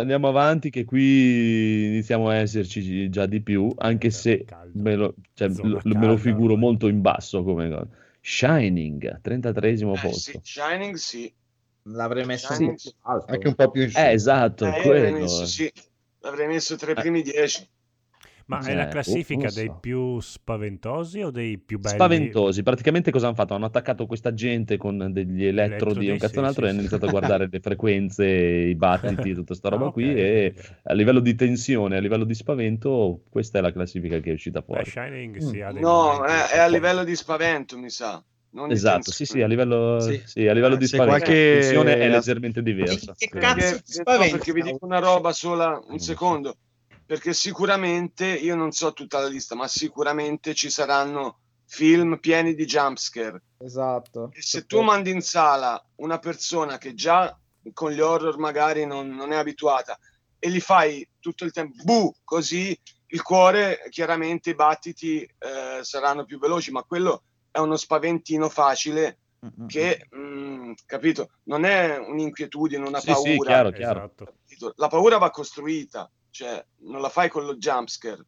[0.00, 4.80] Andiamo avanti, che qui iniziamo a esserci già di più, anche se Caldo.
[4.82, 7.88] me lo, cioè, lo- me lo figuro molto in basso come cosa.
[8.20, 10.30] Shining, 33esimo Eh, posto.
[10.32, 11.32] sì, Shining sì.
[11.90, 12.64] L'avrei messo Sì.
[12.64, 13.32] più alto.
[13.32, 13.98] Anche un po' più in su.
[13.98, 15.72] Eh, esatto, Eh, l'avrei messo, sì.
[16.20, 17.66] L'avrei messo tra i primi dieci.
[18.48, 19.80] Ma è Eh, la boh, classifica lo dei so.
[19.80, 22.36] più spaventosi o dei più belli?
[22.40, 23.54] Spaventosi, praticamente cosa hanno fatto?
[23.54, 26.66] Hanno attaccato questa gente con degli elettrodi e un cazzo e un sì, altro sì,
[26.66, 30.12] e hanno iniziato a guardare le frequenze, i battiti, tutta sta roba Ah, ok, qui
[30.14, 34.32] e a livello di tensione, a livello di spavento, questa è la classifica che è
[34.34, 34.84] uscita Beh, fuori.
[34.84, 35.50] Shining Mm.
[35.50, 38.22] sì, ha dei No, è, è a livello di spavento, mi sa.
[38.50, 40.22] Non di Esatto, sì, sì, a livello, Sì.
[40.24, 41.24] sì, a livello Eh, di spavento.
[41.24, 43.14] qualche- La tensione è leggermente diversa.
[43.16, 44.36] Che cazzo no, spaventa?
[44.36, 46.04] perché vi dico una roba sola, un so.
[46.04, 46.56] secondo.
[47.08, 52.66] Perché sicuramente, io non so tutta la lista, ma sicuramente ci saranno film pieni di
[52.66, 53.42] jumpscare.
[53.60, 54.28] Esatto.
[54.34, 57.34] E se tu mandi in sala una persona che già
[57.72, 59.98] con gli horror magari non, non è abituata
[60.38, 66.26] e gli fai tutto il tempo buh, così il cuore, chiaramente i battiti eh, saranno
[66.26, 69.20] più veloci, ma quello è uno spaventino facile
[69.66, 73.50] che, mh, capito, non è un'inquietudine, una Sì, sì, paura.
[73.50, 74.12] chiaro, chiaro.
[74.14, 74.72] Capito?
[74.76, 78.24] La paura va costruita, cioè non la fai con lo jumpscare.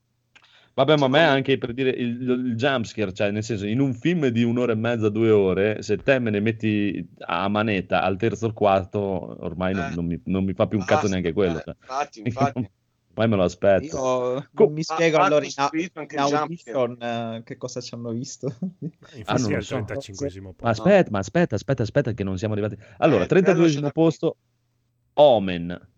[0.72, 3.92] Vabbè, ma a me anche per dire il, il jumpscare, cioè nel senso, in un
[3.92, 8.16] film di un'ora e mezza, due ore, se te me ne metti a manetta al
[8.16, 8.98] terzo o al quarto,
[9.44, 9.94] ormai non, Eh.
[9.94, 11.58] non mi, non mi fa più un cazzo neanche quello.
[11.58, 11.74] eh, cioè.
[11.80, 12.70] infatti, infatti.
[13.10, 13.84] Ormai me lo aspetto.
[13.84, 17.92] Io Co- non mi spiego va allora in, anche in audition eh, che cosa ci
[17.94, 18.46] hanno visto.
[18.70, 19.74] Infatti Ah, non è lo al so.
[19.74, 20.66] 35 Ma posto.
[20.68, 22.76] aspetta, ma aspetta, aspetta, aspetta, che non siamo arrivati.
[22.98, 24.36] Allora, Eh, quello 32 c'è da- posto,
[25.14, 25.88] Omen,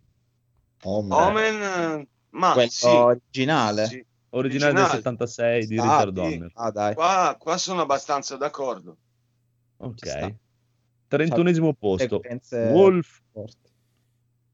[0.84, 1.12] Omen.
[1.12, 3.86] Omen, ma Quello sì, originale.
[3.86, 4.04] sì.
[4.30, 4.88] originale del Originale.
[5.02, 6.12] 76 di Ah, Richard sì.
[6.14, 6.50] Donner.
[6.54, 6.94] Ah, dai.
[6.94, 8.96] Qua, qua sono abbastanza d'accordo.
[9.78, 10.34] Ok.
[11.08, 13.20] 31 posto, Wolf.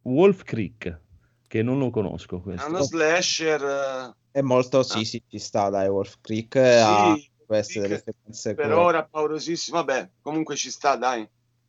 [0.02, 1.00] Wolf Creek,
[1.46, 2.68] che non lo conosco È questo.
[2.68, 4.14] uno slasher.
[4.30, 8.54] È molto, sì, sì, ci sta, dai, Wolf Creek ha sì, queste sì, delle sequenze
[8.54, 9.76] per ora paurosissimo.
[9.78, 11.28] Vabbè, comunque ci sta, dai.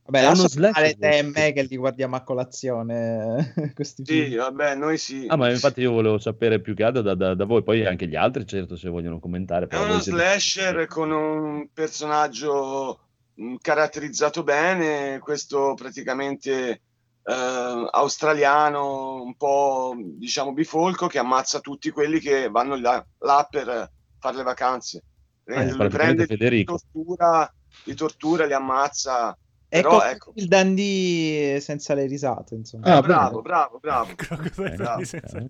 [0.10, 4.04] Vabbè, È lascia uno slasher, stare te e me che li guardiamo a colazione questi
[4.06, 4.38] Sì, film.
[4.38, 5.28] vabbè, noi sì.
[5.28, 8.08] Ah, ma infatti io volevo sapere più che altro da, da- da voi, poi anche
[8.08, 9.68] gli altri, certo, se vogliono commentare.
[9.68, 13.00] È uno voi siete- slasher con un personaggio
[13.36, 16.82] mh, caratterizzato bene, questo praticamente
[17.24, 23.92] eh, australiano, un po' diciamo bifolco, che ammazza tutti quelli che vanno là, là per
[24.18, 25.04] fare le vacanze.
[25.44, 26.80] Prende, praticamente prende, li Federico.
[26.92, 27.54] tortura,
[27.84, 29.38] li tortura, li ammazza.
[29.70, 32.86] È Però come ecco, il dandy senza le risate, insomma.
[32.98, 34.10] Ah, bravo, bravo, bravo.
[34.12, 35.50] Ok, senza- ok.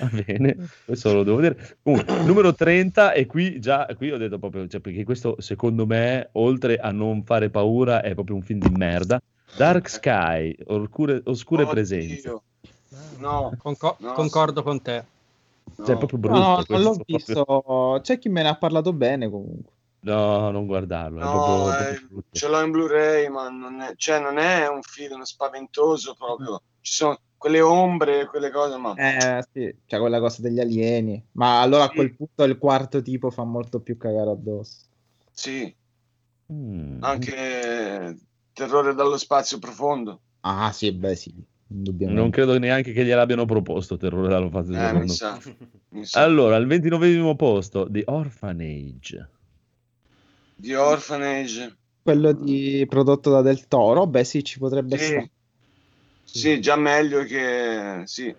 [0.00, 1.78] Va bene, questo lo devo vedere.
[1.84, 6.30] Comunque, numero 30, e qui già qui ho detto proprio, cioè, perché questo secondo me,
[6.32, 9.22] oltre a non fare paura, è proprio un film di merda.
[9.56, 11.74] Dark Sky, Oscure, oscure Oddio.
[11.74, 12.40] presenze.
[13.18, 15.04] No, Conco- No, concordo con te.
[15.76, 15.84] no.
[15.84, 16.38] Cioè, è proprio brutto.
[16.38, 18.00] no, non l'ho proprio- visto.
[18.02, 19.72] C'è chi me ne ha parlato bene comunque.
[20.04, 22.28] No, non guardarlo, è No, proprio, eh, proprio brutto.
[22.32, 26.60] ce l'ho in Blu-ray, ma non è, cioè, non è un film spaventoso proprio.
[26.80, 31.24] Ci sono quelle ombre, quelle cose, ma Eh sì, c'è quella cosa degli alieni.
[31.32, 31.94] Ma allora a Sì.
[31.94, 34.86] quel punto il quarto tipo fa molto più cagare addosso.
[35.30, 35.74] sì,
[36.52, 37.02] Mm.
[37.02, 38.18] anche
[38.52, 40.20] terrore dallo spazio profondo.
[40.40, 41.32] Ah sì, beh sì.
[41.68, 44.74] Non credo neanche che gliel'abbiano proposto Terrore dallo spazio.
[44.74, 45.38] Eh, mi sa,
[45.90, 46.22] mi sa.
[46.22, 49.30] Allora, al 29 posto, The Orphanage.
[50.62, 51.76] Di Orphanage.
[52.04, 55.30] Quello di prodotto da Del Toro, beh sì, ci potrebbe Sì, stare.
[56.24, 58.32] sì, già meglio che, sì,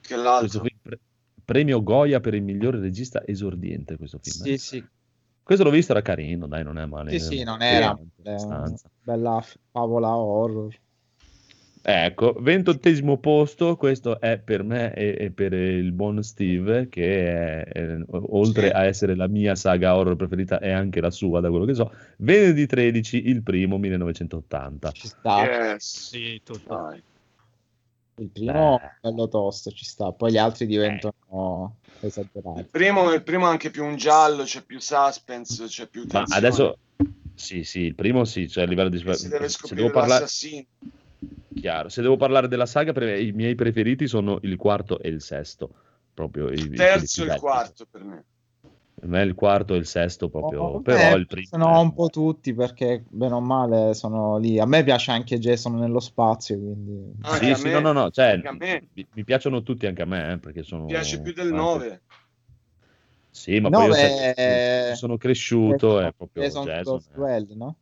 [0.00, 0.64] che l'altro.
[0.82, 0.98] pre-
[1.44, 4.42] premio Goya per il migliore regista esordiente questo film.
[4.42, 4.58] Sì, eh.
[4.58, 4.84] sì,
[5.44, 7.16] Questo l'ho visto, era carino, dai, non è male.
[7.16, 7.96] sì, sì, non era
[9.04, 9.40] bella
[9.70, 10.76] favola horror.
[11.82, 17.64] Ecco, ventottesimo posto, questo è per me e, e per il buon Steve, che è,
[17.64, 18.72] è- oltre Sì.
[18.74, 21.90] a essere la mia saga horror preferita, è anche la sua, da quello che so.
[22.18, 24.90] Venerdì 13, il primo, 1980.
[24.92, 25.42] Ci sta.
[25.44, 26.08] Yes.
[26.10, 26.74] Sì, tutto.
[26.74, 27.02] Dai.
[28.16, 28.86] Il primo Beh.
[28.86, 30.12] è bello tosto, ci sta.
[30.12, 32.58] Poi gli altri diventano esagerati.
[32.60, 36.24] Il primo, il primo è anche più un giallo, c'è più suspense, c'è più Ma
[36.24, 36.46] tensione.
[36.46, 36.78] adesso,
[37.34, 38.98] sì, sì, il primo sì, cioè a livello di...
[38.98, 40.20] si deve Se scoprire devo parlare...
[40.20, 40.66] l'assassino.
[41.54, 45.70] Chiaro, se devo parlare della saga, i miei preferiti sono il quarto e il sesto.
[46.14, 48.24] Proprio i, i- quelli Terzo e il quarto per me.
[48.94, 51.46] Per me il quarto e il sesto proprio, Oh, però eh, il primo...
[51.48, 54.58] Sono è- un po' tutti perché bene o male sono lì.
[54.58, 57.12] A me piace anche Jason nello spazio, quindi...
[57.22, 58.40] Anche Sì, sì, me, no, no, no, cioè,
[58.92, 60.82] mi, mi piacciono tutti anche a me, eh, perché sono...
[60.84, 62.00] mi piace più del anche- 9.
[63.30, 67.02] Sì, ma No, poi io beh, sai, sono cresciuto, è proprio Jason Jason.
[67.14, 67.54] Ghost eh.
[67.54, 67.76] No?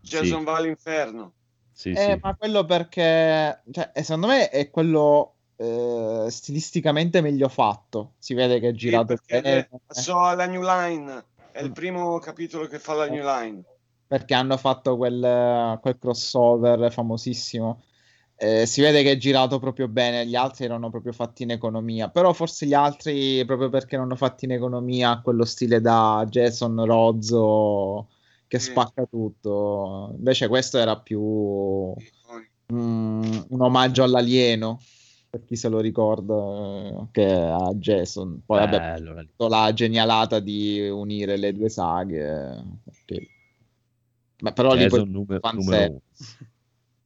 [0.00, 0.44] Jason Sì.
[0.44, 1.32] va all'inferno.
[1.78, 2.18] Sì, Eh, sì.
[2.20, 8.14] ma quello perché, cioè, eh, secondo me è quello eh, stilisticamente meglio fatto.
[8.18, 12.18] Si vede che è Sì, girato perché bene, so alla New Line, è il primo
[12.18, 13.62] capitolo che fa la New Line.
[14.06, 17.82] perché hanno fatto quel, quel crossover famosissimo.
[18.36, 22.08] Eh, si vede che è girato proprio bene, gli altri erano proprio fatti in economia,
[22.08, 28.08] però forse gli altri, proprio perché erano fatti in economia, quello stile da Jason Rozzo
[28.48, 30.12] che spacca tutto.
[30.16, 31.20] Invece questo era più
[32.72, 34.80] mm, un omaggio all'alieno,
[35.30, 38.42] per chi se lo ricorda, eh, che a Jason.
[38.44, 42.64] Poi vabbè, Bello, la- la genialata di unire le due saghe.
[42.84, 43.28] perché-
[44.40, 46.00] Ma però lì Jason poi numero, numero.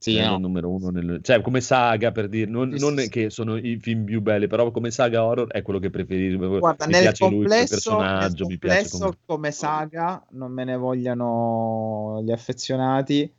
[0.03, 0.37] Sì, no.
[0.37, 3.09] numero uno nel- cioè come saga per dire non, Sì, non sì, è sì.
[3.09, 6.85] che sono i film più belli però come saga horror è quello che preferisco Guarda,
[6.85, 9.17] mi nel lui complesso, personaggio nel mi piace complesso come...
[9.25, 13.31] come saga non me ne vogliano gli affezionati,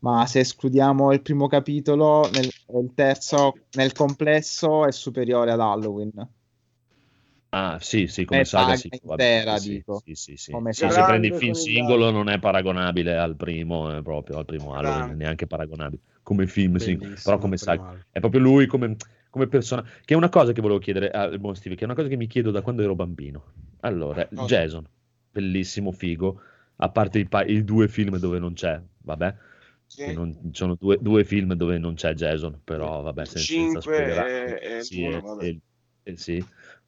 [0.00, 2.50] ma se escludiamo il primo capitolo, nel,
[2.80, 6.28] il terzo nel complesso è superiore ad Halloween.
[7.50, 10.02] ah sì, sì, come saga sì, intera, sì, dico.
[10.04, 10.52] sì, sì, sì.
[10.52, 14.44] Come Sì, se prendi il film singolo non è paragonabile al primo, eh, proprio al
[14.46, 18.04] primo Halloween, neanche paragonabile come film Bellissimo, però come Halloween.
[18.10, 18.96] È proprio lui come,
[19.30, 21.94] come persona, che è una cosa che volevo chiedere al buon Steve, che è una
[21.94, 23.44] cosa che mi chiedo da quando ero bambino.
[23.80, 24.44] Allora, Cosa?
[24.44, 24.86] Jason,
[25.30, 26.40] bellissimo, figo,
[26.76, 29.34] a parte i, pa- i due film dove non c'è, vabbè,
[29.86, 30.12] Sì.
[30.14, 33.80] non- ci sono due, due film dove non c'è Jason, però vabbè, sen- senza Cinque
[33.80, 34.60] spoilerare.
[34.60, 35.56] e- e Sì, vabbè.
[36.04, 36.44] eh, sì.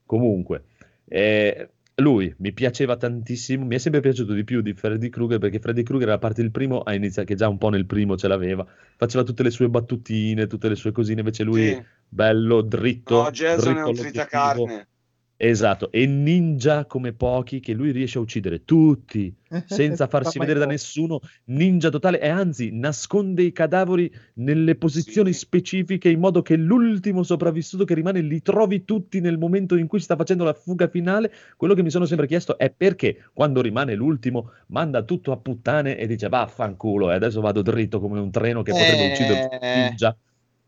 [0.06, 0.64] Comunque,
[1.06, 5.60] eh, lui mi piaceva tantissimo, mi è sempre piaciuto di più di Freddy Krueger perché
[5.60, 8.28] Freddy Krueger a parte il primo ha iniziato che già un po' nel primo ce
[8.28, 8.66] l'aveva,
[8.96, 11.84] faceva tutte le sue battutine, tutte le sue cosine, invece lui Sì.
[12.08, 14.02] bello, dritto, No, Jason è dritto un all'obiettivo.
[14.10, 14.88] tritacarne.
[15.36, 19.34] Esatto, e ninja come pochi che lui riesce a uccidere tutti
[19.64, 25.40] senza farsi vedere da nessuno, ninja totale e anzi nasconde i cadaveri nelle posizioni Sì.
[25.40, 29.98] specifiche in modo che l'ultimo sopravvissuto che rimane li trovi tutti nel momento in cui
[29.98, 31.32] sta facendo la fuga finale.
[31.56, 35.98] Quello che mi sono sempre chiesto è perché quando rimane l'ultimo manda tutto a puttane
[35.98, 40.16] e dice vaffanculo e adesso vado dritto come un treno che potrebbe Eh, uccidere ninja.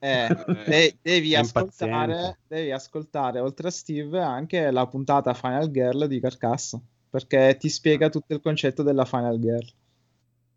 [0.06, 0.28] Eh,
[0.68, 6.80] de- devi, ascoltare, devi ascoltare, oltre a Steve, anche la puntata Final Girl di Carcasso,
[7.10, 9.66] perché ti spiega tutto il concetto della Final Girl.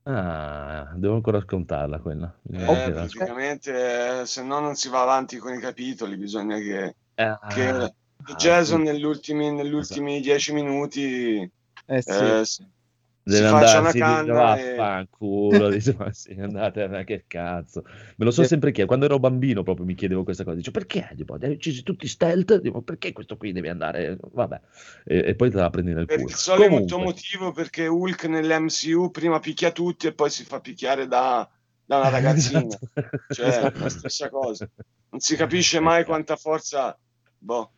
[0.04, 2.34] Ah, devo ancora scontarla quella.
[2.52, 6.96] Eh, Eh, praticamente, eh, se no non si va avanti con i capitoli, bisogna che,
[7.16, 7.92] ah, che ah,
[8.36, 8.92] Jason sì.
[8.92, 11.52] negli ultimi, negli ultimi dieci minuti
[11.86, 12.12] Eh sì.
[12.12, 12.66] eh, si,
[13.30, 14.76] Deve si faccia una andarsi, e...
[14.76, 17.84] vaffanculo, dice, ma sì, andate, ma che cazzo.
[17.85, 18.47] Me lo Sì.
[18.47, 21.10] sempre chiesto, quando ero bambino proprio mi chiedevo questa cosa, dicevo perché?
[21.15, 22.60] Dico, hai uccisi tutti stealth?
[22.61, 24.18] Dico, perché questo qui deve andare?
[24.19, 24.60] Vabbè,
[25.06, 26.30] e, e poi te la prendi nel Per culo.
[26.30, 31.07] il solito Comunque, motivo perché Hulk nell'MCU prima picchia tutti e poi si fa picchiare
[31.07, 31.47] da,
[31.85, 32.65] da una ragazzina.
[33.30, 33.34] Esatto.
[33.34, 34.69] Cioè, la stessa cosa.
[35.11, 36.97] Non si capisce mai quanta forza.
[37.38, 37.72] Boh,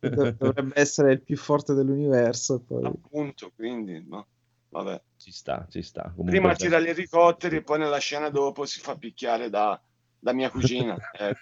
[0.00, 2.60] Dov- Dovrebbe essere il più forte dell'universo.
[2.60, 2.84] Poi.
[2.84, 4.26] appunto, quindi, boh,
[4.72, 5.00] vabbè.
[5.18, 6.02] Ci sta, ci sta.
[6.14, 9.80] Comunque, Prima tira gli elicotteri e poi nella scena dopo si fa picchiare da,
[10.18, 10.96] da mia cugina.
[11.18, 11.36] Eh.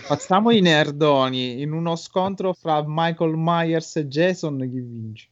[0.00, 4.58] Facciamo, i nerdoni in uno scontro fra Michael Myers e Jason.
[4.58, 5.28] Chi vince?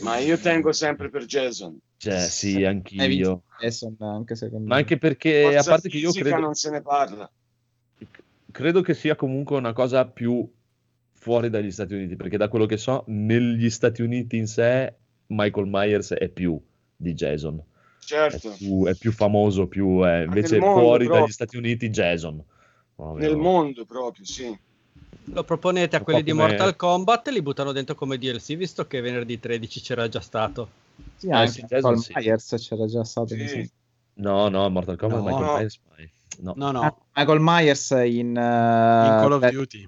[0.00, 1.78] Ma io tengo sempre per Jason.
[1.96, 3.06] cioè, sì, Eh, anch'io.
[3.06, 6.70] vince Jason anche secondo Ma anche perché, a Forza parte che io credo, non se
[6.70, 7.30] ne parla.
[8.50, 10.50] credo che sia comunque una cosa più
[11.12, 14.94] fuori dagli Stati Uniti, perché da quello che so, negli Stati Uniti in sé,
[15.30, 16.60] Michael Myers è più
[16.96, 17.56] di Jason.
[17.58, 17.62] È
[18.04, 21.24] Certo, più, è più famoso, più è, invece nel mondo fuori proprio.
[21.24, 22.42] dagli Stati Uniti Jason.
[22.96, 24.58] Proprio- nel mondo proprio, sì.
[25.24, 28.86] Lo proponete a quelli di come- Mortal Kombat e li buttano dentro come DLC, visto
[28.86, 30.68] che venerdì 13 c'era già stato.
[31.16, 32.12] Sì, Eh, anche Jason sì.
[32.16, 33.28] Myers c'era già stato.
[33.28, 33.70] Sì.
[34.14, 35.24] No, no, Mortal Kombat, No.
[35.24, 35.56] Michael No.
[35.56, 35.80] Myers.
[36.40, 36.54] No.
[36.56, 38.40] No, no, Ah, Michael Myers in, in eh,
[39.20, 39.86] Call of Duty.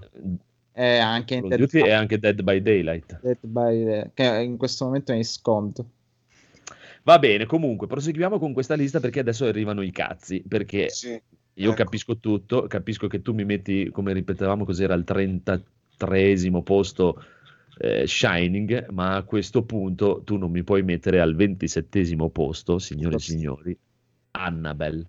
[0.72, 3.20] È anche in Call of Dead, Duty e anche Dead by Daylight.
[3.20, 5.86] Dead by- che in questo momento è in sconto.
[7.04, 11.08] Va bene, comunque, proseguiamo con questa lista perché adesso arrivano i cazzi, perché sì.
[11.54, 11.74] io Ecco.
[11.74, 17.22] capisco tutto, capisco che tu mi metti, come ripetevamo, cos'era al 33esimo posto
[17.78, 23.16] eh, Shining, ma a questo punto tu non mi puoi mettere al 27esimo posto, signore
[23.16, 23.76] e signori,
[24.32, 25.06] Annabelle.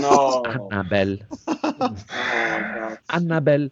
[0.00, 1.26] No, Annabelle.
[1.78, 3.70] no, cazzo, Annabelle.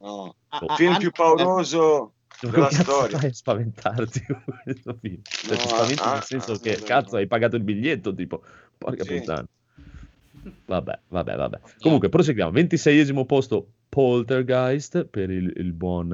[0.00, 0.34] No.
[0.48, 3.18] Ah, ah, Film ah, più pauroso della storia.
[3.18, 4.24] fai a spaventarti
[4.64, 5.20] questo film?
[5.22, 7.18] Cioè, No, ti spaventi ah, nel senso ah, che cazzo no.
[7.18, 8.42] hai pagato il biglietto, tipo,
[8.78, 9.18] porca Sì.
[9.18, 9.46] puttana.
[10.66, 11.60] Vabbè, vabbè, vabbè.
[11.80, 12.52] Comunque, proseguiamo.
[12.52, 16.12] 26esimo posto Poltergeist per il, il buon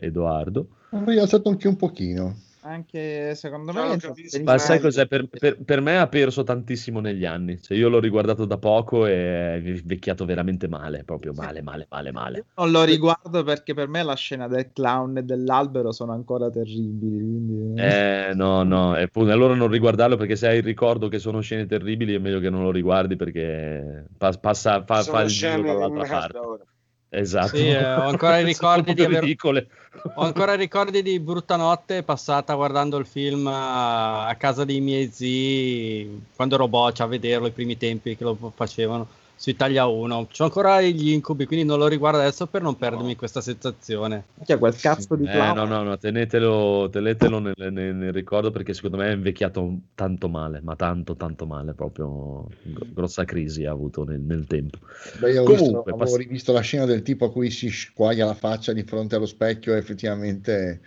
[0.00, 0.68] eh, Edoardo.
[0.90, 2.36] Ho rialzato anche un pochino.
[2.66, 3.96] Anche secondo me.
[4.42, 5.06] Ma sai cos'è?
[5.06, 7.62] Per, per- per me ha perso tantissimo negli anni.
[7.62, 12.10] Cioè, io l'ho riguardato da poco e è invecchiato veramente male, proprio male, male, male,
[12.10, 12.44] male.
[12.56, 17.18] non lo riguardo perché per me la scena del clown e dell'albero sono ancora terribili.
[17.18, 17.80] Quindi...
[17.80, 21.40] Eh, no, no, e poi, allora non riguardarlo perché se hai il ricordo che sono
[21.40, 25.62] scene terribili è meglio che non lo riguardi perché pa- passa, fa, fa il giro
[25.62, 26.38] dall'altra parte.
[26.38, 26.64] ora.
[27.08, 27.56] Esatto.
[27.56, 28.44] Sì, eh, ho ancora i
[29.04, 29.24] aver-.
[30.14, 35.10] Ho ancora ricordi di brutta notte passata guardando il film a, a casa dei miei
[35.10, 39.06] zii quando ero boccia a vederlo i primi tempi che lo facevano
[39.36, 40.28] su Italia 1.
[40.32, 44.24] C'ho ancora gli incubi, quindi non lo riguardo adesso per non perdermi questa sensazione.
[44.44, 48.72] Cioè, quel cazzo di Eh, no, no, no, tenetelo, tenetelo nel, nel- nel ricordo perché
[48.74, 53.70] secondo me è invecchiato tanto male, ma tanto, tanto male, proprio gro- grossa crisi ha
[53.72, 54.78] avuto nel, nel tempo.
[55.18, 57.68] Beh, io ho Comunque, visto- avevo pass- rivisto la scena del tipo a cui si
[57.70, 60.80] squaglia la faccia di fronte allo specchio effettivamente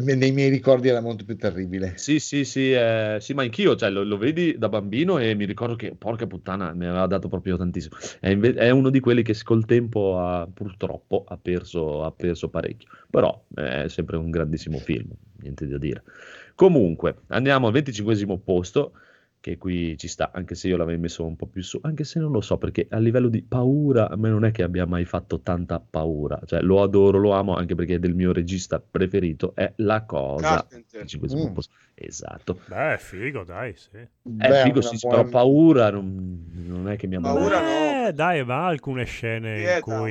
[0.00, 1.94] nei miei ricordi era molto più terribile.
[1.96, 5.44] Sì, sì, sì, eh, sì, ma anch'io, cioè, lo, lo vedi da bambino e mi
[5.44, 7.96] ricordo che, porca puttana, mi aveva dato proprio tantissimo.
[8.20, 12.48] È, inve- è uno di quelli che col tempo ha, purtroppo ha perso, ha perso
[12.48, 15.10] parecchio, però è sempre un grandissimo film,
[15.40, 16.02] niente da dire.
[16.54, 18.92] Comunque, andiamo al 25 posto,
[19.42, 22.20] che qui ci sta, anche se io l'avevo messo un po' più su, anche se
[22.20, 25.04] non lo so, perché a livello di paura, a me non è che abbia mai
[25.04, 29.52] fatto tanta paura, cioè lo adoro, lo amo, anche perché è del mio regista preferito,
[29.56, 30.64] è La Cosa.
[30.70, 31.54] 25 Mm.
[31.94, 32.60] Esatto.
[32.68, 33.96] Beh, è figo, dai, sì.
[33.96, 37.64] È Beh, figo, sì, buona- però paura non, non è che mi ha Paura mandato.
[38.00, 38.06] no.
[38.08, 40.02] Eh, dai, ma alcune scene in Inquieta, quello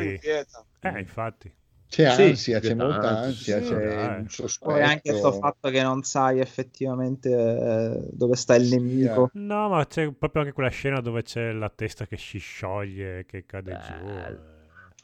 [0.00, 0.12] cui...
[0.14, 0.66] inquieta.
[0.80, 1.52] Eh, infatti.
[1.90, 4.70] C'è Sì, ansia, c'è sì, molta ansia, ansia, sì, c'è un sospetto.
[4.70, 9.32] Poi anche sto fatto che non sai effettivamente eh, dove sta il Sì, nemico.
[9.32, 13.44] No, ma c'è proprio anche quella scena dove c'è la testa che si scioglie, che
[13.46, 14.18] cade giù.
[14.18, 14.42] Bello.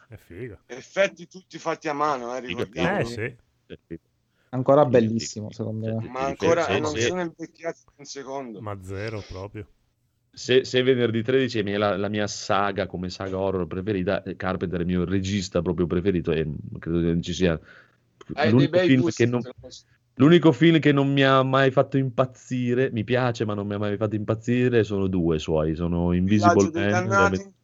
[0.09, 0.59] eh, È figo.
[0.69, 3.01] Effetti tutti fatti a mano, eh, ricordiamo.
[3.05, 3.37] Eh sì.
[4.49, 6.03] Ancora bellissimo, secondo me.
[6.11, 8.65] Ma ancora non sono invecchiati un secondo.
[8.65, 9.67] Ma zero proprio.
[10.39, 14.81] Se, se venerdì 13 è la, la mia saga come saga horror preferita, eh, Carpenter
[14.81, 16.47] è il mio regista proprio preferito e
[16.79, 17.59] credo che non ci sia
[18.35, 19.41] Hai dei l'unico film, gusti, che non,
[20.17, 23.79] l'unico film che non mi ha mai fatto impazzire, mi piace ma non mi ha
[23.79, 26.71] mai fatto impazzire, sono due suoi, sono Invisible
[27.07, 27.55] Man.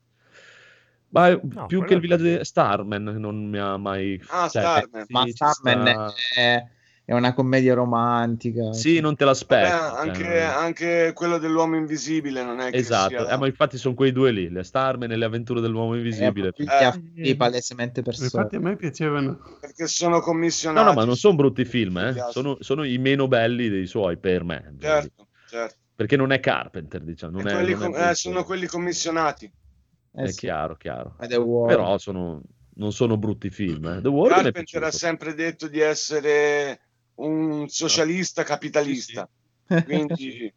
[1.11, 4.19] Ma eh, No, più che il villaggio di Starman non mi ha mai...
[4.29, 5.05] Ah, cioè, Starman.
[5.05, 6.67] sì, Ma Starman sta- è,
[7.05, 8.73] è una commedia romantica.
[8.73, 9.71] Sì, non te Vabbè, l'aspetti.
[9.73, 13.29] anche, cioè, anche quello dell'uomo invisibile non è che Esatto, sia...
[13.29, 16.53] eh, ma infatti sono quei due lì, le Starman e le avventure dell'uomo invisibile.
[16.57, 16.85] È Eh.
[16.85, 18.27] affidi palesemente persone.
[18.33, 19.39] Infatti a me piacevano.
[19.61, 20.87] perché sono No, commissionati.
[20.87, 22.15] no, ma non sono brutti film, eh.
[22.31, 24.75] sono, sono i meno belli dei suoi per me.
[24.79, 25.77] Certo, certo.
[25.95, 27.39] Perché non è Carpenter, diciamo.
[27.39, 29.45] Non è, quelli non è com- eh, sono quelli commissionati.
[30.15, 31.17] Eh È sì, chiaro, chiaro.
[31.19, 32.41] Però sono,
[32.77, 33.87] non sono brutti film.
[33.87, 34.01] Eh.
[34.01, 36.81] The World Carpenter ha sempre detto di essere
[37.17, 39.29] un socialista capitalista.
[39.85, 40.53] Quindi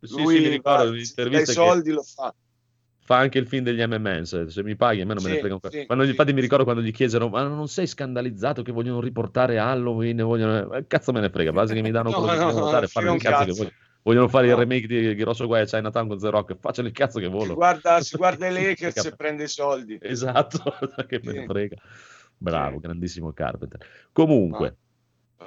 [0.00, 2.34] Sì, lui sì, ricordo va- dai che soldi lo fa.
[3.04, 4.46] fa anche il film degli M&M's.
[4.46, 5.76] Se mi paghi, a me non me ne frega un cazzo.
[6.04, 10.18] infatti mi ricordo quando gli chiesero, ma non sei scandalizzato che vogliono riportare Halloween?
[10.18, 10.72] Vogliono...
[10.74, 12.86] Eh, Cazzo me ne frega, basta che mi danno No, quello che no, vogliono no,
[12.86, 13.70] fanno il cazzo che vogliono.
[14.02, 14.58] Vogliono fare il No.
[14.58, 17.30] remake di, di Rosso Guai a Chinatown con The Rock, facciano il cazzo che Si
[17.30, 17.54] vogliono.
[17.54, 19.98] guarda, si guarda i Lakers e prende i soldi.
[20.00, 20.62] Esatto,
[21.06, 21.76] che me ne frega.
[22.36, 23.84] Bravo, grandissimo Carpenter.
[24.12, 24.76] Comunque.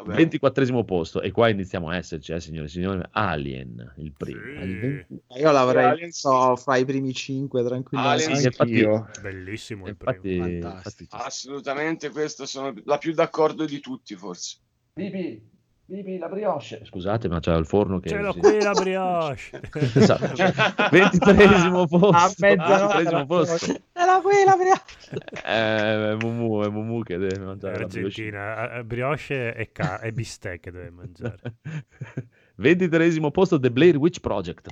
[0.06, 4.40] 24 posto, e qua iniziamo a esserci, eh, signore e signori, Alien, il primo.
[4.62, 5.06] Sì.
[5.40, 8.24] Io l'avrei Alien, messo fra i primi cinque tranquillamente.
[8.24, 9.10] Alien, Sì, infatti- Anch'io.
[9.22, 9.88] Bellissimo.
[9.88, 14.58] Infatti, infatti Assolutamente, questo sono la più d'accordo di tutti, forse.
[14.94, 15.51] Bibi,
[15.92, 16.86] Bibi, la brioche.
[16.86, 18.08] Scusate, ma c'è il forno che...
[18.08, 19.60] Ce l'ho qui la brioche.
[19.94, 20.90] Esatto.
[20.90, 22.10] 23 posto.
[22.12, 23.76] A mezzanotte 23 posto.
[23.92, 25.42] Era qui la brioche.
[25.46, 28.06] Eh, è Mumu, è Mumu che deve mangiare la brioche.
[28.08, 31.56] Argentina, eh, brioche e, ca- e bistecche deve mangiare.
[32.56, 34.70] 23 posto The Blair Witch Project.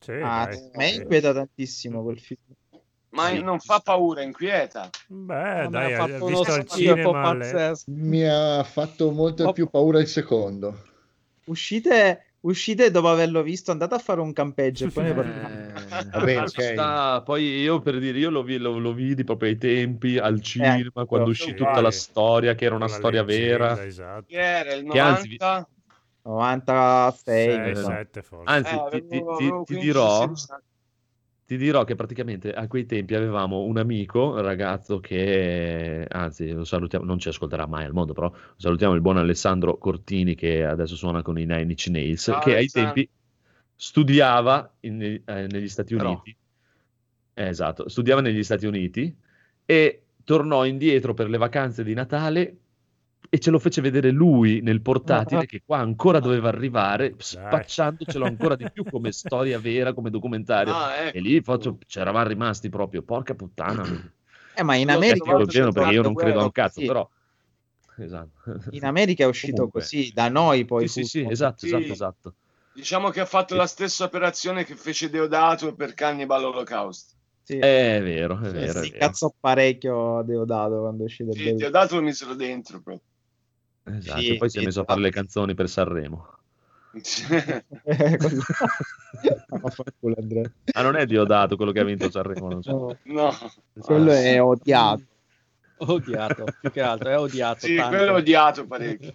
[0.00, 2.40] Sì, Ah, a me inquieta tantissimo quel film.
[3.14, 3.42] Ma Sì.
[3.42, 4.90] non fa paura, inquieta.
[5.06, 7.72] Beh, dai, ha fatto uno visto al cinema le-.
[7.86, 10.82] Mi ha fatto molto più paura il secondo.
[11.46, 15.48] Uscite, uscite dopo averlo visto, andate a fare un campeggio e poi ne parliamo.
[15.48, 16.72] Eh, Va bene, ci ok.
[16.72, 17.22] sta.
[17.22, 21.04] Poi io per dire, io lo, vi- lo- lo vidi proprio ai tempi al cinema,
[21.06, 21.54] quando uscì sì.
[21.54, 23.84] tutta la storia, che era una la storia leggenda, vera.
[23.84, 24.24] Esatto.
[24.26, 25.68] Che era il Che anzi, 90?
[26.22, 27.46] 96.
[27.46, 27.82] 6, mi sa.
[27.96, 28.52] 7 forse.
[28.54, 30.62] Anzi, Eh, ti, ti- avevo- ti- ti 15, dirò, 16 anni.
[31.46, 36.64] Ti dirò che praticamente a quei tempi avevamo un amico, un ragazzo che, anzi, lo
[36.64, 40.96] salutiamo, non ci ascolterà mai al mondo, però salutiamo il buon Alessandro Cortini che adesso
[40.96, 43.08] suona con i Nine Inch Nails, Ciao, che ai tempi
[43.74, 45.94] studiava in- eh, negli Stati.
[45.94, 46.36] Uniti.
[47.34, 49.14] Eh, esatto, studiava negli Stati Uniti
[49.66, 52.56] e tornò indietro per le vacanze di Natale
[53.34, 58.54] e ce lo fece vedere lui nel portatile che qua ancora doveva arrivare, spacciandocelo ancora
[58.54, 60.72] di più come storia vera, come documentario.
[60.72, 61.16] Ah, ecco.
[61.16, 63.82] E lì faccio, c'eravamo rimasti proprio, porca puttana.
[64.54, 66.86] Eh, ma in America, Io perché io non credo a un cazzo, sì.
[66.86, 67.10] però...
[67.96, 68.30] Esatto.
[68.70, 69.80] in America è uscito Comunque.
[69.80, 70.86] così, da noi poi.
[70.86, 71.74] Sì, sì, sì, esatto, Sì.
[71.74, 72.34] esatto, esatto.
[72.72, 77.16] Diciamo che ha fatto la stessa operazione che fece Deodato per Cannibal Holocaust.
[77.42, 77.58] Sì.
[77.58, 79.06] È vero, è vero, è si vero.
[79.06, 81.52] cazzò parecchio Deodato quando è uscito Sì.
[81.54, 83.02] Deodato lo misero dentro proprio.
[83.84, 86.28] Esatto, Sì, poi si è messo a fare le canzoni per Sanremo.
[90.72, 92.70] Ah, non è Diodato quello che ha vinto Sanremo, non so.
[92.70, 93.32] No, no,
[93.80, 95.02] quello è odiato.
[95.76, 97.66] Odiato, più che altro, è odiato.
[97.66, 97.96] sì, tanto.
[97.96, 99.14] quello ho odiato parecchio.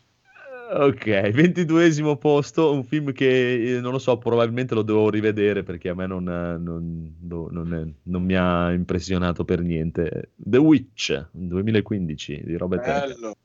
[0.71, 5.89] Ok, ventiduesimo posto, un film che eh, non lo so, probabilmente lo devo rivedere perché
[5.89, 10.29] a me non, eh, non- no- non è- non mi ha impressionato per niente.
[10.35, 12.83] The Witch 2015 di Robert.
[12.85, 13.29] Bello.
[13.29, 13.35] Egg.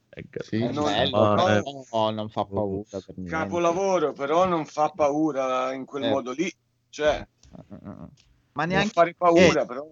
[0.41, 2.85] Sì, non- bello, Ma, però eh, no, non fa paura.
[3.27, 6.11] Capolavoro, però non fa paura in quel Eh.
[6.11, 6.53] modo lì.
[6.89, 7.27] Cioè,
[8.53, 9.87] Ma neanche fare paura, eh, però.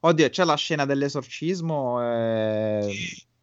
[0.00, 2.86] Oddio, c'è la scena dell'esorcismo è,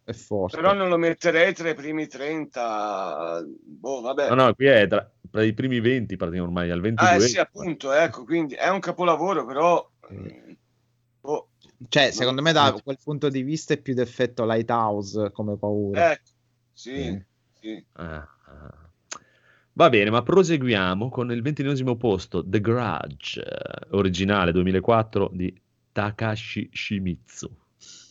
[0.03, 0.57] è forte.
[0.57, 3.41] Però non lo metterei tra i primi 30.
[3.43, 4.29] Boh, vabbè.
[4.29, 7.11] No, no, qui è tra, tra i primi 20, praticamente ormai al 22.
[7.11, 9.91] Ah, eh sì, appunto, ecco, quindi è un capolavoro, però...
[10.09, 10.57] eh,
[11.87, 16.11] Cioè, secondo me da quel punto di vista è più d'effetto Lighthouse come paura.
[16.11, 16.31] ecco,
[16.71, 17.21] sì,
[17.59, 17.85] sì.
[17.93, 18.89] Ah, ah.
[19.75, 25.61] Va bene, ma proseguiamo con il ventinesimo posto, The Grudge, eh, originale 2004 di
[25.91, 27.49] Takashi Shimizu.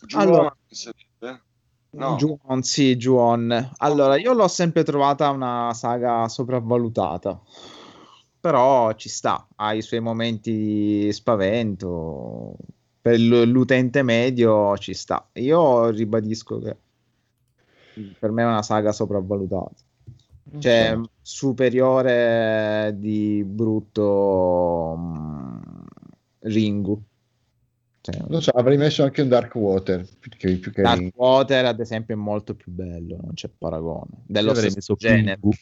[0.07, 0.57] Ju-on Allora-?
[1.93, 2.17] No.
[2.17, 3.75] Ju-on, sì, Ju-on.
[3.77, 7.39] Allora, io l'ho sempre trovata una saga sopravvalutata,
[8.41, 12.57] però ci sta, ha i suoi momenti di spavento,
[13.03, 15.29] per l'utente medio ci sta.
[15.35, 16.77] Io ribadisco che
[18.19, 19.75] per me è una saga sopravvalutata.
[20.59, 25.61] Cioè, superiore di brutto mm,
[26.41, 27.03] Ringu.
[28.03, 32.15] Cioè, Non so, avrei messo anche un Dark Water più che, Dark Water, ad esempio,
[32.15, 34.11] è molto più bello, non c'è paragone.
[34.27, 35.39] Dello stesso genere.
[35.39, 35.57] Pingu.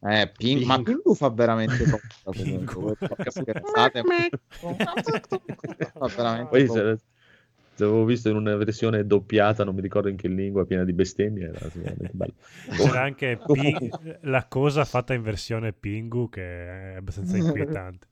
[0.00, 1.14] Eh, Ping- Ma Pingu.
[1.14, 1.84] Fa veramente
[2.22, 2.42] paura.
[2.42, 2.94] Pingu.
[3.30, 4.02] scherzate.
[5.98, 6.96] Fa veramente Poi paura.
[6.96, 7.02] se,
[7.74, 10.92] se avevo visto in una versione doppiata, non mi ricordo in che lingua, piena di
[10.92, 11.70] bestemmie, era
[12.12, 12.34] bello.
[12.76, 13.90] C'era anche Pi-
[14.22, 18.06] la cosa fatta in versione Pingu che è abbastanza inquietante.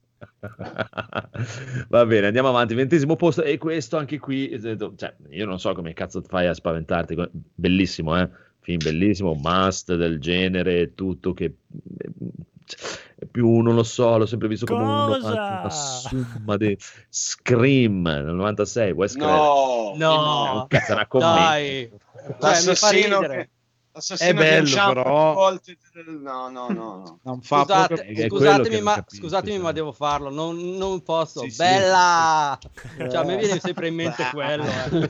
[1.88, 2.74] Va bene, andiamo avanti.
[2.74, 7.16] Ventesimo posto, e questo anche qui, cioè, io non so come cazzo fai a spaventarti.
[7.54, 8.28] Bellissimo, eh?
[8.66, 14.66] Film bellissimo, must del genere, tutto che eh, più non lo so, l'ho sempre visto
[14.66, 16.76] come un una somma di
[17.08, 19.36] Scream nel 96, Wes Craven.
[19.36, 21.34] No, No, Un cazzo, una commessa.
[21.34, 21.90] dai.
[22.40, 23.36] Cioè, mi fa ridere.
[23.36, 23.55] che, l'assassino
[24.18, 25.32] È bello, però.
[25.32, 25.78] volte-
[26.22, 27.18] No, no, no, no.
[27.24, 28.28] Non fa Scusate, proprio...
[28.28, 29.62] Scusatemi, ma, capisci, scusatemi cioè.
[29.62, 30.28] ma devo farlo.
[30.30, 31.40] Non, non posso.
[31.40, 31.56] Sì, sì.
[31.56, 32.58] Bella!
[32.98, 34.64] Cioè, a me viene sempre in mente quello.
[34.64, 35.08] eh.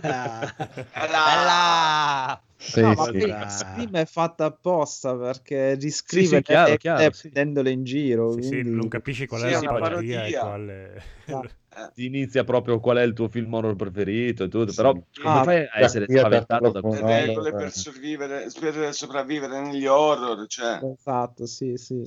[0.92, 2.40] Bella!
[2.58, 3.18] Sì, No, ma sì.
[3.48, 7.28] Scream è fatta apposta perché riscrive Sì, sì, sì.
[7.30, 8.32] prendendole in giro.
[8.32, 10.40] Sì, sì, quindi- non capisci qual Sì, è la una simpatia e parodia.
[10.40, 11.02] quale...
[11.94, 14.74] Ti inizia proprio qual è il tuo film horror preferito e tutto, Sì.
[14.74, 17.06] però come Ah, fai a essere spaventato da questo?
[17.06, 17.70] Le no, regole no, per, no.
[17.72, 20.78] sopravvivere, per sopravvivere negli horror, cioè...
[20.92, 22.02] Esatto, sì, sì.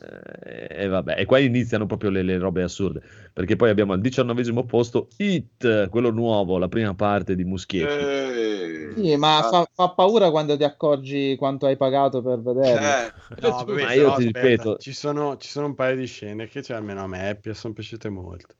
[0.00, 4.00] Eh, E vabbè, e qua iniziano proprio le, le robe assurde, perché poi abbiamo al
[4.00, 8.08] diciannovesimo posto Hit, quello nuovo, la prima parte di Muschietti.
[8.08, 12.94] Eh, Sì, ma ah, fa, fa paura quando ti accorgi quanto hai pagato per vederlo.
[12.94, 15.96] cioè, No, Ma vabbè, io però, ti aspetta, ripeto- ci sono, ci sono un paio
[15.96, 18.54] di scene che cioè, almeno a me sono piaciute molto.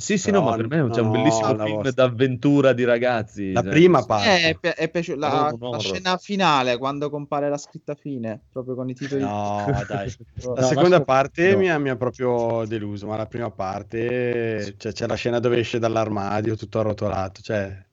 [0.00, 2.72] Sì, sì, Però no, ma per me c'è un no, bellissimo la film vostra- d'avventura
[2.72, 3.52] di ragazzi.
[3.52, 4.06] La cioè, prima sì.
[4.06, 4.28] parte.
[4.28, 8.40] Eh, è, pi- è piaciuta la, un la scena finale quando compare la scritta fine,
[8.50, 9.22] proprio con i titoli.
[9.22, 10.12] No, dai.
[10.42, 11.58] No, La seconda ma- parte no.
[11.58, 15.58] mi, ha, mi ha proprio deluso, ma la prima parte cioè, c'è la scena dove
[15.58, 17.88] esce dall'armadio tutto arrotolato, cioè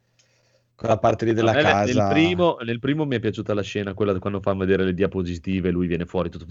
[0.78, 1.92] quella parte lì della casa.
[1.92, 5.72] Nel primo, nel primo mi è piaciuta la scena, quella quando fanno vedere le diapositive,
[5.72, 6.46] lui viene fuori tutto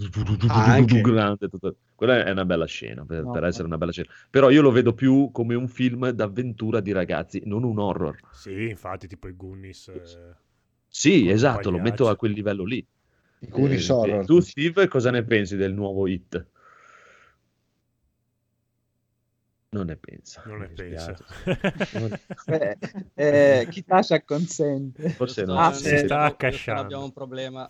[0.49, 1.01] Ah, anche.
[1.01, 1.47] grande.
[1.49, 3.47] tutto- Quella è una bella scena, per, No, per no.
[3.47, 4.09] essere una bella scena.
[4.29, 8.19] Però io lo vedo più come un film d'avventura di ragazzi, non un horror.
[8.29, 9.87] Sì, infatti, tipo i Goonies.
[9.89, 10.35] eh,
[10.89, 12.85] Sì, esatto, lo metto a quel livello lì.
[13.39, 14.25] I cuni Eh, horror.
[14.25, 16.47] Tu, Steve, cosa ne pensi del nuovo Hit?
[19.69, 20.43] Non ne pensa.
[20.47, 21.13] Non ne pensa.
[21.43, 22.21] dispiace.
[22.45, 22.77] Eh,
[23.15, 25.09] eh, chi tascia consente.
[25.09, 25.57] Forse no.
[25.57, 25.97] Ah, io sì.
[25.97, 26.81] sto- Sta accasciando.
[26.81, 27.67] Abbiamo un problema.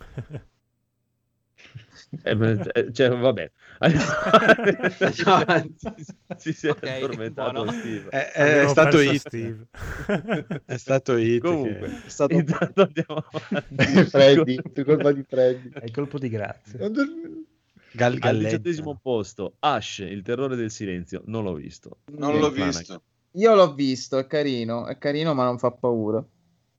[2.22, 3.50] Eh, eh, cioè, vabbè.
[6.36, 7.72] si, si è Ok, addormentato buono.
[7.72, 8.08] Steve.
[8.10, 9.18] È, è stato Hit.
[9.28, 9.66] Steve.
[10.64, 11.40] È stato Hit.
[11.42, 14.04] Comunque, che- È stato intanto andiamo avanti.
[14.08, 15.70] Freddy, per colpa di Freddy.
[15.70, 16.78] È il colpo di grazia.
[17.92, 21.22] Gal- Al diciottesimo posto, Ash, il terrore del silenzio.
[21.26, 21.98] Non l'ho visto.
[22.12, 22.78] non l'ho Flanagan.
[22.78, 23.02] visto.
[23.32, 26.24] Io l'ho visto, è carino, è carino ma non fa paura.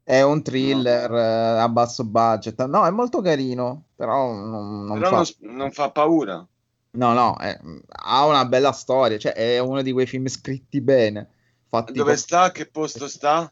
[0.03, 2.65] È un thriller eh, a basso budget.
[2.65, 5.33] No, è molto carino, però non, non Però fa...
[5.41, 6.47] non, non fa paura.
[6.91, 11.29] No, no, è- ha una bella storia, cioè è uno di quei film scritti bene.
[11.67, 12.51] Fatti Dove con- sta?
[12.51, 13.51] Che posto sta?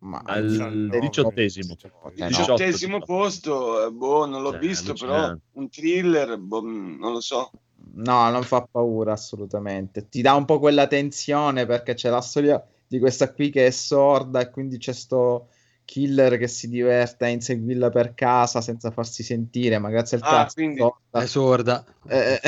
[0.00, 1.76] Ma- Al diciottesimo.
[1.82, 2.10] Eh, no.
[2.14, 3.06] diciotto, Diciottesimo tipo.
[3.06, 7.50] posto, eh, boh, non l'ho Cioè, visto, però un thriller, boh, mm, non lo so.
[7.92, 10.08] No, non fa paura assolutamente.
[10.08, 13.70] Ti dà un po' quella tensione perché c'è la storia di questa qui che è
[13.70, 15.48] sorda e quindi c'è sto
[15.90, 20.28] killer che si diverte a inseguirla per casa senza farsi sentire, ma grazie al Ah,
[20.28, 20.80] cazzo quindi-
[21.10, 21.84] È sorda.
[22.06, 22.40] Eh,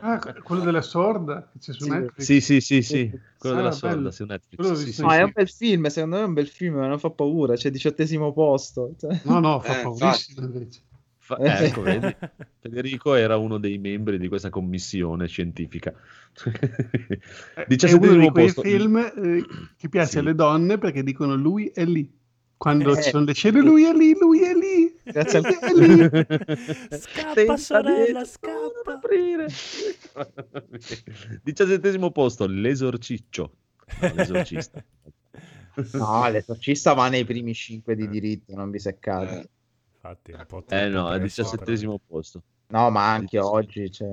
[0.00, 1.90] Ah, quello della sorda che c'è su Sì.
[1.90, 2.24] Netflix.
[2.24, 3.76] Sì, sì, sì, sì, quello Ah, della bello.
[3.94, 4.72] sorda su Netflix.
[4.84, 5.16] Sì, sì, no, sì.
[5.16, 7.70] è un bel film, secondo me è un bel film, ma non fa paura, c'è
[7.70, 8.92] diciottesimo posto.
[8.98, 9.20] cioè.
[9.22, 10.80] No, no, fa Eh, paurissimo invece.
[11.26, 12.14] Fa- eh, ecco, vedi?
[12.60, 15.92] Federico era uno dei membri di questa commissione scientifica.
[16.44, 17.20] Eh, È
[17.56, 18.62] uno Diciassettesimo di quei posto.
[18.62, 19.44] film eh,
[19.78, 20.18] che piace Sì.
[20.18, 22.10] alle donne perché dicono lui è lì.
[22.56, 23.02] Quando Eh.
[23.02, 24.94] ci sono le scene, lui è lì, lui è lì.
[25.02, 25.96] Grazie al è lì.
[26.98, 28.92] Scappa, Senza sorella, dietro, scappa.
[28.94, 29.46] aprire.
[31.42, 33.52] Diciassettesimo posto, l'esorciccio.
[34.00, 34.84] No, l'esorcista.
[35.92, 39.48] No, l'esorcista va nei primi cinque di diritto, non vi seccate.
[40.04, 40.08] Eh.
[40.08, 42.42] Infatti, un po' Eh no, è presto, diciassettesimo posto.
[42.68, 44.12] No, ma anche oggi cioè...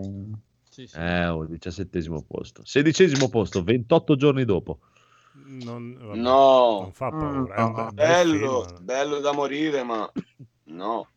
[0.69, 0.95] Sì, sì.
[0.97, 2.63] Eh, oh, diciassettesimo posto.
[2.63, 4.79] Sedicesimo posto, 28 giorni dopo.
[5.33, 6.79] Non, vabbè, No.
[6.81, 7.55] non fa Mm, paura.
[7.55, 7.73] È un no.
[7.73, 8.85] bel- bel Bello, film.
[8.85, 10.09] bello da morire, ma
[10.65, 11.07] no.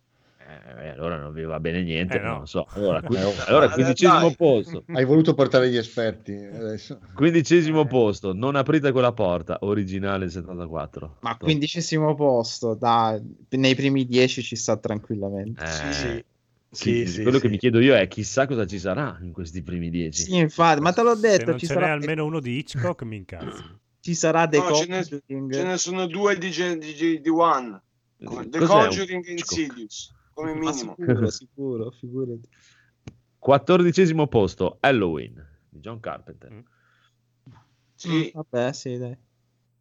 [0.46, 2.28] Eh, allora non vi va bene niente, Eh, no.
[2.30, 2.66] non lo so.
[2.74, 4.36] Allora, Eh, allora, Eh, quindicesimo dai.
[4.36, 4.84] posto.
[4.92, 7.00] Hai voluto portare gli esperti adesso.
[7.14, 11.16] Quindicesimo posto, non aprite quella porta, originale 74.
[11.20, 11.42] Ma Top.
[11.44, 15.62] quindicesimo posto, dai, nei primi dieci ci sta tranquillamente.
[15.64, 16.24] Eh, Sì, sì.
[16.70, 17.42] sì, Sì, sì, quello sì.
[17.44, 20.22] che mi chiedo io è chissà cosa ci sarà in questi primi dieci.
[20.22, 23.02] Sì, infatti, ma te l'ho Se detto, non ci ce sarà, almeno uno di Hitchcock,
[23.04, 23.80] mi incazzo.
[24.00, 25.52] ci sarà The No, ce n'è- Conjuring.
[25.52, 27.80] Ce ne sono due di, di, di One.
[28.16, 29.32] The Cos'è Conjuring e?
[29.32, 30.94] Insidious, come minimo.
[30.96, 32.48] sicuro, sicuro, figurati.
[33.38, 36.52] Quattordicesimo posto, Halloween di John Carpenter.
[36.52, 36.60] Mm.
[37.94, 39.16] Sì, Vabbè, sì, dai.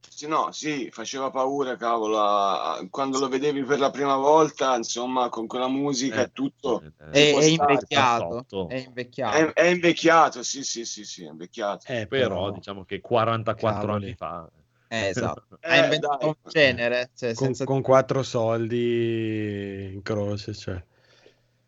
[0.08, 2.88] sì, no, sì, faceva paura, cavolo.
[2.90, 6.82] Quando lo vedevi per la prima volta, insomma, con quella musica Eh, e tutto.
[6.82, 8.68] eh, È, può è stare, invecchiato, 78.
[8.70, 9.38] è invecchiato.
[9.38, 11.92] È, è invecchiato, sì, sì, sì, sì, è invecchiato.
[11.92, 14.06] Eh, Però diciamo che 44 Cavoli.
[14.06, 14.50] anni fa.
[14.94, 15.58] Eh, esatto.
[15.60, 20.76] Eh, ha inventato un genere, cioè, con, senza con quattro soldi in croce, cioè.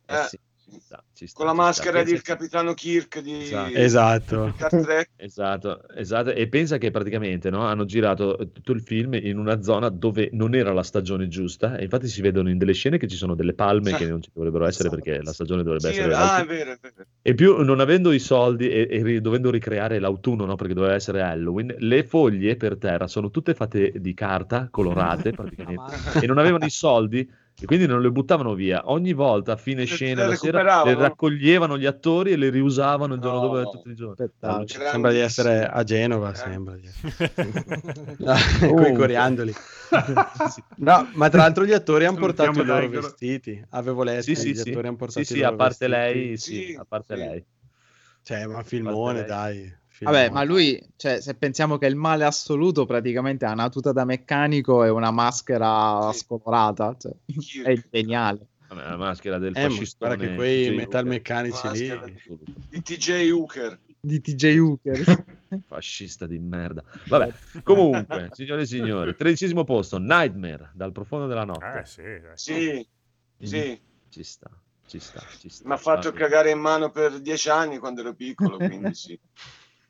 [0.06, 0.40] Eh, Eh, sì.
[0.80, 3.74] Sta, ci sta, con la maschera Pensa del capitano Kirk di Esatto.
[3.74, 4.54] Esatto.
[4.56, 5.10] Star Trek.
[5.26, 9.90] Esatto, esatto, e pensa che praticamente no, hanno girato tutto il film in una zona
[9.90, 13.16] dove non era la stagione giusta, e infatti si vedono in delle scene che ci
[13.16, 16.42] sono delle palme che non ci dovrebbero essere perché la stagione dovrebbe Sì, essere ah,
[16.42, 17.06] è vero, è vero.
[17.22, 21.22] E più non avendo i soldi e, e dovendo ricreare l'autunno, no, perché doveva essere
[21.22, 26.66] Halloween, le foglie per terra sono tutte fatte di carta colorate praticamente e non avevano
[26.66, 27.28] i soldi
[27.58, 28.82] e quindi non le buttavano via.
[28.92, 32.50] Ogni volta a fine Le- scena le la sera le raccoglievano gli attori e le
[32.50, 33.48] riusavano il giorno No.
[33.48, 34.16] dopo tutti i giorni.
[34.16, 34.68] Spettacolo.
[34.68, 36.36] Sembra di essere a Genova, Eh.
[36.36, 36.76] sembra.
[36.76, 36.90] di-
[38.26, 38.74] Oh.
[38.74, 39.54] Con i coriandoli.
[40.78, 43.02] No, ma tra l'altro gli attori hanno portato i loro Tiger.
[43.02, 43.66] vestiti.
[43.70, 44.70] Avevo letto Sì, sì, gli sì.
[44.70, 46.18] attori hanno portato sì, i a loro parte vestiti.
[46.20, 47.22] lei, sì, Sì, a parte sì.
[47.22, 47.46] lei.
[48.24, 49.74] Cioè, ma filmone, dai.
[50.00, 50.30] Vabbè, filmone.
[50.30, 54.84] ma lui, cioè, se pensiamo che il male assoluto praticamente ha una tuta da meccanico
[54.84, 56.20] e una maschera Sì.
[56.20, 57.14] scolorata, cioè,
[57.64, 58.48] è geniale.
[58.68, 60.16] Vabbè, la maschera del Eh, ma fascistone.
[60.16, 61.18] guarda che quei TJ metal Hooker.
[61.18, 62.18] meccanici lì...
[62.70, 63.80] Di TJ Hooker.
[64.00, 65.26] Di TJ Hooker.
[65.68, 66.84] Fascista di merda.
[67.08, 67.32] Vabbè,
[67.64, 71.82] comunque, signore e signori, tredicesimo posto, Nightmare, dal profondo della notte.
[71.82, 72.32] Eh, sì, dai.
[72.34, 72.88] Sì,
[73.48, 73.80] sì.
[74.10, 74.50] Ci sta,
[74.88, 75.68] ci sta, ci sta.
[75.68, 79.18] Mi ha fatto Vabbè, cagare in mano per dieci anni quando ero piccolo, quindi sì.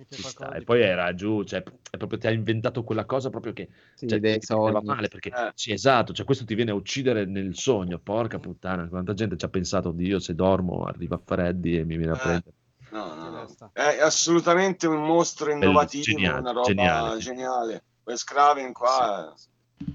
[0.10, 0.52] Ci sta.
[0.54, 4.08] E poi era giù, cioè, è proprio ti ha inventato quella cosa proprio che Sì,
[4.08, 4.84] cioè, ti sogni.
[4.84, 5.52] male perché Eh.
[5.56, 9.46] sì, esatto, cioè questo ti viene a uccidere nel sogno, porca puttana, quanta gente ci
[9.46, 12.20] ha pensato, Dio, se dormo arriva Freddy e mi viene a Eh.
[12.20, 12.54] prendere.
[12.92, 13.46] No, no, no.
[13.46, 13.70] Testa.
[13.74, 17.20] È assolutamente un mostro innovativo, geniale, una roba geniale.
[17.20, 17.84] geniale.
[18.06, 19.34] Wes Craven qua ha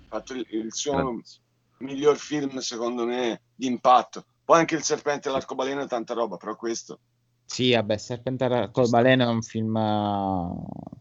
[0.09, 1.45] fatto il, il suo Grandissimo.
[1.79, 4.25] miglior film, secondo me, di impatto.
[4.45, 6.99] Poi anche Il serpente e l'arcobaleno è tanta roba, però questo...
[7.53, 10.53] Sì, vabbè, Serpente Arcobaleno è un film eh,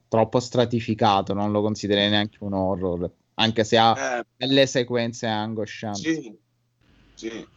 [0.07, 6.01] troppo stratificato, non lo considererei neanche un horror, anche se ha Eh, delle sequenze angoscianti.
[6.01, 6.37] sì,
[7.13, 7.47] sì.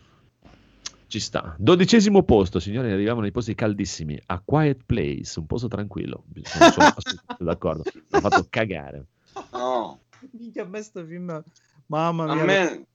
[1.06, 1.54] Ci sta.
[1.58, 4.20] Dodicesimo posto, signori, arriviamo nei posti caldissimi.
[4.26, 6.24] A Quiet Place, un posto tranquillo.
[6.34, 7.82] Non sono assolutamente d'accordo.
[7.94, 9.06] Mi ha fatto cagare.
[9.52, 10.00] No,
[10.32, 11.42] Minchia, a me sto film...
[11.86, 12.44] Mamma a mia.
[12.44, 12.86] me,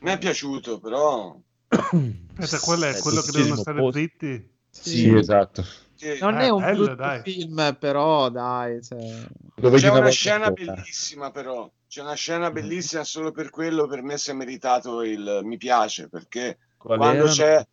[0.00, 1.38] mi è piaciuto, però...
[1.68, 3.98] Aspetta, quello è quello che devono stare posto.
[3.98, 4.56] zitti.
[4.80, 5.62] Sì, esatto.
[5.94, 6.18] sì.
[6.20, 8.98] Non Eh, è un bello, film, però dai, cioè...
[9.60, 10.52] C'è una scena sola.
[10.52, 11.70] bellissima, però.
[11.88, 16.08] C'è una scena bellissima solo per quello per me si è meritato il mi piace,
[16.08, 17.32] perché Quali quando erano?
[17.34, 17.66] c'è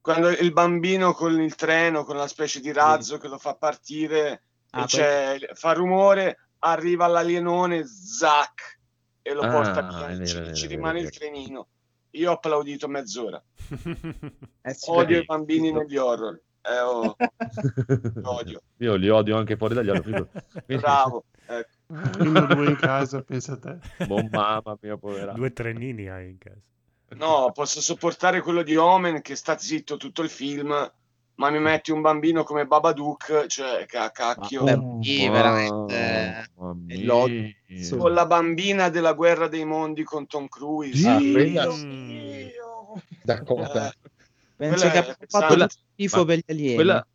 [0.00, 4.42] quando il bambino con il treno, con la specie di razzo che lo fa partire
[4.70, 8.78] Ah, e c'è, fa rumore, arriva l'alienone, zac,
[9.22, 11.68] e lo Ah, porta via, vero, ci, vero, ci vero, rimane il trenino.
[12.16, 13.42] Io ho applaudito mezz'ora.
[14.62, 16.40] Eh Odio i bambini negli horror.
[16.62, 17.16] Eh, oh,
[18.22, 18.60] odio.
[18.78, 20.28] Io li odio anche fuori dagli horror.
[20.66, 21.24] Bravo.
[21.46, 22.22] Ecco.
[22.22, 23.78] Uno due in casa, pensa a te.
[24.08, 25.32] Oh, mamma mia, povera.
[25.32, 26.60] Due trenini hai in casa.
[27.10, 30.92] No, posso sopportare quello di Omen che sta zitto tutto il film,
[31.36, 34.64] ma mi metti un bambino come Babadook, cioè ca- cacchio.
[34.64, 36.50] Beh, sì, veramente.
[37.04, 37.98] L'ozio.
[37.98, 41.08] Con la bambina della guerra dei mondi con Tom Cruise.
[41.08, 43.02] Ah, Dio quella- mio.
[43.22, 43.88] Dakota.
[43.88, 43.94] Eh,
[44.56, 46.74] Penso Quella che abbia fatto tutto schifo Ma per gli alieni.
[46.74, 47.06] Quella,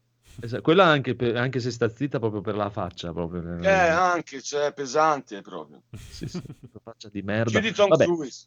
[0.62, 3.12] quella anche, per- anche se sta zitta proprio per la faccia.
[3.12, 5.82] Proprio, Eh, anche, cioè, è pesante proprio.
[6.10, 6.40] Sì, sì,
[6.84, 7.50] faccia di merda.
[7.50, 8.46] Più di Tom Vabbè, Cruise.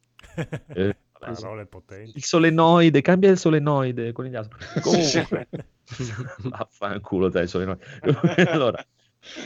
[0.74, 1.66] eh, vabbè, sì.
[1.68, 2.12] Potenti.
[2.16, 4.58] Il solenoide, cambia il solenoide con gli altri.
[4.80, 5.48] Comunque,
[6.44, 7.84] vaffanculo te, il solenoide.
[8.50, 8.84] allora,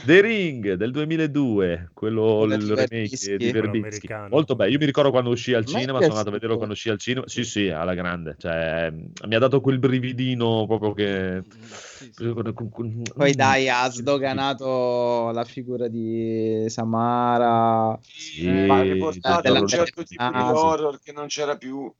[0.04, 4.08] The Ring del 2002, quello il remake di Verbinski.
[4.28, 4.72] Molto bello.
[4.72, 7.26] Io mi ricordo quando uscì al cinema, sono andato a vederlo quando uscì al cinema.
[7.28, 8.34] Sì, sì, alla grande.
[8.38, 11.42] Cioè, mi ha dato quel brividino proprio che.
[11.70, 12.32] Sì, sì.
[13.14, 17.98] Poi dai, ha sdoganato la figura di Samara.
[18.02, 21.92] Sì, Ma ha riportato un certo tipo di Ah, horror che non c'era più.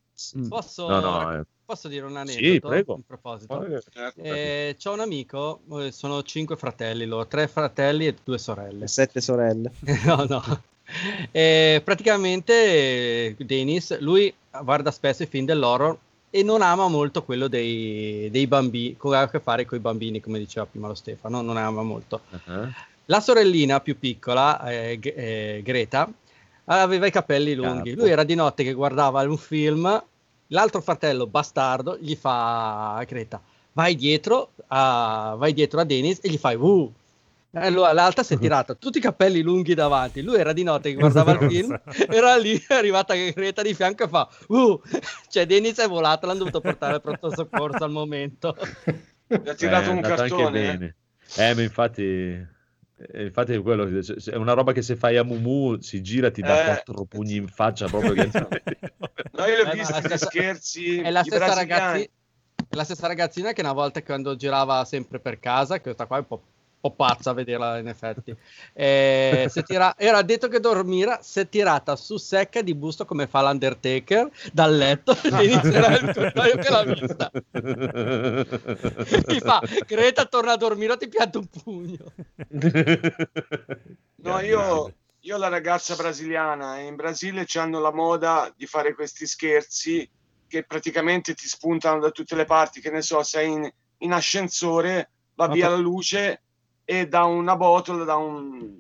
[0.49, 1.45] Posso, No, no, eh.
[1.65, 2.95] posso dire un Sì, aneddoto prego.
[2.95, 3.67] in proposito?
[3.93, 4.21] Certo.
[4.21, 8.81] Eh, c'ho un amico, eh, sono cinque fratelli loro, tre fratelli e due sorelle.
[8.81, 9.71] Le sette sorelle.
[10.05, 10.63] no, no.
[11.31, 15.97] Eh, praticamente eh, Dennis, lui guarda spesso i film dell'horror
[16.31, 19.81] e non ama molto quello dei, dei bambini, che ha a che fare con i
[19.81, 22.23] bambini, come diceva prima lo Stefano, non ama molto.
[22.31, 22.69] Uh-huh.
[23.07, 26.11] La sorellina più piccola, eh, G- eh, Greta,
[26.69, 27.91] aveva i capelli lunghi.
[27.91, 28.03] Capo.
[28.03, 30.03] Lui era di notte che guardava un film,
[30.49, 33.41] l'altro fratello, bastardo, gli fa a Greta,
[33.73, 36.93] vai dietro a, vai dietro a Dennis e gli fai uh.
[37.53, 40.21] Allora l'altra si è tirata tutti i capelli lunghi davanti.
[40.23, 44.05] Lui era di notte che guardava il film, era lì, è arrivata Greta di fianco
[44.05, 44.81] e fa uh.
[45.29, 48.55] Cioè Dennis è volato, l'hanno dovuto portare al pronto soccorso al momento.
[49.27, 50.95] Gli ha tirato Eh, un cartone.
[51.37, 51.49] eh.
[51.51, 52.47] Eh, ma infatti,
[53.15, 56.61] infatti è quello, è una roba che se fai a Mumu si gira ti dà
[56.61, 56.65] Eh.
[56.65, 58.29] quattro pugni in faccia proprio che...
[59.33, 60.99] No, io l'ho Eh, visto stessa- scherzi.
[61.01, 62.11] È la stessa, ragazzi-
[62.71, 66.27] la stessa ragazzina che una volta quando girava sempre per casa, questa qua è un
[66.27, 66.43] po',
[66.81, 68.35] po' pazza a vederla in effetti,
[68.73, 73.43] eh, tira- era detto che dormirà, si è tirata su secca di busto come fa
[73.43, 77.31] l'Undertaker dal letto e inizierà il contrario che l'ha vista.
[79.27, 82.13] Ti fa, Greta torna a dormire o ti pianto un pugno.
[84.21, 88.95] No, io, io ho la ragazza brasiliana e in Brasile hanno la moda di fare
[88.95, 90.09] questi scherzi
[90.47, 95.11] che praticamente ti spuntano da tutte le parti, che ne so, sei in, in ascensore,
[95.35, 96.43] va Ma via la luce
[96.91, 98.75] e da una botola, da un-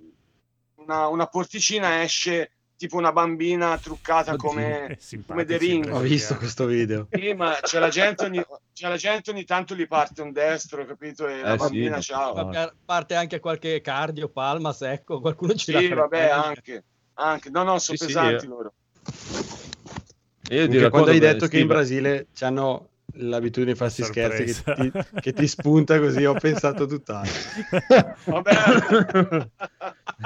[0.76, 5.93] una, una porticina esce tipo una bambina truccata Oddio, come, come The Ring.
[5.93, 7.09] Ho visto questo video.
[7.10, 10.86] Sì, ma c'è la, gente ogni, c'è la gente ogni tanto gli parte un destro,
[10.86, 11.28] capito?
[11.28, 12.51] E la Eh sì, bambina, ma- ciao.
[12.82, 17.51] Parte anche qualche cardio, palma, secco, qualcuno ci Sì, vabbè, anche, anche.
[17.51, 18.48] No, no, sono Sì, sì, pesanti eh.
[18.48, 18.72] loro.
[20.51, 24.74] Io Comunque, racconto quando hai detto che in Brasile hanno l'abitudine di farsi scherzi che
[24.74, 27.32] ti, che ti spunta così, ho pensato tutt'altro.
[28.24, 29.51] Vabbè.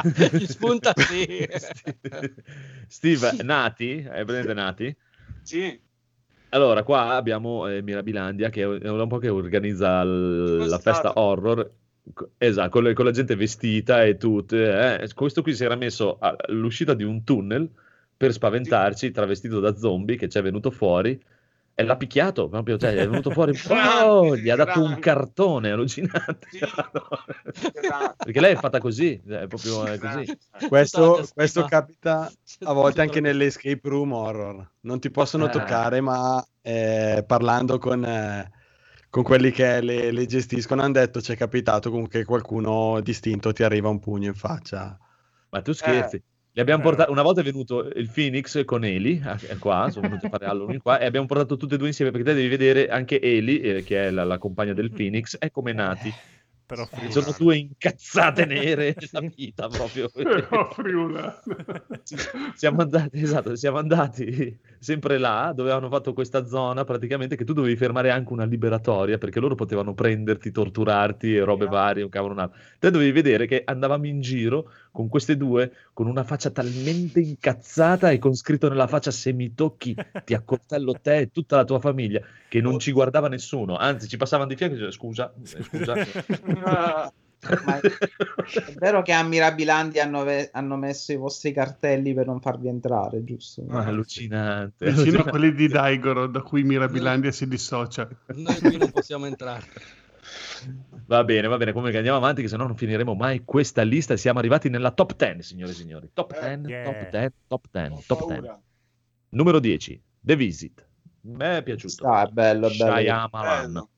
[0.33, 1.49] Gli spunta sì.
[2.89, 4.97] Steve, Nati, hai presente Nati?
[5.43, 5.81] Sì,
[6.51, 11.21] Allora, qua abbiamo eh, Mirabilandia che è un po' che organizza l- la festa stato.
[11.21, 11.71] horror.
[12.37, 14.57] Esatto, con, le- con la gente vestita e tutto.
[14.57, 15.09] eh.
[15.15, 17.71] Questo qui si era messo all'uscita di un tunnel
[18.17, 21.21] per spaventarci, travestito da zombie che ci è venuto fuori
[21.75, 23.53] e l'ha picchiato proprio, cioè è venuto fuori,
[24.05, 26.47] oh, gli ha dato un cartone allucinante.
[26.51, 26.59] Sì.
[28.25, 30.39] Perché lei è fatta così, è proprio è così.
[30.69, 32.31] Questo, questo capita
[32.65, 34.71] a volte anche nelle escape room horror.
[34.81, 35.51] Non ti possono Eh.
[35.51, 38.51] toccare, ma eh, parlando con, eh,
[39.09, 43.63] con quelli che le, le gestiscono hanno detto c'è capitato comunque che qualcuno distinto ti
[43.63, 44.97] arriva un pugno in faccia.
[45.49, 46.23] Ma tu scherzi?
[46.55, 46.81] Eh.
[46.81, 50.47] portati, una volta è venuto il Phoenix con Eli, eh, qua, sono venuti a fare
[50.47, 53.61] Halloween qua, e abbiamo portato tutti e due insieme, perché te devi vedere anche Eli,
[53.61, 56.13] eh, che è la, la compagna del Phoenix, è come nati.
[56.65, 57.35] Però Sono friulano.
[57.37, 60.09] due incazzate nere nella vita proprio.
[60.15, 61.39] Però Friula.
[62.55, 67.53] siamo andati, esatto, siamo andati sempre là, dove avevano fatto questa zona praticamente che tu
[67.53, 72.33] dovevi fermare anche una liberatoria perché loro potevano prenderti, torturarti e robe varie, un cavolo
[72.33, 72.59] un altro.
[72.79, 78.11] Te dovevi vedere che andavamo in giro con queste due con una faccia talmente incazzata
[78.11, 81.81] e con scritto nella faccia se mi tocchi ti accoltello te e tutta la tua
[81.81, 85.63] famiglia che non ci guardava nessuno, anzi ci passavano di fianco e dicevano scusa, eh,
[85.63, 85.95] scusa.
[86.65, 87.13] Ah,
[87.65, 92.41] Ma è vero che a Mirabilandia hanno, ve- hanno messo i vostri cartelli per non
[92.41, 93.65] farvi entrare, giusto?
[93.67, 94.93] Ma allucinante.
[94.93, 98.09] Vicino a quelli di Daigoro, da cui Mirabilandia si dissocia.
[98.27, 99.65] Noi qui non possiamo entrare.
[101.07, 104.17] Va bene, va bene, comunque andiamo avanti che se no non finiremo mai questa lista.
[104.17, 106.11] Siamo arrivati nella top 10, signore e signori.
[106.13, 106.85] Top 10, Yeah.
[106.85, 108.41] top 10, top 10, Ho top 10.
[108.41, 108.61] paura.
[109.31, 110.89] Numero 10, The Visit.
[111.23, 112.07] Me è piaciuto.
[112.09, 112.97] Ah, è bello, è bello.
[112.97, 113.73] Shyamalan.
[113.73, 113.89] Bello.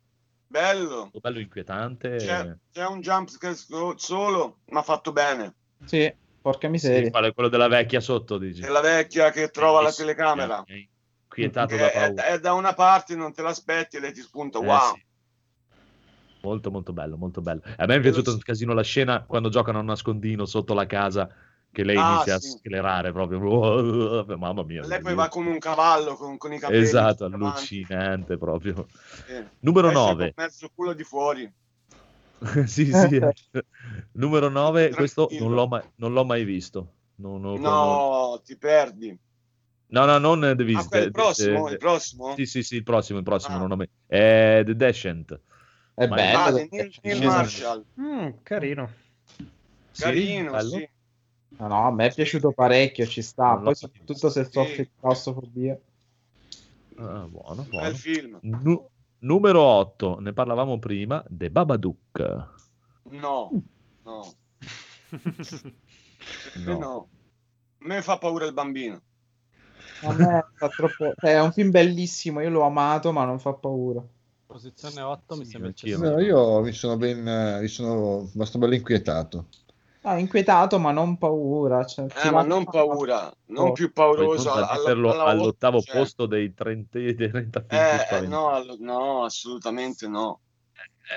[0.46, 1.10] Bello.
[1.20, 2.16] Bello inquietante.
[2.16, 3.28] C'è, c'è un jump
[3.96, 5.54] solo, ma fatto bene.
[5.84, 7.10] Sì, porca Sì, miseria.
[7.10, 8.60] quale- quello della vecchia sotto, dici.
[8.62, 10.62] C'è la vecchia che trova la telecamera.
[10.64, 10.86] è
[11.24, 12.24] Inquietato Che da è, paura.
[12.26, 14.60] è da una parte, non te l'aspetti e lei ti spunta.
[14.60, 14.94] Eh, Wow.
[14.94, 15.04] sì.
[16.44, 17.62] Molto molto bello, molto bello.
[17.76, 21.28] A me è piaciuto un casino la scena quando giocano a nascondino sotto la casa
[21.72, 22.48] che lei Ah, inizia sì.
[22.48, 23.40] a sclerare proprio.
[24.36, 24.86] Mamma mia.
[24.86, 26.82] Lei poi va come un cavallo con, con i capelli.
[26.82, 28.86] Esatto, allucinante proprio.
[29.26, 29.42] Sì.
[29.60, 30.32] Numero Esce 9.
[30.34, 31.52] con mezzo culo di fuori.
[32.66, 33.20] sì, sì.
[34.12, 34.96] Numero 9, Tranquillo.
[34.96, 36.92] questo non l'ho mai, non l'ho mai visto.
[37.16, 39.16] Non- non- No, ti perdi.
[39.86, 40.88] no, no, non The Ah, Visit.
[40.88, 42.34] quello il eh, prossimo, eh, il prossimo?
[42.34, 43.60] Sì, sì, sì, il prossimo, il prossimo, Ah.
[43.60, 43.88] non ho mai...
[44.06, 45.40] È The Descent.
[45.94, 46.38] È Ma- bello.
[46.38, 47.24] Ah, Neil, Neil sì.
[47.24, 47.84] Marshall.
[48.00, 48.90] Mm, carino.
[49.96, 50.88] Carino, sì.
[51.56, 53.56] No, no, a me è piaciuto parecchio, ci sta.
[53.56, 55.78] Poi soprattutto se soffri di claustrofobia.
[56.96, 57.94] Ah, buono, Bel buono.
[57.94, 58.38] film.
[58.42, 58.88] Nu-
[59.20, 62.48] numero 8, ne parlavamo prima, The Babadook.
[63.10, 63.62] No,
[64.02, 64.34] no,
[66.64, 66.78] No.
[66.78, 67.08] no.
[67.78, 69.00] A me fa paura il bambino.
[70.00, 71.12] A me fa troppo...
[71.16, 74.02] cioè, è un film bellissimo, io l'ho amato, ma non fa paura.
[74.54, 75.98] Posizione 8 mi Sì, sembra anch'io.
[75.98, 76.14] eccessivo.
[76.14, 79.46] No, io mi sono ben, eh, mi sono abbastanza bello inquietato.
[80.02, 81.84] Ah, inquietato, ma non paura.
[81.84, 83.72] Cioè, Eh, ma non paura, non Oh.
[83.72, 84.52] più pauroso.
[84.52, 90.06] alla- all'ottavo cioè, posto dei 30, dei 30 film Eh, eh, no, allo- no, assolutamente
[90.06, 90.38] no.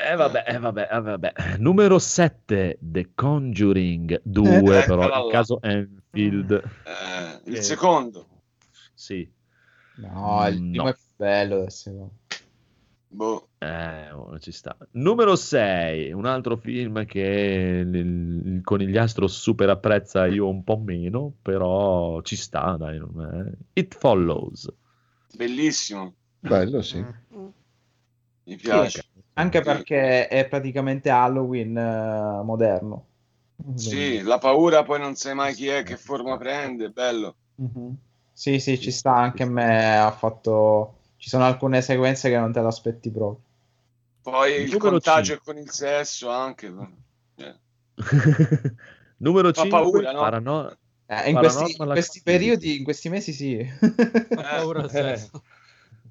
[0.09, 1.33] Eh vabbè, eh, vabbè, eh, vabbè.
[1.59, 6.51] Numero 7, The Conjuring 2, Eh, però in caso Enfield.
[6.53, 8.25] Eh, il Eh, secondo,
[8.95, 9.29] Sì.
[9.99, 10.89] No, il Mm, primo no.
[10.89, 12.16] è più bello del secondo.
[13.17, 13.47] Boh.
[13.59, 14.77] Eh, oh, ci sta.
[14.91, 21.33] Numero 6, un altro film che il, il conigliastro super apprezza, io un po' meno,
[21.41, 22.97] però ci sta, dai.
[22.97, 24.71] è- It Follows.
[25.35, 27.03] bellissimo, Bello, sì.
[28.45, 29.03] mi piace.
[29.33, 29.63] Anche Sì.
[29.63, 33.05] perché è praticamente Halloween eh, moderno.
[33.75, 37.35] Sì, la paura poi non sai mai chi è, che forma prende, bello.
[37.55, 37.95] Mhm.
[38.33, 39.15] Sì, sì, ci sta.
[39.15, 40.93] Anche a me ha fatto...
[41.17, 43.41] Ci sono alcune sequenze che non te l'aspetti proprio.
[44.21, 45.53] Poi il Numero contagio cinque.
[45.53, 46.73] con il sesso anche.
[47.35, 47.55] Eh.
[49.17, 50.19] Numero Fa 5, paura, no?
[50.19, 50.77] Parano-
[51.07, 53.63] Eh, in questi, in questi periodi, in questi mesi sì.
[53.63, 55.29] Fa paura Eh.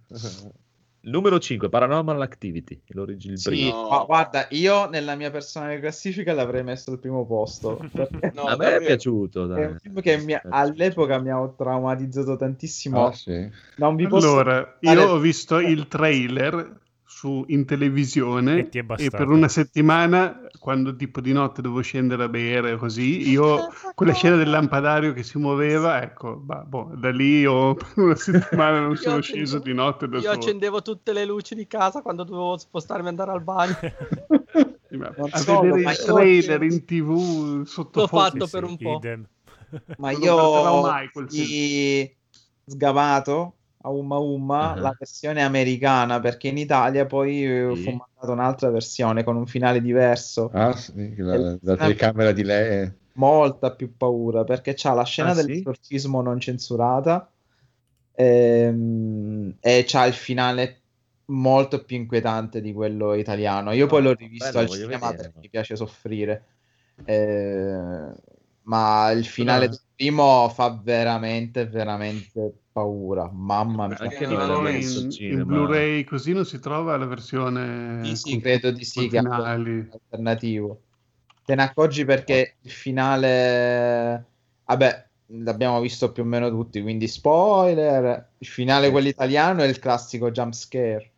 [1.06, 3.70] Numero 5, Paranormal Activity, il Sì, primo.
[3.70, 3.88] No.
[3.90, 7.76] ma guarda, io nella mia personale classifica l'avrei messo al primo posto.
[7.92, 9.62] perché No, A me è piaciuto, dai.
[9.62, 13.06] è un film che mi all'epoca mi ha traumatizzato tantissimo.
[13.06, 13.48] Ah, sì.
[13.76, 16.80] Non vi posso Allora, io ho visto il trailer
[17.16, 22.28] su, in televisione E e per una settimana, quando tipo di notte dovevo scendere a
[22.28, 27.38] bere così, io quella scena del lampadario che si muoveva, ecco, bah, boh, da lì
[27.38, 30.38] io per una settimana non sono sceso di notte da Io solo.
[30.40, 33.76] accendevo tutte le luci di casa quando dovevo spostarmi e andare al bagno.
[34.88, 38.96] Sì, a solo, vedere io- trailer in tv sotto L'ho fatto per un po'.
[38.98, 39.26] idem.
[39.96, 42.14] ma non io mai di
[42.66, 43.55] sgamato
[43.86, 44.80] a Umma Umma Ah.
[44.80, 47.82] la versione americana perché in Italia poi eh, Sì.
[47.82, 52.42] fu mandata un'altra versione con un finale diverso Ah, sì, la, Eh, la telecamera di
[52.42, 52.92] lei.
[53.12, 55.46] molta più paura perché c'ha la scena Ah, sì?
[55.46, 57.30] dell'esorcismo non censurata
[58.14, 60.80] ehm, e c'ha il finale
[61.26, 63.72] molto più inquietante di quello italiano.
[63.72, 65.22] Io poi Ah, l'ho rivisto bello, al cinema vedere.
[65.22, 66.44] perché mi piace soffrire.
[67.04, 67.78] Eh,
[68.62, 73.30] ma il finale Però- del primo fa veramente, veramente paura.
[73.32, 73.96] Mamma mia.
[73.98, 75.46] Anche a No, livello Però di in, in.
[75.46, 80.82] Blu-ray così non si trova la versione Sì, sì, credo di sì che alternativo.
[81.44, 84.24] Te ne accorgi perché il finale,
[84.64, 85.08] vabbè,
[85.42, 88.32] l'abbiamo visto più o meno tutti, quindi spoiler.
[88.38, 91.12] Il finale, quello italiano, è il classico jump scare.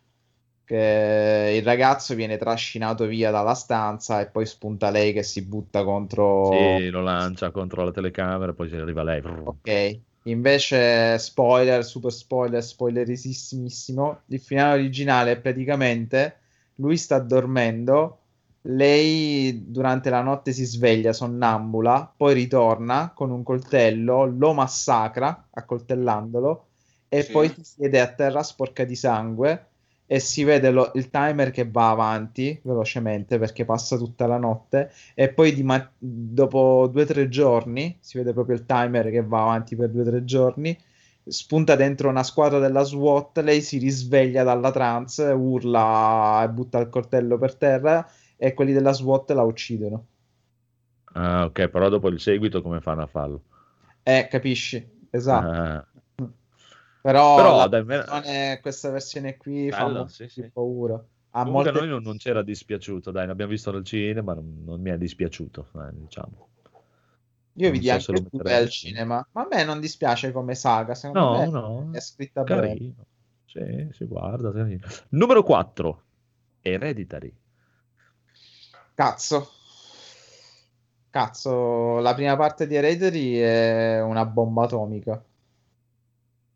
[0.65, 5.83] Che il ragazzo viene trascinato via dalla stanza e poi spunta lei che si butta
[5.83, 6.51] contro.
[6.51, 9.23] Sì, lo lancia contro la telecamera, poi ci arriva lei.
[9.25, 14.23] Ok, invece spoiler, super spoiler, spoilerissimissimo.
[14.27, 16.41] Il finale originale è praticamente
[16.77, 18.21] lui sta dormendo,
[18.63, 26.67] lei durante la notte si sveglia sonnambula, poi ritorna con un coltello, lo massacra accoltellandolo
[27.09, 27.31] e Sì.
[27.31, 29.67] poi si siede a terra sporca di sangue
[30.11, 34.91] e si vede lo- il timer che va avanti velocemente perché passa tutta la notte
[35.15, 39.43] e poi ma- dopo due o tre giorni si vede proprio il timer che va
[39.43, 40.77] avanti per due o tre giorni
[41.27, 46.89] spunta dentro una squadra della SWAT, lei si risveglia dalla trance, urla e butta il
[46.89, 50.07] coltello per terra e quelli della SWAT la uccidono.
[51.15, 53.43] Ah, ok, però dopo il seguito come fanno a farlo?
[54.05, 54.85] Eh, capisci?
[55.11, 55.61] Esatto.
[55.61, 55.87] Ah,
[57.09, 60.51] Però, Però, dai, versione- questa versione qui fa Bello, molto sì, sì.
[60.53, 61.03] paura.
[61.31, 64.79] Ha Comunque a molte- noi non, c'era dispiaciuto, dai, l'abbiamo visto al cinema, non, non
[64.79, 66.49] mi è dispiaciuto, eh, diciamo.
[67.55, 71.31] Io non vidi so anche al cinema, ma a me non dispiace come saga, secondo
[71.31, 72.61] No, me no, è scritta bene.
[72.69, 73.07] carino.
[73.47, 74.53] Sì, si guarda.
[74.53, 74.87] carino.
[75.09, 76.03] Numero 4,
[76.61, 77.35] Hereditary.
[78.93, 79.51] Cazzo.
[81.09, 85.23] Cazzo, la prima parte di Hereditary è una bomba atomica.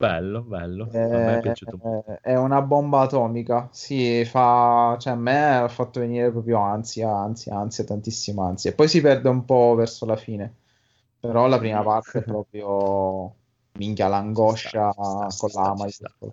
[0.03, 0.85] Bello, bello.
[1.11, 2.19] A me è Eh, piaciuto molto.
[2.21, 3.69] È una bomba atomica.
[3.73, 4.97] Sì, fa...
[4.99, 8.71] cioè, a me ha fatto venire proprio ansia, ansia, ansia, tantissima ansia.
[8.71, 10.55] E poi si perde un po' verso la fine.
[11.21, 13.35] Però la prima parte è proprio
[13.73, 16.33] minchia l'angoscia Ci sta, ci con sta, la ci maiuscola.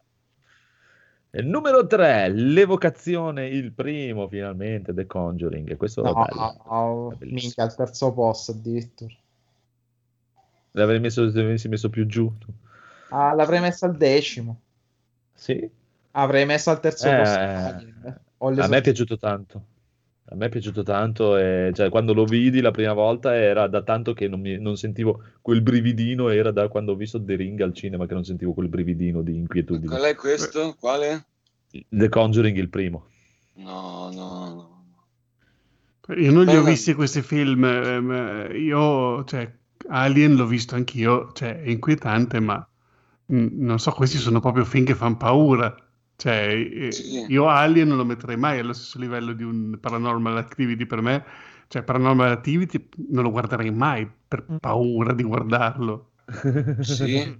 [1.41, 5.75] Numero 3, l'evocazione, il primo finalmente, The Conjuring.
[5.75, 6.53] Questo No, è bello.
[6.65, 9.15] no, minchia, al terzo posto addirittura.
[10.71, 12.35] L'avrei messo, messo più giù.
[12.39, 12.47] tu.
[13.09, 14.61] Ah, l'avrei messo al decimo.
[15.33, 15.69] Sì?
[16.11, 18.55] Avrei messo al terzo Eh, posto.
[18.55, 19.63] eh, a me è piaciuto tanto.
[20.31, 23.81] A me è piaciuto tanto, e, cioè, quando lo vidi la prima volta era da
[23.81, 27.59] tanto che non, mi- non sentivo quel brividino, era da quando ho visto The Ring
[27.61, 29.87] al cinema che non sentivo quel brividino di inquietudine.
[29.87, 30.75] Qual è questo?
[30.79, 31.25] Quale?
[31.89, 33.07] The Conjuring il primo.
[33.55, 36.15] No, no, no.
[36.15, 39.51] Io non li ho visti questi film, ehm, io, cioè,
[39.87, 42.67] Alien l'ho visto anch'io, cioè, è inquietante, ma
[43.31, 45.73] non so, questi sono proprio film che fanno paura.
[46.15, 47.25] Cioè, eh, Sì.
[47.29, 51.23] io Alien non lo metterei mai allo stesso livello di un Paranormal Activity per me,
[51.67, 56.11] cioè Paranormal Activity non lo guarderei mai per paura di guardarlo.
[56.81, 57.39] Sì?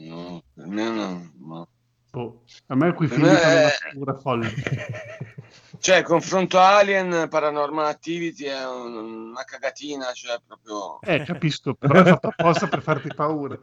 [0.00, 1.30] No, per me no.
[1.38, 1.68] no.
[2.10, 4.48] Boh, a me quei film fanno una è- paura folle.
[5.80, 10.98] Cioè, confronto Alien, Paranormal Activity è un- una cagatina, cioè proprio...
[11.02, 13.56] Eh, capisco, però è fatto apposta per farti paura.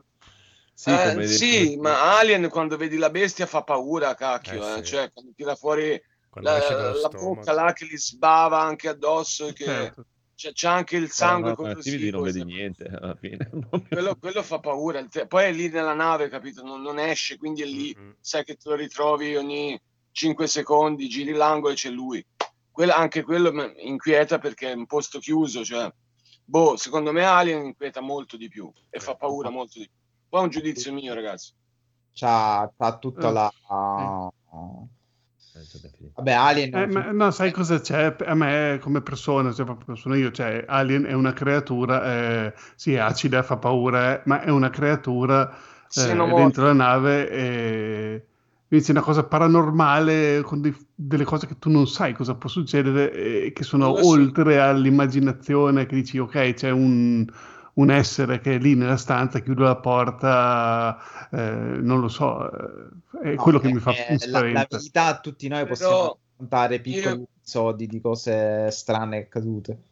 [0.77, 4.89] Sì, Eh, sì, ma Alien quando vedi la bestia fa paura, cacchio, Eh, eh, sì.
[4.91, 5.99] Cioè, quando tira fuori
[6.30, 10.06] Quando la, la bocca là che li sbava anche addosso, che Certo.
[10.35, 13.49] c'è, c'è anche il sangue Paranormal Activity non corrosivo, vedi niente alla fine.
[13.89, 14.99] quello, quello fa paura.
[14.99, 16.64] Il Poi è lì nella nave, capito?
[16.64, 18.15] Non, non esce, quindi è lì, Mm-mm.
[18.19, 19.80] sai che te lo ritrovi ogni
[20.11, 22.26] 5 secondi, giri l'angolo e c'è lui.
[22.72, 25.89] Quella- anche quello mi inquieta perché è un posto chiuso, cioè,
[26.43, 29.93] boh, secondo me Alien inquieta molto di più e fa paura molto di più.
[30.36, 31.53] Poi è un giudizio mio, ragazzi.
[32.12, 33.32] C'ha, c'ha tutta Eh.
[33.32, 33.49] la...
[36.14, 36.76] Vabbè, Alien...
[36.76, 38.14] Eh, ma, no, sai cosa c'è?
[38.26, 42.03] A me come persona, cioè proprio sono io, cioè Alien è una creatura,
[42.48, 45.56] eh, sì, è acida, fa paura, eh, ma è una creatura
[45.95, 48.26] eh, dentro la nave e
[48.68, 52.49] quindi c'è una cosa paranormale con dei- delle cose che tu non sai cosa può
[52.49, 57.26] succedere e che sono oltre all'immaginazione che dici ok, c'è un,
[57.76, 60.97] un essere che è lì nella stanza, chiude la porta,
[61.31, 61.38] eh,
[61.81, 62.89] non lo so, eh,
[63.34, 64.68] è no, quello che è- mi fa è più la, la spavento.
[64.69, 69.84] verità, tutti noi Però possiamo raccontare piccoli io- episodi di cose strane accadute.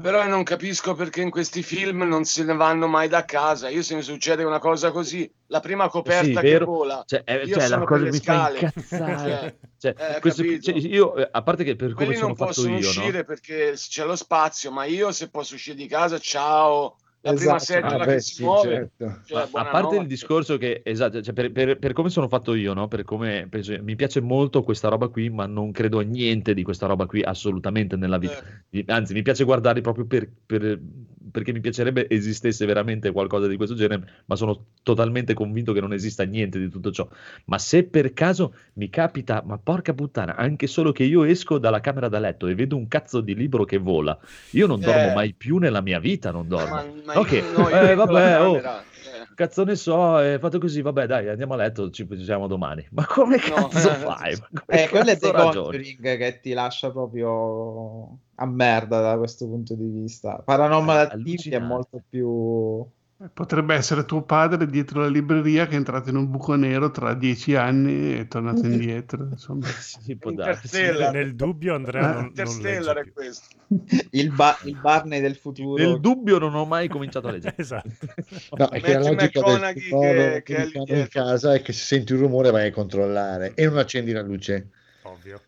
[0.00, 3.68] Però non capisco perché in questi film non se ne vanno mai da casa.
[3.68, 7.42] Io se mi succede una cosa così, la prima coperta Sì, che vola, Cioè, eh,
[7.42, 9.54] io cioè, sono la cosa mi fa incazzare.
[9.80, 12.36] Cioè, Cioè, eh, questo- cioè, io, eh, a parte che per come quelli sono non
[12.36, 12.88] fatto possono io, no?
[12.88, 17.56] uscire perché c'è lo spazio, ma io se posso uscire di casa, ciao, la prima
[17.56, 17.58] Esatto.
[17.64, 18.68] seggiola Ah, che beh, si sì, muove.
[18.96, 19.20] certo.
[19.26, 22.72] Cioè, a parte il discorso che, esatto, cioè per, per- per come sono fatto io,
[22.72, 22.88] no?
[22.88, 26.62] Per come penso- mi piace molto questa roba qui, ma non credo a niente di
[26.62, 28.42] questa roba qui assolutamente nella vita.
[28.70, 30.80] Eh, Anzi, mi piace guardarli proprio per- per-
[31.32, 35.92] perché mi piacerebbe esistesse veramente qualcosa di questo genere, ma sono totalmente convinto che non
[35.92, 37.06] esista niente di tutto ciò.
[37.44, 41.78] Ma se per caso mi capita, ma porca puttana, anche solo che io esco dalla
[41.80, 44.18] camera da letto e vedo un cazzo di libro che vola,
[44.52, 45.14] io non dormo Eh.
[45.14, 46.74] mai più nella mia vita, non dormo.
[47.04, 48.56] ma, ma Ok, io, no, io eh, vabbè, oh.
[48.56, 48.62] eh.
[49.34, 52.86] Cazzo ne so, è fatto così, vabbè dai, andiamo a letto, ci vediamo domani.
[52.90, 54.36] Ma come No, cazzo eh, fai?
[54.36, 55.32] Come Eh, quello è The?
[55.32, 60.42] Conjuring che ti lascia proprio a merda da questo punto di vista.
[60.44, 62.86] Paranormal È Activity è molto più...
[63.34, 67.12] Potrebbe essere tuo padre dietro la libreria che è entrato in un buco nero tra
[67.12, 69.28] dieci anni e è tornato indietro.
[69.30, 69.66] Insomma.
[70.00, 70.30] Sì, può.
[70.30, 71.12] Interstellar.
[71.12, 73.56] Nel dubbio Andrea non, non Interstellar legge è questo.
[74.12, 75.82] Il, ba- il Barney del futuro.
[75.82, 77.54] Nel dubbio non ho mai cominciato a leggere.
[77.60, 77.90] Esatto.
[78.56, 82.14] No, è che la logica del che- che è in casa è che se senti
[82.14, 84.70] un rumore vai a controllare e non accendi la luce.
[85.02, 85.42] Ovvio.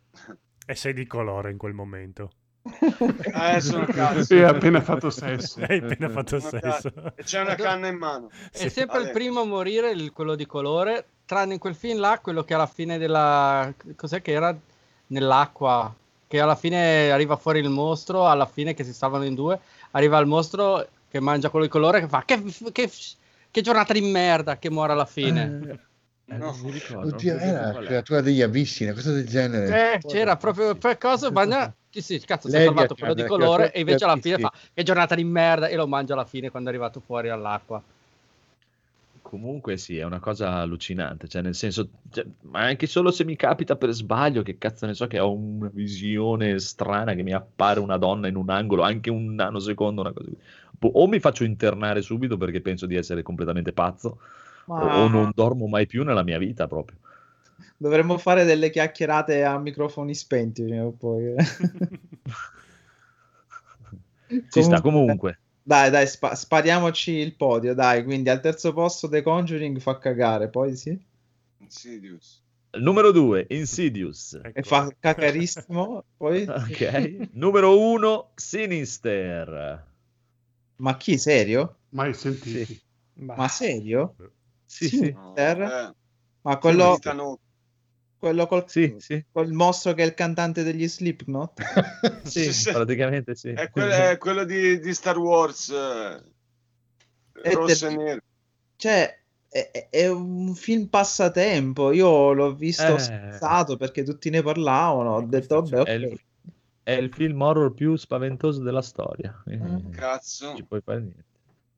[0.67, 2.33] E sei di colore in quel momento.
[2.65, 4.23] Eh, sono cazzo.
[4.23, 5.61] Sì, ha appena fatto sesso.
[5.67, 6.93] Hai appena fatto Sono sesso.
[7.17, 8.31] E c'è una canna in mano.
[8.53, 9.13] È sempre il Vabbè.
[9.13, 12.67] primo a morire, il- quello di colore, tranne in quel film là, quello che alla
[12.67, 13.73] fine della...
[13.97, 14.57] cos'è che era?
[15.09, 15.93] Nell'acqua,
[16.27, 19.59] che alla fine arriva fuori il mostro, alla fine che si salvano in due,
[19.91, 22.91] arriva il mostro che mangia quello di colore che fa che, che,
[23.51, 25.61] che giornata di merda che muore alla fine.
[25.69, 25.91] Eh,
[26.25, 26.37] No.
[26.53, 27.09] non mi ricordo.
[27.15, 29.95] Oddio, era la creatura degli abissi, una cosa del genere.
[29.95, 31.75] Eh, c'era proprio per cosa mangia...
[31.93, 34.41] Sì, sì, cazzo, si è salvato quello di colore e invece alla fine sì.
[34.41, 37.83] fa che giornata di merda e lo mangia alla fine quando è arrivato fuori all'acqua.
[39.21, 43.37] Comunque sì, è una cosa allucinante, cioè nel senso, cioè, ma anche solo se mi
[43.37, 47.81] capita per sbaglio, che cazzo ne so, che ho una visione strana, che mi appare
[47.81, 50.41] una donna in un angolo, anche un nanosecondo, una cosa così.
[50.79, 54.19] Boh, O mi faccio internare subito perché penso di essere completamente pazzo,
[54.67, 56.97] o, o non dormo mai più nella mia vita proprio.
[57.83, 61.35] Dovremmo fare delle chiacchierate a microfoni spenti prima o poi.
[64.49, 65.41] Ci sta comunque.
[65.65, 68.05] Dai, dai, spa- spariamoci il podio, dai.
[68.05, 70.97] Quindi al terzo posto The Conjuring fa cagare, poi sì.
[71.59, 72.41] Insidious.
[72.79, 74.39] Numero 2, Insidious.
[74.41, 74.59] Ecco.
[74.59, 76.45] E fa cacarissimo, poi...
[76.47, 77.31] Ok.
[77.33, 79.87] Numero 1, Sinister.
[80.77, 81.79] Ma chi, serio?
[81.91, 82.81] Mai sentiti.
[83.15, 84.15] Ma serio?
[84.65, 85.11] Sì, sì.
[85.11, 85.93] No, eh,
[86.43, 87.39] Ma quello, Titano-
[88.23, 89.25] quello col, Sì, sì.
[89.33, 91.59] col mostro che è il cantante degli Slipknot?
[92.23, 93.49] Sì, Sì, praticamente sì.
[93.51, 95.71] È quello, è quello di, di Star Wars.
[95.71, 96.23] eh,
[97.43, 98.21] È rosso e del- nero.
[98.77, 99.21] Cioè,
[99.91, 101.91] è, un film passatempo.
[101.91, 102.99] Io l'ho visto Eh.
[103.01, 105.15] spezzato perché tutti ne parlavano.
[105.17, 106.21] Ho detto, vabbè, È il,
[106.85, 109.43] è il film horror più spaventoso della storia.
[109.47, 109.91] Eh, Mm.
[109.91, 110.55] Cazzo.
[110.55, 111.25] ci puoi fare niente.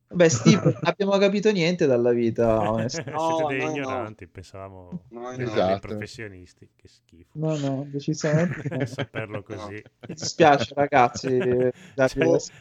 [0.07, 2.57] Beh, Steve, non abbiamo capito niente dalla vita.
[2.65, 3.71] No, Siete dei noi no.
[3.71, 5.29] ignoranti, pensavamo dei no.
[5.43, 5.79] Esatto.
[5.89, 6.69] professionisti.
[6.77, 7.31] Che schifo.
[7.35, 8.85] No, no, decisamente no.
[8.87, 9.83] Saperlo così.
[10.09, 11.39] Mi dispiace, ragazzi.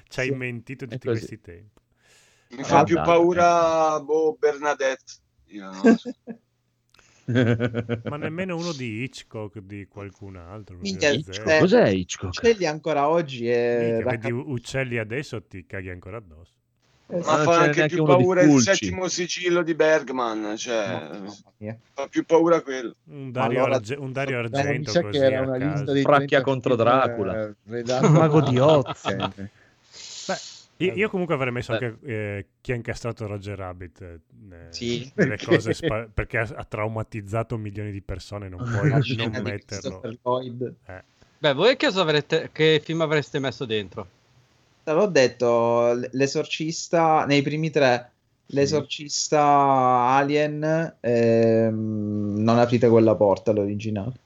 [0.07, 1.81] Ci hai- mentito tutti questi tempi.
[2.55, 3.05] Mi fa più Dai.
[3.05, 5.13] paura boh, Bernadette.
[5.47, 6.11] Io non so.
[7.25, 10.77] Ma nemmeno uno di Hitchcock, di qualcun altro.
[10.77, 11.23] Minchia, eh,
[11.59, 12.37] Cos'è Hitchcock?
[12.37, 16.53] Uccelli ancora oggi è Minchia, racca- vedi uccelli adesso ti caghi ancora addosso.
[17.07, 20.55] Eh, Ma non fa anche più di paura il settimo sigillo di Bergman.
[20.57, 21.09] Cioè,
[21.57, 21.77] mia.
[21.93, 22.95] fa più paura quello.
[23.05, 26.41] Un Dario, allora- Arge- un Dario No, Argento così che era una lista dei Fracchia
[26.41, 27.47] 30 contro film, Dracula.
[27.47, 29.01] eh, redatto Mago di Oz.
[30.25, 30.37] Beh,
[30.85, 31.85] io, io comunque avrei messo Beh.
[31.85, 34.19] anche eh, chi ha incastrato Roger Rabbit eh,
[34.69, 35.11] Sì.
[35.15, 35.45] nelle Perché?
[35.45, 40.01] cose spa- perché ha, ha traumatizzato milioni di persone, non puoi non di metterlo.
[40.03, 41.03] Eh.
[41.37, 44.07] Beh, voi che, cosa avrete, che film avreste messo dentro?
[44.83, 49.41] Te l'ho detto, l'esorcista nei primi tre, l'esorcista
[50.17, 54.19] Alien, ehm, non aprite quella porta l'originale.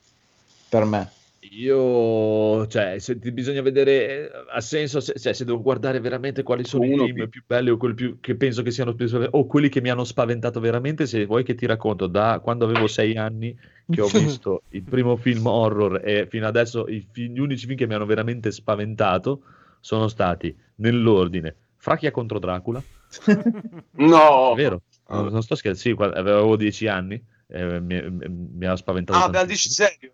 [0.70, 1.04] Per me.
[1.52, 6.66] Io, cioè, se ti bisogna vedere, ha senso se, cioè, se devo guardare veramente quali
[6.66, 7.30] sono i Uno film più.
[7.30, 10.04] più belli o quelli più, che penso che siano più o quelli che mi hanno
[10.04, 13.56] spaventato veramente, se vuoi che ti racconto da quando avevo sei anni
[13.88, 17.78] che ho visto il primo film horror e fino adesso i fi- gli unici film
[17.78, 19.44] che mi hanno veramente spaventato
[19.80, 22.84] sono stati nell'ordine Fracchia contro Dracula,
[23.94, 28.66] No, è vero, non, non sto scherzando, sì, avevo dieci anni, eh, mi, mi, mi
[28.66, 30.12] ha spaventato ah, beh, dici serio?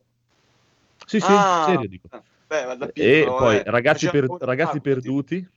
[1.05, 2.07] Sì, sì, Ah, serio dico.
[2.47, 5.47] Beh, ma da E piccolo, poi eh, ragazzi, per- ragazzi ah, perduti,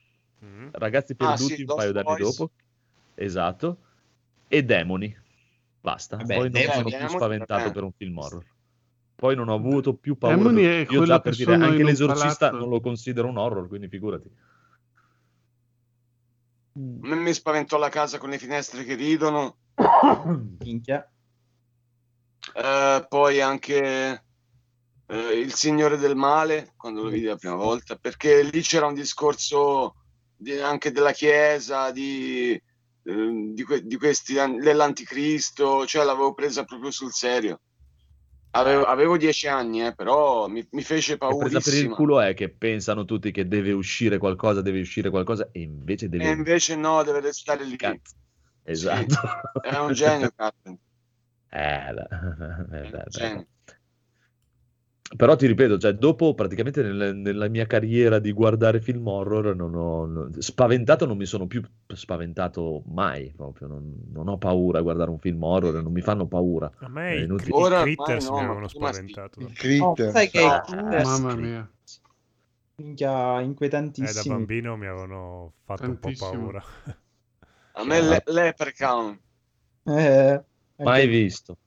[0.45, 0.69] Mm.
[0.73, 2.21] ragazzi Ah, perduti sì, un paio d'anni Boys.
[2.21, 2.51] dopo,
[3.15, 3.79] esatto,
[4.49, 5.17] e Demoni,
[5.81, 6.17] basta.
[6.17, 7.73] Vabbè, poi non sono più spaventato eh.
[7.73, 8.45] per un film horror.
[9.17, 10.37] Poi non ho avuto più paura.
[10.37, 12.59] Demoni per- è Io già per dire, anche l'esorcista palazzo.
[12.59, 14.31] non lo considero un horror, quindi figurati.
[16.73, 19.57] Me mi spaventò la casa con le finestre che ridono.
[20.61, 21.11] Minchia.
[22.55, 24.25] Eh, poi anche
[25.07, 28.95] eh, Il Signore del Male, quando lo vidi la prima volta, perché lì c'era un
[28.95, 29.95] discorso
[30.37, 36.91] di- anche della Chiesa, di, eh, di, que- di questi, dell'Anticristo, cioè l'avevo presa proprio
[36.91, 37.61] sul serio.
[38.59, 42.35] Avevo, avevo dieci anni, eh, però mi, mi fece Che presa per il culo è
[42.35, 46.25] che pensano tutti che deve uscire qualcosa, deve uscire qualcosa, e invece deve...
[46.25, 47.77] E invece no, deve restare lì.
[47.77, 48.15] Cazzo.
[48.65, 49.61] Esatto.
[49.61, 50.79] È un genio, Carpenter.
[51.49, 52.03] Eh, beh,
[52.71, 53.47] È eh, beh, beh.
[55.15, 59.75] Però ti ripeto, cioè, dopo praticamente nel- nella mia carriera di guardare film horror, non
[59.75, 61.63] ho, non- spaventato non mi sono più
[61.95, 66.27] spaventato mai, proprio, non, non ho paura a guardare un film horror, non mi fanno
[66.27, 66.71] paura.
[66.81, 67.51] A me È i, inutile.
[67.51, 69.41] i Ora ormai critters no, mi avevano spaventato.
[69.41, 70.11] Il Oh, Critter.
[70.11, 70.65] sai che Ah,
[70.97, 71.71] eh, Mamma mia.
[72.79, 76.31] minchia Eh, da bambino mi avevano fatto un po' Tantissimo.
[76.33, 76.63] paura.
[77.73, 79.19] A me le- Leprechaun
[79.85, 80.45] Eh,
[80.79, 81.59] Mai anche- visto.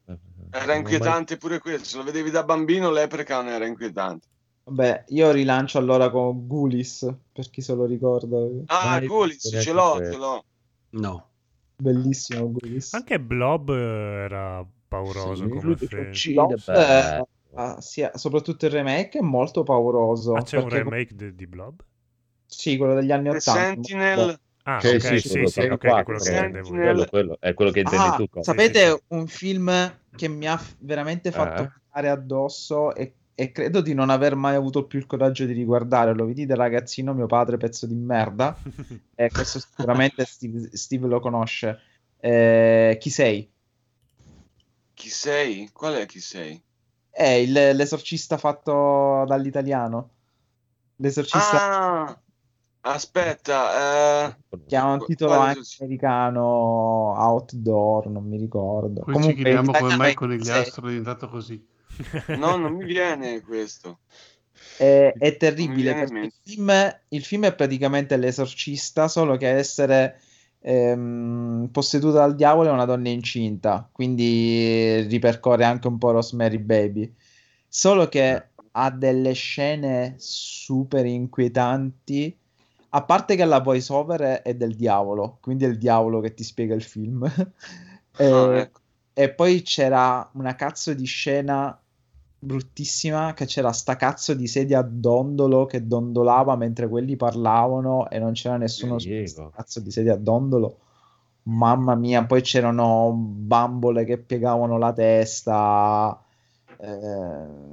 [0.51, 1.85] Era inquietante pure questo.
[1.85, 4.27] Se lo vedevi da bambino, Leprechaun era inquietante.
[4.63, 8.37] Vabbè, io rilancio allora con Gulis, per chi se lo ricorda.
[8.67, 10.43] Ah, neanche ce l'ho, ce l'ho.
[10.91, 11.29] No.
[11.77, 12.93] Bellissimo Gulis.
[12.93, 16.07] Anche Blob era pauroso Sì, come film.
[16.07, 20.33] uccide, eh, ah, sì, soprattutto il remake è molto pauroso.
[20.33, 21.81] Ah, c'è un remake di, di Blob?
[22.45, 23.59] Sì, quello degli anni The 80.
[23.61, 26.69] Sentinel, Ah, Sì, ok, sì, sì, sì, per ok, quattro, che quello che intendevo.
[26.79, 28.27] Quello, quello, è quello che intendi Ah, tu.
[28.29, 28.53] Cosmo.
[28.53, 29.71] sapete un film
[30.15, 31.69] che mi ha veramente fatto Eh?
[31.91, 36.13] cagare addosso e, e credo di non aver mai avuto più il coraggio di riguardare.
[36.13, 38.61] Lo vedi da ragazzino, mio padre, pezzo di merda.
[39.15, 41.79] E questo sicuramente Steve, Steve lo conosce.
[42.17, 43.51] Eh, chi sei?
[44.93, 45.67] chi sei?
[45.71, 46.63] Qual è chi sei?
[47.11, 50.15] È il- l'esorcista fatto dall'italiano.
[50.97, 52.21] L'esorcista Ah,
[52.81, 54.37] aspetta, eh,
[54.67, 59.01] che ha un titolo quale americano, Outdoor, non mi ricordo.
[59.01, 60.61] Poi ci Comunque, chiediamo in come mai con gli sei.
[60.61, 61.65] astro è diventato così.
[62.37, 63.99] no, non mi viene questo.
[64.77, 65.91] È, è terribile
[66.21, 66.71] il film,
[67.09, 70.19] il film è praticamente l'esorcista, solo che a essere
[70.61, 77.13] ehm, posseduta dal diavolo è una donna incinta, quindi ripercorre anche un po' Rosemary Baby.
[77.67, 82.38] Solo che ha delle scene super inquietanti,
[82.89, 86.43] a parte che la voice over è del diavolo, quindi è il diavolo che ti
[86.43, 87.23] spiega il film.
[88.31, 88.81] Ah, Eh, ecco.
[89.13, 91.79] e poi c'era una cazzo di scena
[92.41, 98.19] bruttissima che c'era sta cazzo di sedia a dondolo che dondolava mentre quelli parlavano e
[98.19, 99.19] non c'era nessuno su Diego.
[99.19, 100.79] questa cazzo di sedia a dondolo.
[101.43, 106.21] Mamma mia, poi c'erano bambole che piegavano la testa.
[106.77, 106.87] Eh,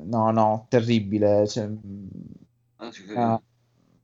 [0.05, 1.47] no, no, terribile.
[1.47, 1.69] Cioè,
[3.07, 3.33] credo.
[3.33, 3.41] ah,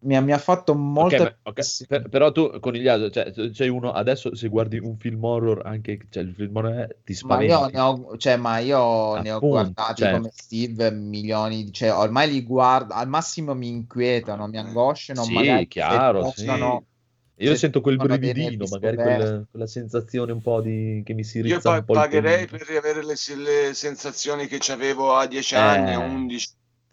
[0.02, 3.66] mi, ha, mi ha fatto molto Ok, ma- ok, per- però tu conigliato, cioè c'è
[3.68, 7.40] uno adesso se guardi un film horror anche cioè il film horror è- ti Ma
[7.40, 11.92] io ne ho, cioè, ma io ne ho guardati cioè- come Steve milioni, di- cioè
[11.92, 16.80] ormai li guardo, al massimo mi inquietano, mi angosciano, Sì, magari chiaro, se sì.
[17.42, 21.40] Io se sento quel brividino, magari quella, quella sensazione un po' di che mi si
[21.40, 25.26] Io rizza pa- un po' il pagherei per riavere le, le sensazioni che avevo a
[25.26, 26.06] 10 anni, a Eh.
[26.06, 26.48] 11.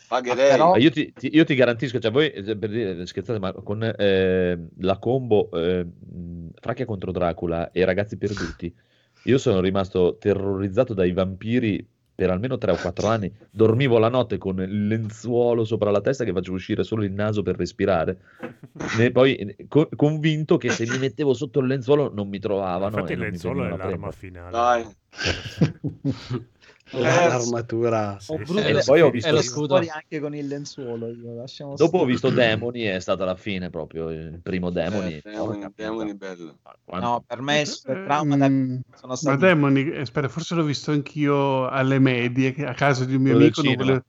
[0.09, 0.49] Pagherei.
[0.49, 3.53] però- Ma io ti, ti- io ti garantisco, cioè voi eh, per dire, scherzate, ma
[3.53, 5.85] con eh, la combo eh,
[6.59, 8.73] Fracchia contro Dracula e Ragazzi Perduti,
[9.23, 11.85] io sono rimasto terrorizzato dai vampiri
[12.19, 13.31] per almeno 3 o 4 anni.
[13.49, 17.43] Dormivo la notte con il lenzuolo sopra la testa che facevo uscire solo il naso
[17.43, 18.17] per respirare.
[18.97, 22.95] Ne- poi eh, co- convinto che se mi mettevo sotto il lenzuolo non mi trovavano.
[22.97, 24.11] Infatti e il non mi lenzuolo è l'arma prendere.
[24.11, 24.51] finale.
[24.51, 24.87] Dai.
[26.91, 28.17] L'armatura.
[28.19, 28.43] Sì, Ho sì.
[28.43, 29.75] brutto E poi ho visto lo scudo.
[29.75, 32.05] anche con il lenzuolo, Dopo ho stare.
[32.05, 35.15] visto Demoni, è stata la fine proprio, il primo Demoni.
[35.15, 35.21] Eh,
[35.75, 36.57] Demoni, bello.
[36.83, 40.27] Quanto- No, per me il super trauma da- Mm, sono Ma stati Demoni, eh, aspetta,
[40.27, 43.83] forse l'ho visto anch'io alle medie, a casa di un mio Quello amico.
[43.83, 44.03] volevo-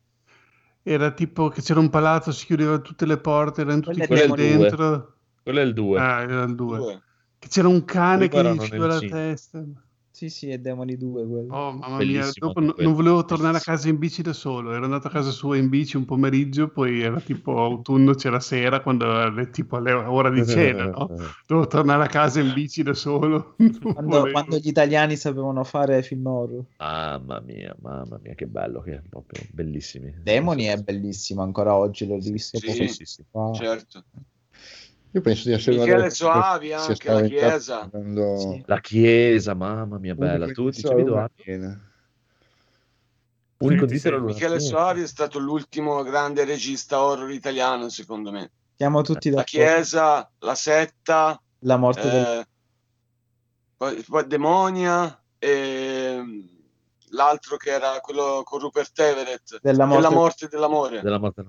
[0.83, 4.57] Era tipo che c'era un palazzo, si chiudevano tutte le porte, erano tutti Quello chiusi
[4.57, 5.15] dentro.
[5.43, 5.99] Quello è il 2.
[6.01, 7.01] Ah.
[7.39, 9.63] Che c'era un cane Prima che gli usciva la testa.
[10.21, 11.55] Sì, sì, è Demoni 2 quello.
[11.55, 15.07] Oh, mamma mia, dopo non volevo tornare a casa in bici da solo, ero andato
[15.07, 19.47] a casa sua in bici un pomeriggio, poi era tipo autunno, c'era sera, quando era
[19.47, 21.09] tipo alle ora di cena, no?
[21.49, 23.57] Dovevo tornare a casa in bici da solo.
[23.81, 26.65] Quando, quando gli italiani sapevano fare film horror.
[26.77, 30.15] Mamma mia, mamma mia, che bello che è, proprio bellissimi.
[30.23, 33.25] Demoni è bellissimo ancora oggi, l'ho rivisto Sì, poco Sì, sì, sì.
[33.31, 33.53] fa.
[33.55, 34.05] Certo.
[35.13, 37.89] Io penso di essere Michele Soavi anche, la Chiesa.
[37.91, 38.63] quando- Sì.
[38.67, 40.45] La chiesa, mamma mia, bella.
[40.45, 41.35] Unico Tu luna Edoardo?
[41.43, 41.91] piena.
[43.59, 44.61] Unico Michele.
[44.61, 48.51] Soavi è stato l'ultimo grande regista horror italiano, secondo me.
[48.77, 49.59] Siamo tutti La d'accordo.
[49.67, 52.25] Chiesa, La Setta, La morte del...
[52.25, 52.47] eh,
[53.77, 56.41] poi, poi Demonia e mm,
[57.11, 61.01] l'altro che era quello con Rupert Everett, Della morte- della morte e dell'amore.
[61.03, 61.45] Della morte.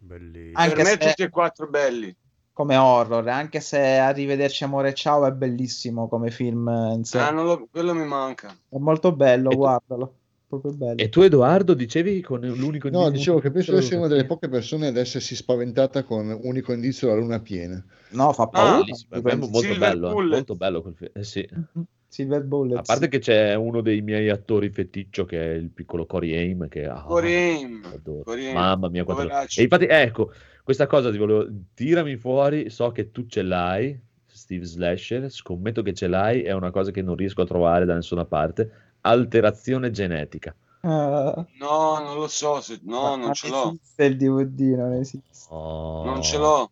[0.00, 0.58] Bellissimo.
[0.58, 2.14] Anche per me se- tutti e quattro belli.
[2.58, 7.20] Come horror, anche se Arrivederci Amore Ciao è bellissimo come film in sé.
[7.20, 8.48] Ah, non lo- quello mi manca.
[8.68, 10.14] È molto bello, E tu- guardalo.
[10.48, 10.96] Proprio bello.
[11.00, 14.24] E tu, Edoardo, dicevi con l'unico No, indizio- dicevo che penso di essere una delle
[14.24, 17.80] poche persone ad essersi spaventata con unico indizio alla luna piena.
[18.10, 18.78] No, fa Ah, paura.
[18.78, 20.32] Bellissimo, è molto Silver bello, eh, Bullet.
[20.32, 21.10] molto bello quel film.
[21.14, 21.48] Eh sì.
[22.08, 22.78] Silver Bullet.
[22.78, 26.66] A parte che c'è uno dei miei attori feticcio che è il piccolo Cory Haim
[26.68, 27.80] che ah, Corey.
[28.24, 28.54] Corey Haim.
[28.54, 29.28] Mamma mia, quanto...
[29.54, 30.32] E infatti, ecco,
[30.68, 31.46] questa cosa ti volevo...
[31.72, 36.70] Tirami fuori, so che tu ce l'hai, Steve Slasher, scommetto che ce l'hai, è una
[36.70, 38.70] cosa che non riesco a trovare da nessuna parte,
[39.00, 40.54] alterazione genetica.
[40.82, 42.80] Ah, No, non lo so, se...
[42.82, 43.68] no, non ce l'ho.
[43.70, 45.46] esiste il DVD, non esiste.
[45.48, 46.68] Oh, Non ce l'ho.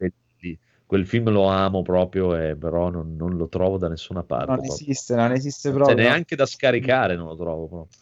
[0.85, 4.45] Quel film lo amo proprio, eh, però non, non lo trovo da nessuna parte.
[4.47, 4.75] Non proprio.
[4.75, 5.97] esiste, non esiste Cioè, proprio.
[5.97, 7.99] neanche da scaricare non lo trovo proprio.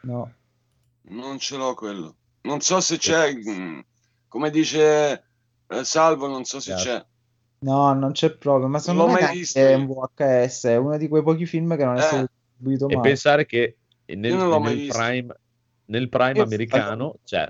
[0.00, 0.32] No.
[1.02, 2.16] Non ce l'ho quello.
[2.42, 3.78] Non so se c'è mm,
[4.32, 5.24] come dice
[5.66, 6.82] eh, Salvo, non so se Chiaro.
[6.82, 7.06] c'è.
[7.60, 10.76] No, non c'è proprio, ma secondo l'ho me mai neanche visto è un VHS, è
[10.76, 12.02] uno di quei pochi film che non è Eh.
[12.02, 12.26] stato
[12.56, 13.02] distribuito E mai.
[13.10, 13.76] pensare che
[14.06, 14.86] nel, nel.
[14.88, 15.36] Prime,
[15.84, 17.46] nel Prime americano c'è,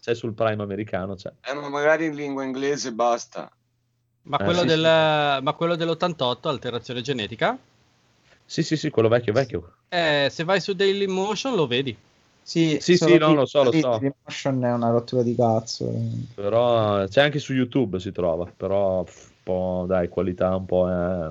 [0.00, 1.32] c'è sul Prime americano c'è.
[1.40, 3.48] Eh, ma magari in lingua inglese basta.
[4.22, 5.42] Ma Eh, quello, sì, del, sì.
[5.44, 7.56] ma quello dell'88, alterazione genetica,
[8.44, 9.76] Sì, sì, sì, quello vecchio, vecchio.
[9.88, 11.96] eh, se vai su Dailymotion lo vedi.
[12.46, 13.88] Sì, Sì, sì, no, lo so, lo so.
[13.88, 15.90] Dailymotion è una rottura di cazzo.
[16.34, 19.04] Però c'è anche su YouTube si trova, però un
[19.42, 21.30] po', dai, qualità un po' eh,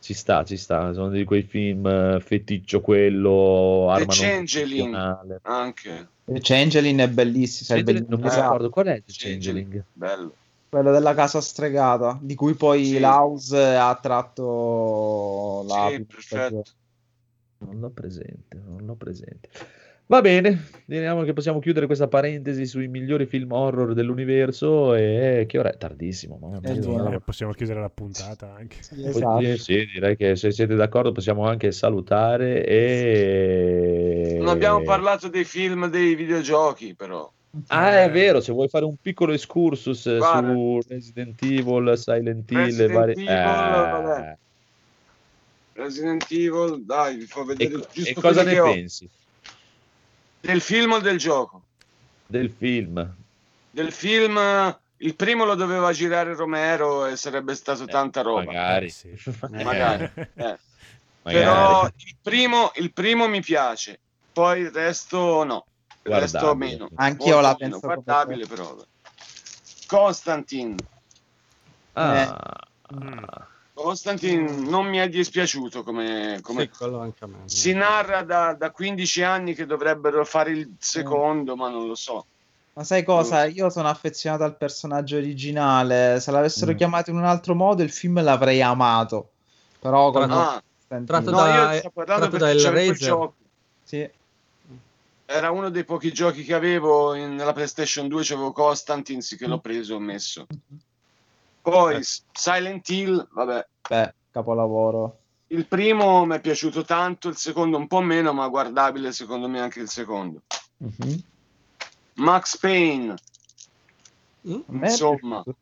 [0.00, 0.92] ci sta, ci sta.
[0.92, 6.08] Sono di quei film eh, feticcio quello, The Changeling anche.
[6.26, 8.42] Il Changeling è bellissimo, Changeling, non mi bellissimo.
[8.44, 9.72] ricordo qual è The Changeling.
[9.72, 9.84] Changeling.
[9.94, 10.34] Bello.
[10.68, 12.98] quello della casa stregata, di cui poi Sì.
[12.98, 16.04] Laus ha tratto la Sì.
[17.60, 19.48] Non l'ho presente, non l'ho presente.
[20.10, 25.58] Va bene, diremo che possiamo chiudere questa parentesi sui migliori film horror dell'universo e che
[25.58, 26.38] ora è tardissimo.
[26.40, 28.78] mamma mia, Eh, Eh, possiamo chiudere la puntata anche.
[28.80, 29.42] Sì, esatto.
[29.42, 34.36] Sì, sì, direi che se siete d'accordo possiamo anche salutare e...
[34.38, 37.30] Non abbiamo parlato dei film dei videogiochi, però.
[37.66, 40.52] Ah, è vero, se vuoi fare un piccolo excursus eh, Guarda.
[40.54, 43.12] su Resident Evil, Silent Hill e Resident vari...
[43.12, 44.38] Evil, Eh, vabbè.
[45.74, 48.74] Resident Evil, dai, vi fa E, vedere co- giusto e cosa ne che ho.
[50.48, 51.62] Del film o del gioco?
[52.26, 53.14] del film?
[53.70, 58.44] Del film, eh, il primo lo doveva girare Romero e sarebbe stato tanta roba.
[58.44, 58.86] Magari.
[58.86, 59.12] Eh, sì.
[59.50, 60.04] Magari.
[60.14, 60.30] Eh.
[60.36, 60.58] Magari.
[61.22, 63.98] Però il primo, il primo mi piace,
[64.32, 65.66] poi il resto no.
[66.04, 66.88] Il resto meno.
[66.94, 68.74] Anch'io Molto la meno penso come guardabile però.
[68.74, 68.86] vabbè.
[69.86, 70.74] Constantine.
[71.92, 72.62] Ah,
[72.94, 73.22] Mm.
[73.82, 77.36] Constantine non mi è dispiaciuto come, come- Sì, quello anche a me.
[77.46, 82.26] si narra da, da 15 anni che dovrebbero fare il secondo, ma non lo so.
[82.74, 83.44] Ma sai cosa?
[83.46, 86.20] Io sono affezionato al personaggio originale.
[86.20, 86.76] Se l'avessero Mm.
[86.76, 89.30] chiamato in un altro modo, il film l'avrei amato.
[89.80, 90.62] Però con Ah,
[91.04, 92.96] Tratto no, da- io sto tratto perché da c'era quel Hellraiser.
[93.08, 93.34] gioco.
[93.84, 94.10] Sì.
[95.26, 99.46] Era uno dei pochi giochi che avevo in- nella PlayStation 2, c'avevo Constantine, sì che
[99.46, 100.46] l'ho preso e ho messo.
[101.70, 102.02] Poi Eh.
[102.32, 105.18] Silent Hill, vabbè, Beh, capolavoro.
[105.48, 109.60] il primo mi è piaciuto tanto, il secondo un po' meno, ma guardabile secondo me
[109.60, 110.40] anche il secondo.
[110.78, 111.22] mhm.
[112.14, 113.14] Max Payne,
[114.46, 114.60] Mm?
[114.82, 115.56] Insomma, piaciuto.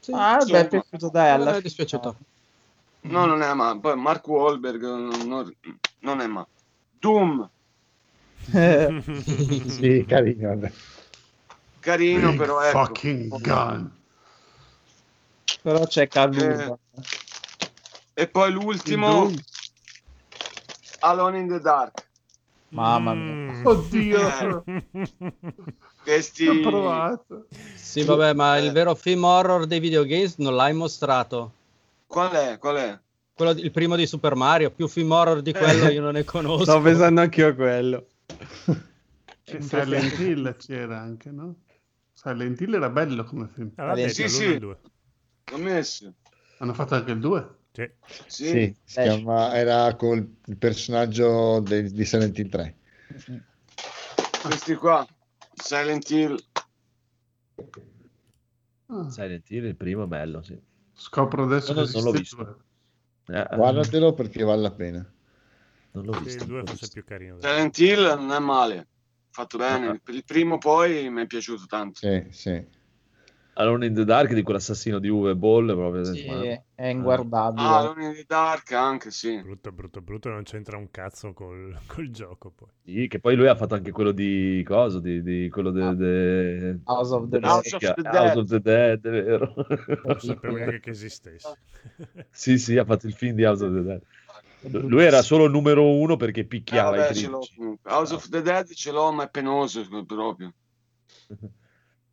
[0.00, 0.12] Sì.
[0.12, 0.68] Ah, beh, è insomma.
[0.68, 1.60] piaciuto dai, Non alla fine.
[1.62, 2.16] dispiaciuto.
[3.02, 5.54] no, non è ma poi Mark Wahlberg non,
[6.00, 6.44] non- è ma.
[6.98, 7.48] Doom,
[9.68, 10.48] Sì, carino.
[10.48, 10.72] vabbè.
[11.80, 12.86] carino, Big però ecco.
[12.86, 13.92] fucking gun.
[15.66, 16.78] Però c'è Callusa.
[18.14, 19.32] E poi l'ultimo,
[21.00, 22.06] Alone in the Dark.
[22.68, 23.52] Mamma mia.
[23.52, 23.66] Mm.
[23.66, 24.64] Oddio,
[26.04, 26.46] Questi...
[26.46, 27.48] ho provato.
[27.74, 28.64] Sì, vabbè, ma Eh.
[28.66, 31.52] il vero film horror dei videogames non l'hai mostrato.
[32.06, 32.58] Qual è?
[32.58, 32.96] Qual è?
[33.34, 36.22] Quello di- il primo di Super Mario, più film horror di quello io non ne
[36.22, 36.62] conosco.
[36.62, 38.06] Sto pensando anch'io a quello.
[39.42, 41.56] C'è Silent Hill c'era anche, no?
[42.12, 43.72] Silent Hill era bello come film.
[43.74, 44.58] Ah, l'ha Sì, sì.
[44.60, 44.78] due.
[45.50, 46.14] L'ho messo.
[46.58, 47.54] Hanno fatto anche il 2.
[47.72, 47.90] Sì.
[48.26, 48.44] Sì.
[48.48, 49.02] Sì, si Eh.
[49.02, 52.76] chiama- era col il personaggio del- di Silent Hill 3.
[54.42, 55.06] Questi qua.
[55.54, 56.38] Silent Hill.
[58.86, 60.58] Ah, Silent Hill, il primo è bello, sì.
[60.94, 62.40] scopro adesso No, no, che non l'ho visto.
[62.40, 65.12] il Eh, Guardatelo perché vale la pena.
[65.92, 66.42] non l'ho visto.
[66.42, 67.38] il 2 non l'ho forse più carino.
[67.40, 68.86] Silent Hill non è male.
[69.30, 69.88] Fatto bene.
[69.88, 70.00] Ah.
[70.02, 71.98] Per il primo poi mi è piaciuto tanto.
[71.98, 72.66] Sì, sì.
[73.58, 76.42] Alone in the Dark di quell'assassino di Uwe Boll proprio Sì, ma-
[76.74, 77.66] è inguardabile.
[77.66, 79.40] Ah, Alone in the Dark anche, sì.
[79.40, 82.68] Brutto, brutto, brutto, non c'entra un cazzo col, col gioco poi.
[82.84, 85.94] Sì, che poi lui ha fatto anche quello di coso, di, di quello de, Ah.
[85.94, 88.36] de- House of the House of the House Dead.
[88.36, 89.54] of the Dead, è vero.
[90.04, 91.56] Non sapevo neanche che esistesse.
[92.30, 94.02] sì, sì, ha fatto il film di House of the Dead.
[94.88, 97.56] Lui era solo numero uno perché Eh, picchiava vabbè, i ce l'ho critici.
[97.56, 97.90] comunque.
[97.90, 100.52] House of the Dead ce l'ho, ma è penoso proprio.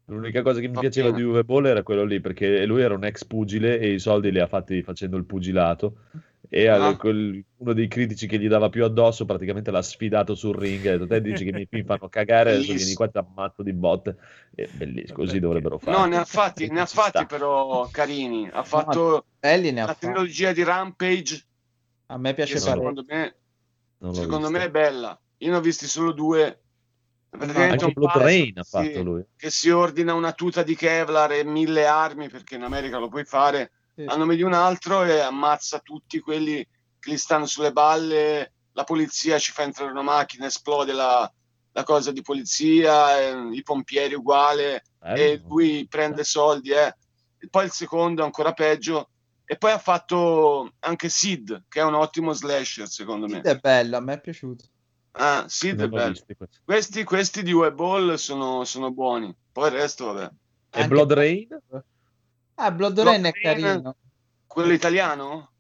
[0.05, 2.93] L'unica cosa che mi Va piaceva di Uwe Boll era quello lì, perché lui era
[2.93, 5.95] un ex pugile e i soldi li ha fatti facendo il pugilato.
[6.49, 6.95] E Ah.
[6.97, 10.89] quel- uno dei critici che gli dava più addosso praticamente l'ha sfidato sul ring e
[10.89, 13.17] ha detto: Te dici che i miei film fanno cagare, adesso vieni qua e ti
[13.17, 14.17] ammazzo di botte.
[14.53, 15.97] E bellissimo, così Vabbè, dovrebbero fare.
[15.97, 18.49] No, ne ha fatti, ne ha fatti però carini.
[18.51, 21.45] Ha fatto Belli ne ha la trilogia di Rampage,
[22.07, 23.35] A me piace secondo me,
[24.11, 25.19] secondo me è bella.
[25.37, 26.62] Io ne ho visti solo due.
[27.37, 29.25] Praticamente Anche Rain ha che si- fatto lui.
[29.35, 33.25] che si ordina una tuta di Kevlar e mille armi, perché in America lo puoi
[33.25, 34.05] fare, Sì.
[34.07, 36.65] a nome di un altro e ammazza tutti quelli
[36.99, 38.53] che gli stanno sulle balle.
[38.73, 41.31] La polizia ci fa entrare una macchina, esplode la,
[41.71, 44.83] la cosa di polizia, eh, i pompieri uguale.
[45.17, 46.69] e lui prende soldi.
[46.71, 46.95] Eh.
[47.37, 49.09] E poi il secondo è ancora peggio.
[49.45, 53.35] E poi ha fatto anche Sid, che è un ottimo slasher, secondo me.
[53.35, 54.63] Sid è bello, a me è piaciuto.
[55.15, 56.35] Ah, è visti questi.
[56.63, 59.33] Questi, questi di Weball sono, sono buoni.
[59.51, 60.23] Poi il resto, vabbè.
[60.23, 60.29] E
[60.71, 61.47] Anche- Blood Rain?
[62.55, 63.95] Ah, Blood Rain è Blood Rain- carino.
[64.47, 65.51] Quello italiano?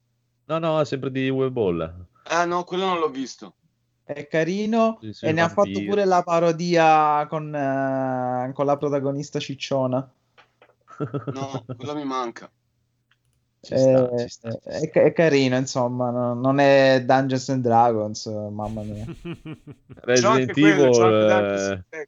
[0.45, 2.07] No, no, è sempre di Weball.
[2.23, 3.55] Ah, no, quello non l'ho visto.
[4.03, 8.77] È carino Sì, sì, e ne ha fatto pure la parodia con, eh, con la
[8.77, 10.11] protagonista cicciona.
[11.25, 12.51] No, quello mi manca.
[13.65, 15.01] Ci sta, Eh, ci sta, ci è, sta.
[15.01, 19.05] è carino, insomma, no- non è Dungeons and Dragons, mamma mia.
[20.01, 22.07] Resident Evil, eh,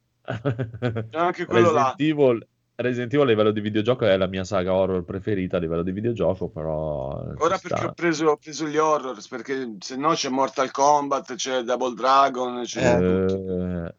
[1.08, 1.94] C'è anche quello là.
[1.96, 5.60] Resident Evil, Resident Evil a livello di videogioco è la mia saga horror preferita a
[5.60, 7.68] livello di videogioco, però Ora sta.
[7.68, 11.94] perché ho preso, ho preso gli horror, perché se no c'è Mortal Kombat, c'è Double
[11.94, 13.00] Dragon, c'è...
[13.00, 13.94] Eh,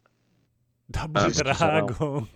[0.89, 2.27] Double Ah, Dragon.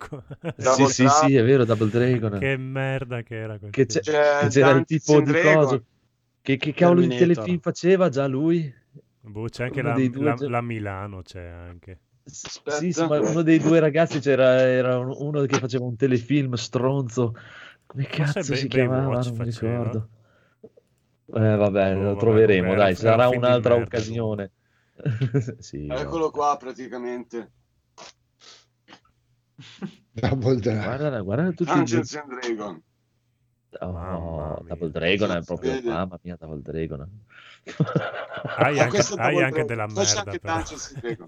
[0.56, 1.28] sì, Double sì, Dragon.
[1.28, 2.38] sì, è vero, Double Dragon.
[2.38, 5.84] che merda che era quel Che c'è- c'è che c'era il tipo di coso.
[6.42, 8.72] Che, che cavolo di telefilm faceva già lui?
[9.20, 12.00] Boh, c'è anche la, la- la Milano, c'è anche.
[12.24, 12.76] Aspetta.
[12.76, 16.54] Sì, sì, ma uno dei due ragazzi c'era era un- uno che faceva un telefilm
[16.54, 17.34] stronzo.
[17.86, 19.00] Come Forse cazzo Bay- si chiamava?
[19.04, 20.08] Baywatch Non mi ricordo.
[21.34, 24.50] Eh, vabbè, Boh, lo vabbè, troveremo, comunque dai, sarà un'altra occasione.
[25.58, 27.52] sì, Eccolo qua praticamente.
[30.12, 30.84] Double Dragon.
[30.84, 32.82] guarda, guarda tutti i Dungeons and Dragon.
[33.80, 34.62] Oh.
[34.66, 35.88] Double Dragon è proprio vede.
[35.90, 37.08] mamma mia, Double Dragon.
[38.58, 39.66] Hai anche, hai Double anche Dragon.
[39.66, 41.24] della merda.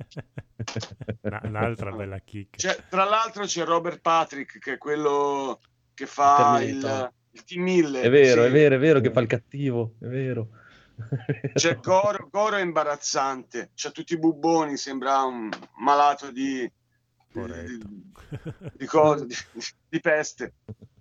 [1.23, 2.57] Una- un'altra bella chicca.
[2.57, 5.59] C'è- tra l'altro c'è Robert Patrick, che è quello
[5.95, 8.05] che fa il, il Team Miller.
[8.05, 8.49] È vero, sì.
[8.49, 10.49] è vero, è vero che fa il cattivo, è vero.
[11.55, 16.71] C'è Goro, Goro è imbarazzante, c'ha tutti i bubboni, sembra un malato di,
[17.43, 19.35] di, di cosa, di,
[19.89, 20.55] di peste.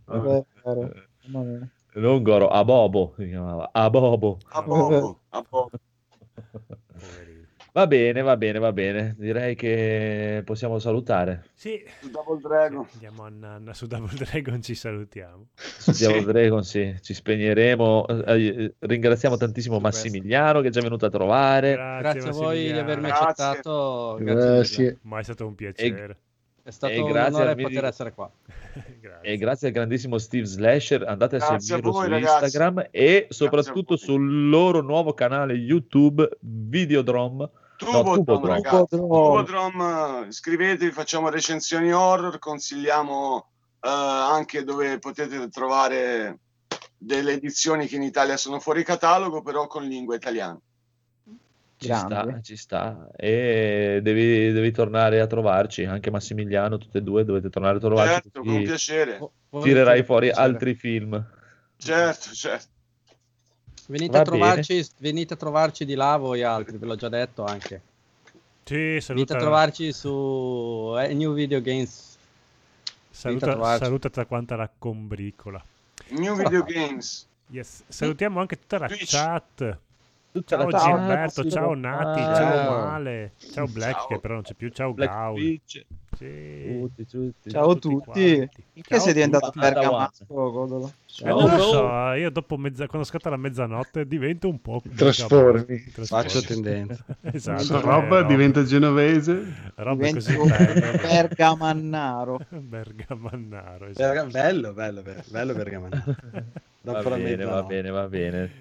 [0.06, 0.44] Vabbè,
[1.28, 1.70] mia.
[1.96, 4.40] Non Goro, Abobo si chiamava, Abobo.
[4.50, 5.78] A poco, a poco.
[6.88, 7.42] Poverino.
[7.74, 9.16] Va bene, va bene, va bene.
[9.18, 11.46] Direi che possiamo salutare.
[11.56, 12.86] Sì, Su Double Dragon.
[12.94, 15.48] andiamo a nanna su Double Dragon, ci salutiamo.
[15.56, 16.06] Su Sì.
[16.08, 18.08] Diablo Dragon, sì, ci spegneremo.
[18.26, 21.74] Eh, eh, ringraziamo tantissimo Massimiliano che è già venuto a trovare.
[21.74, 23.26] Grazie a voi di avermi Grazie.
[23.26, 24.18] accettato.
[24.20, 24.46] Grazie.
[24.54, 24.98] Grazie.
[25.04, 26.18] Ma è stato un piacere.
[26.64, 28.32] È stato E un grazie onore al mio- poter essere qua.
[29.02, 29.20] Grazie.
[29.22, 32.44] E grazie al grandissimo Steve Slasher, andate a Grazie a seguirlo voi, su ragazzi.
[32.46, 37.50] Instagram e soprattutto sul loro nuovo canale YouTube Videodrom.
[37.76, 38.96] Tubodrom, ragazzi.
[38.96, 39.46] Tubodrom.
[39.46, 43.48] Tubodrom, iscrivetevi, facciamo recensioni horror, consigliamo
[43.82, 46.40] eh, anche dove potete trovare
[46.98, 50.58] delle edizioni che in Italia sono fuori catalogo, però con lingua italiana.
[51.84, 52.16] Ci Grande.
[52.16, 53.08] sta, ci sta.
[53.16, 58.14] E devi, devi tornare a trovarci, anche Massimiliano, tutte e due dovete tornare a trovarci.
[58.14, 59.20] Certo, con piacere.
[59.50, 60.48] Tirerai fuori piacere.
[60.48, 61.26] altri film.
[61.78, 62.72] Certo, certo.
[63.88, 67.82] Venite a, trovarci, venite a trovarci di là voi altri, ve l'ho già detto anche.
[68.64, 72.18] Sì, Venite a trovarci su eh, New Video Games.
[73.10, 75.62] saluta, tutta quanta la combricola.
[76.12, 77.28] New Video Games.
[77.48, 77.84] Yes.
[77.88, 79.12] Salutiamo anche tutta la Twitch.
[79.12, 79.78] chat.
[80.34, 81.74] Tutta Ciao la chat, Gilberto, ciao.
[81.76, 84.08] Nati, Ah, ciao Male, ciao Black Ciao.
[84.08, 85.62] che però non c'è più, ciao Black Gaul.
[86.16, 86.80] Sì.
[86.80, 87.50] tutti, tutti.
[87.52, 88.50] Ciao a tutti.
[88.50, 90.26] Perché Ciao sei a diventato bergamasco?
[91.22, 95.66] Eh, non lo so, io dopo mezza, quando scatta la mezzanotte divento un po' Trasformi.
[95.92, 96.06] Trasformi.
[96.08, 97.06] Faccio tendenza.
[97.32, 99.54] esatto, Questa eh, diventa genovese.
[99.76, 102.40] roba Diventi così bergamannaro.
[102.50, 104.14] Bergamannaro, esatto.
[104.14, 106.04] Berga- bello, bello, bello, bello Bergamano.
[106.86, 108.52] Va Dopo la bene, va bene, va bene.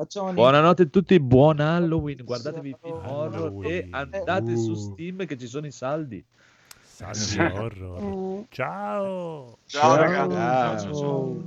[0.00, 2.22] Un Buonanotte a tutti, buon Halloween.
[2.24, 3.64] Guardatevi i film Halloween.
[3.64, 4.74] horror e andate su Uh.
[4.76, 6.24] Steam che ci sono i saldi.
[6.80, 8.46] Salvi horror.
[8.48, 9.58] Ciao.
[9.66, 10.36] Ciao, ragazzi.
[10.36, 10.76] Ciao.
[10.76, 11.46] Ciao, ciao, ciao.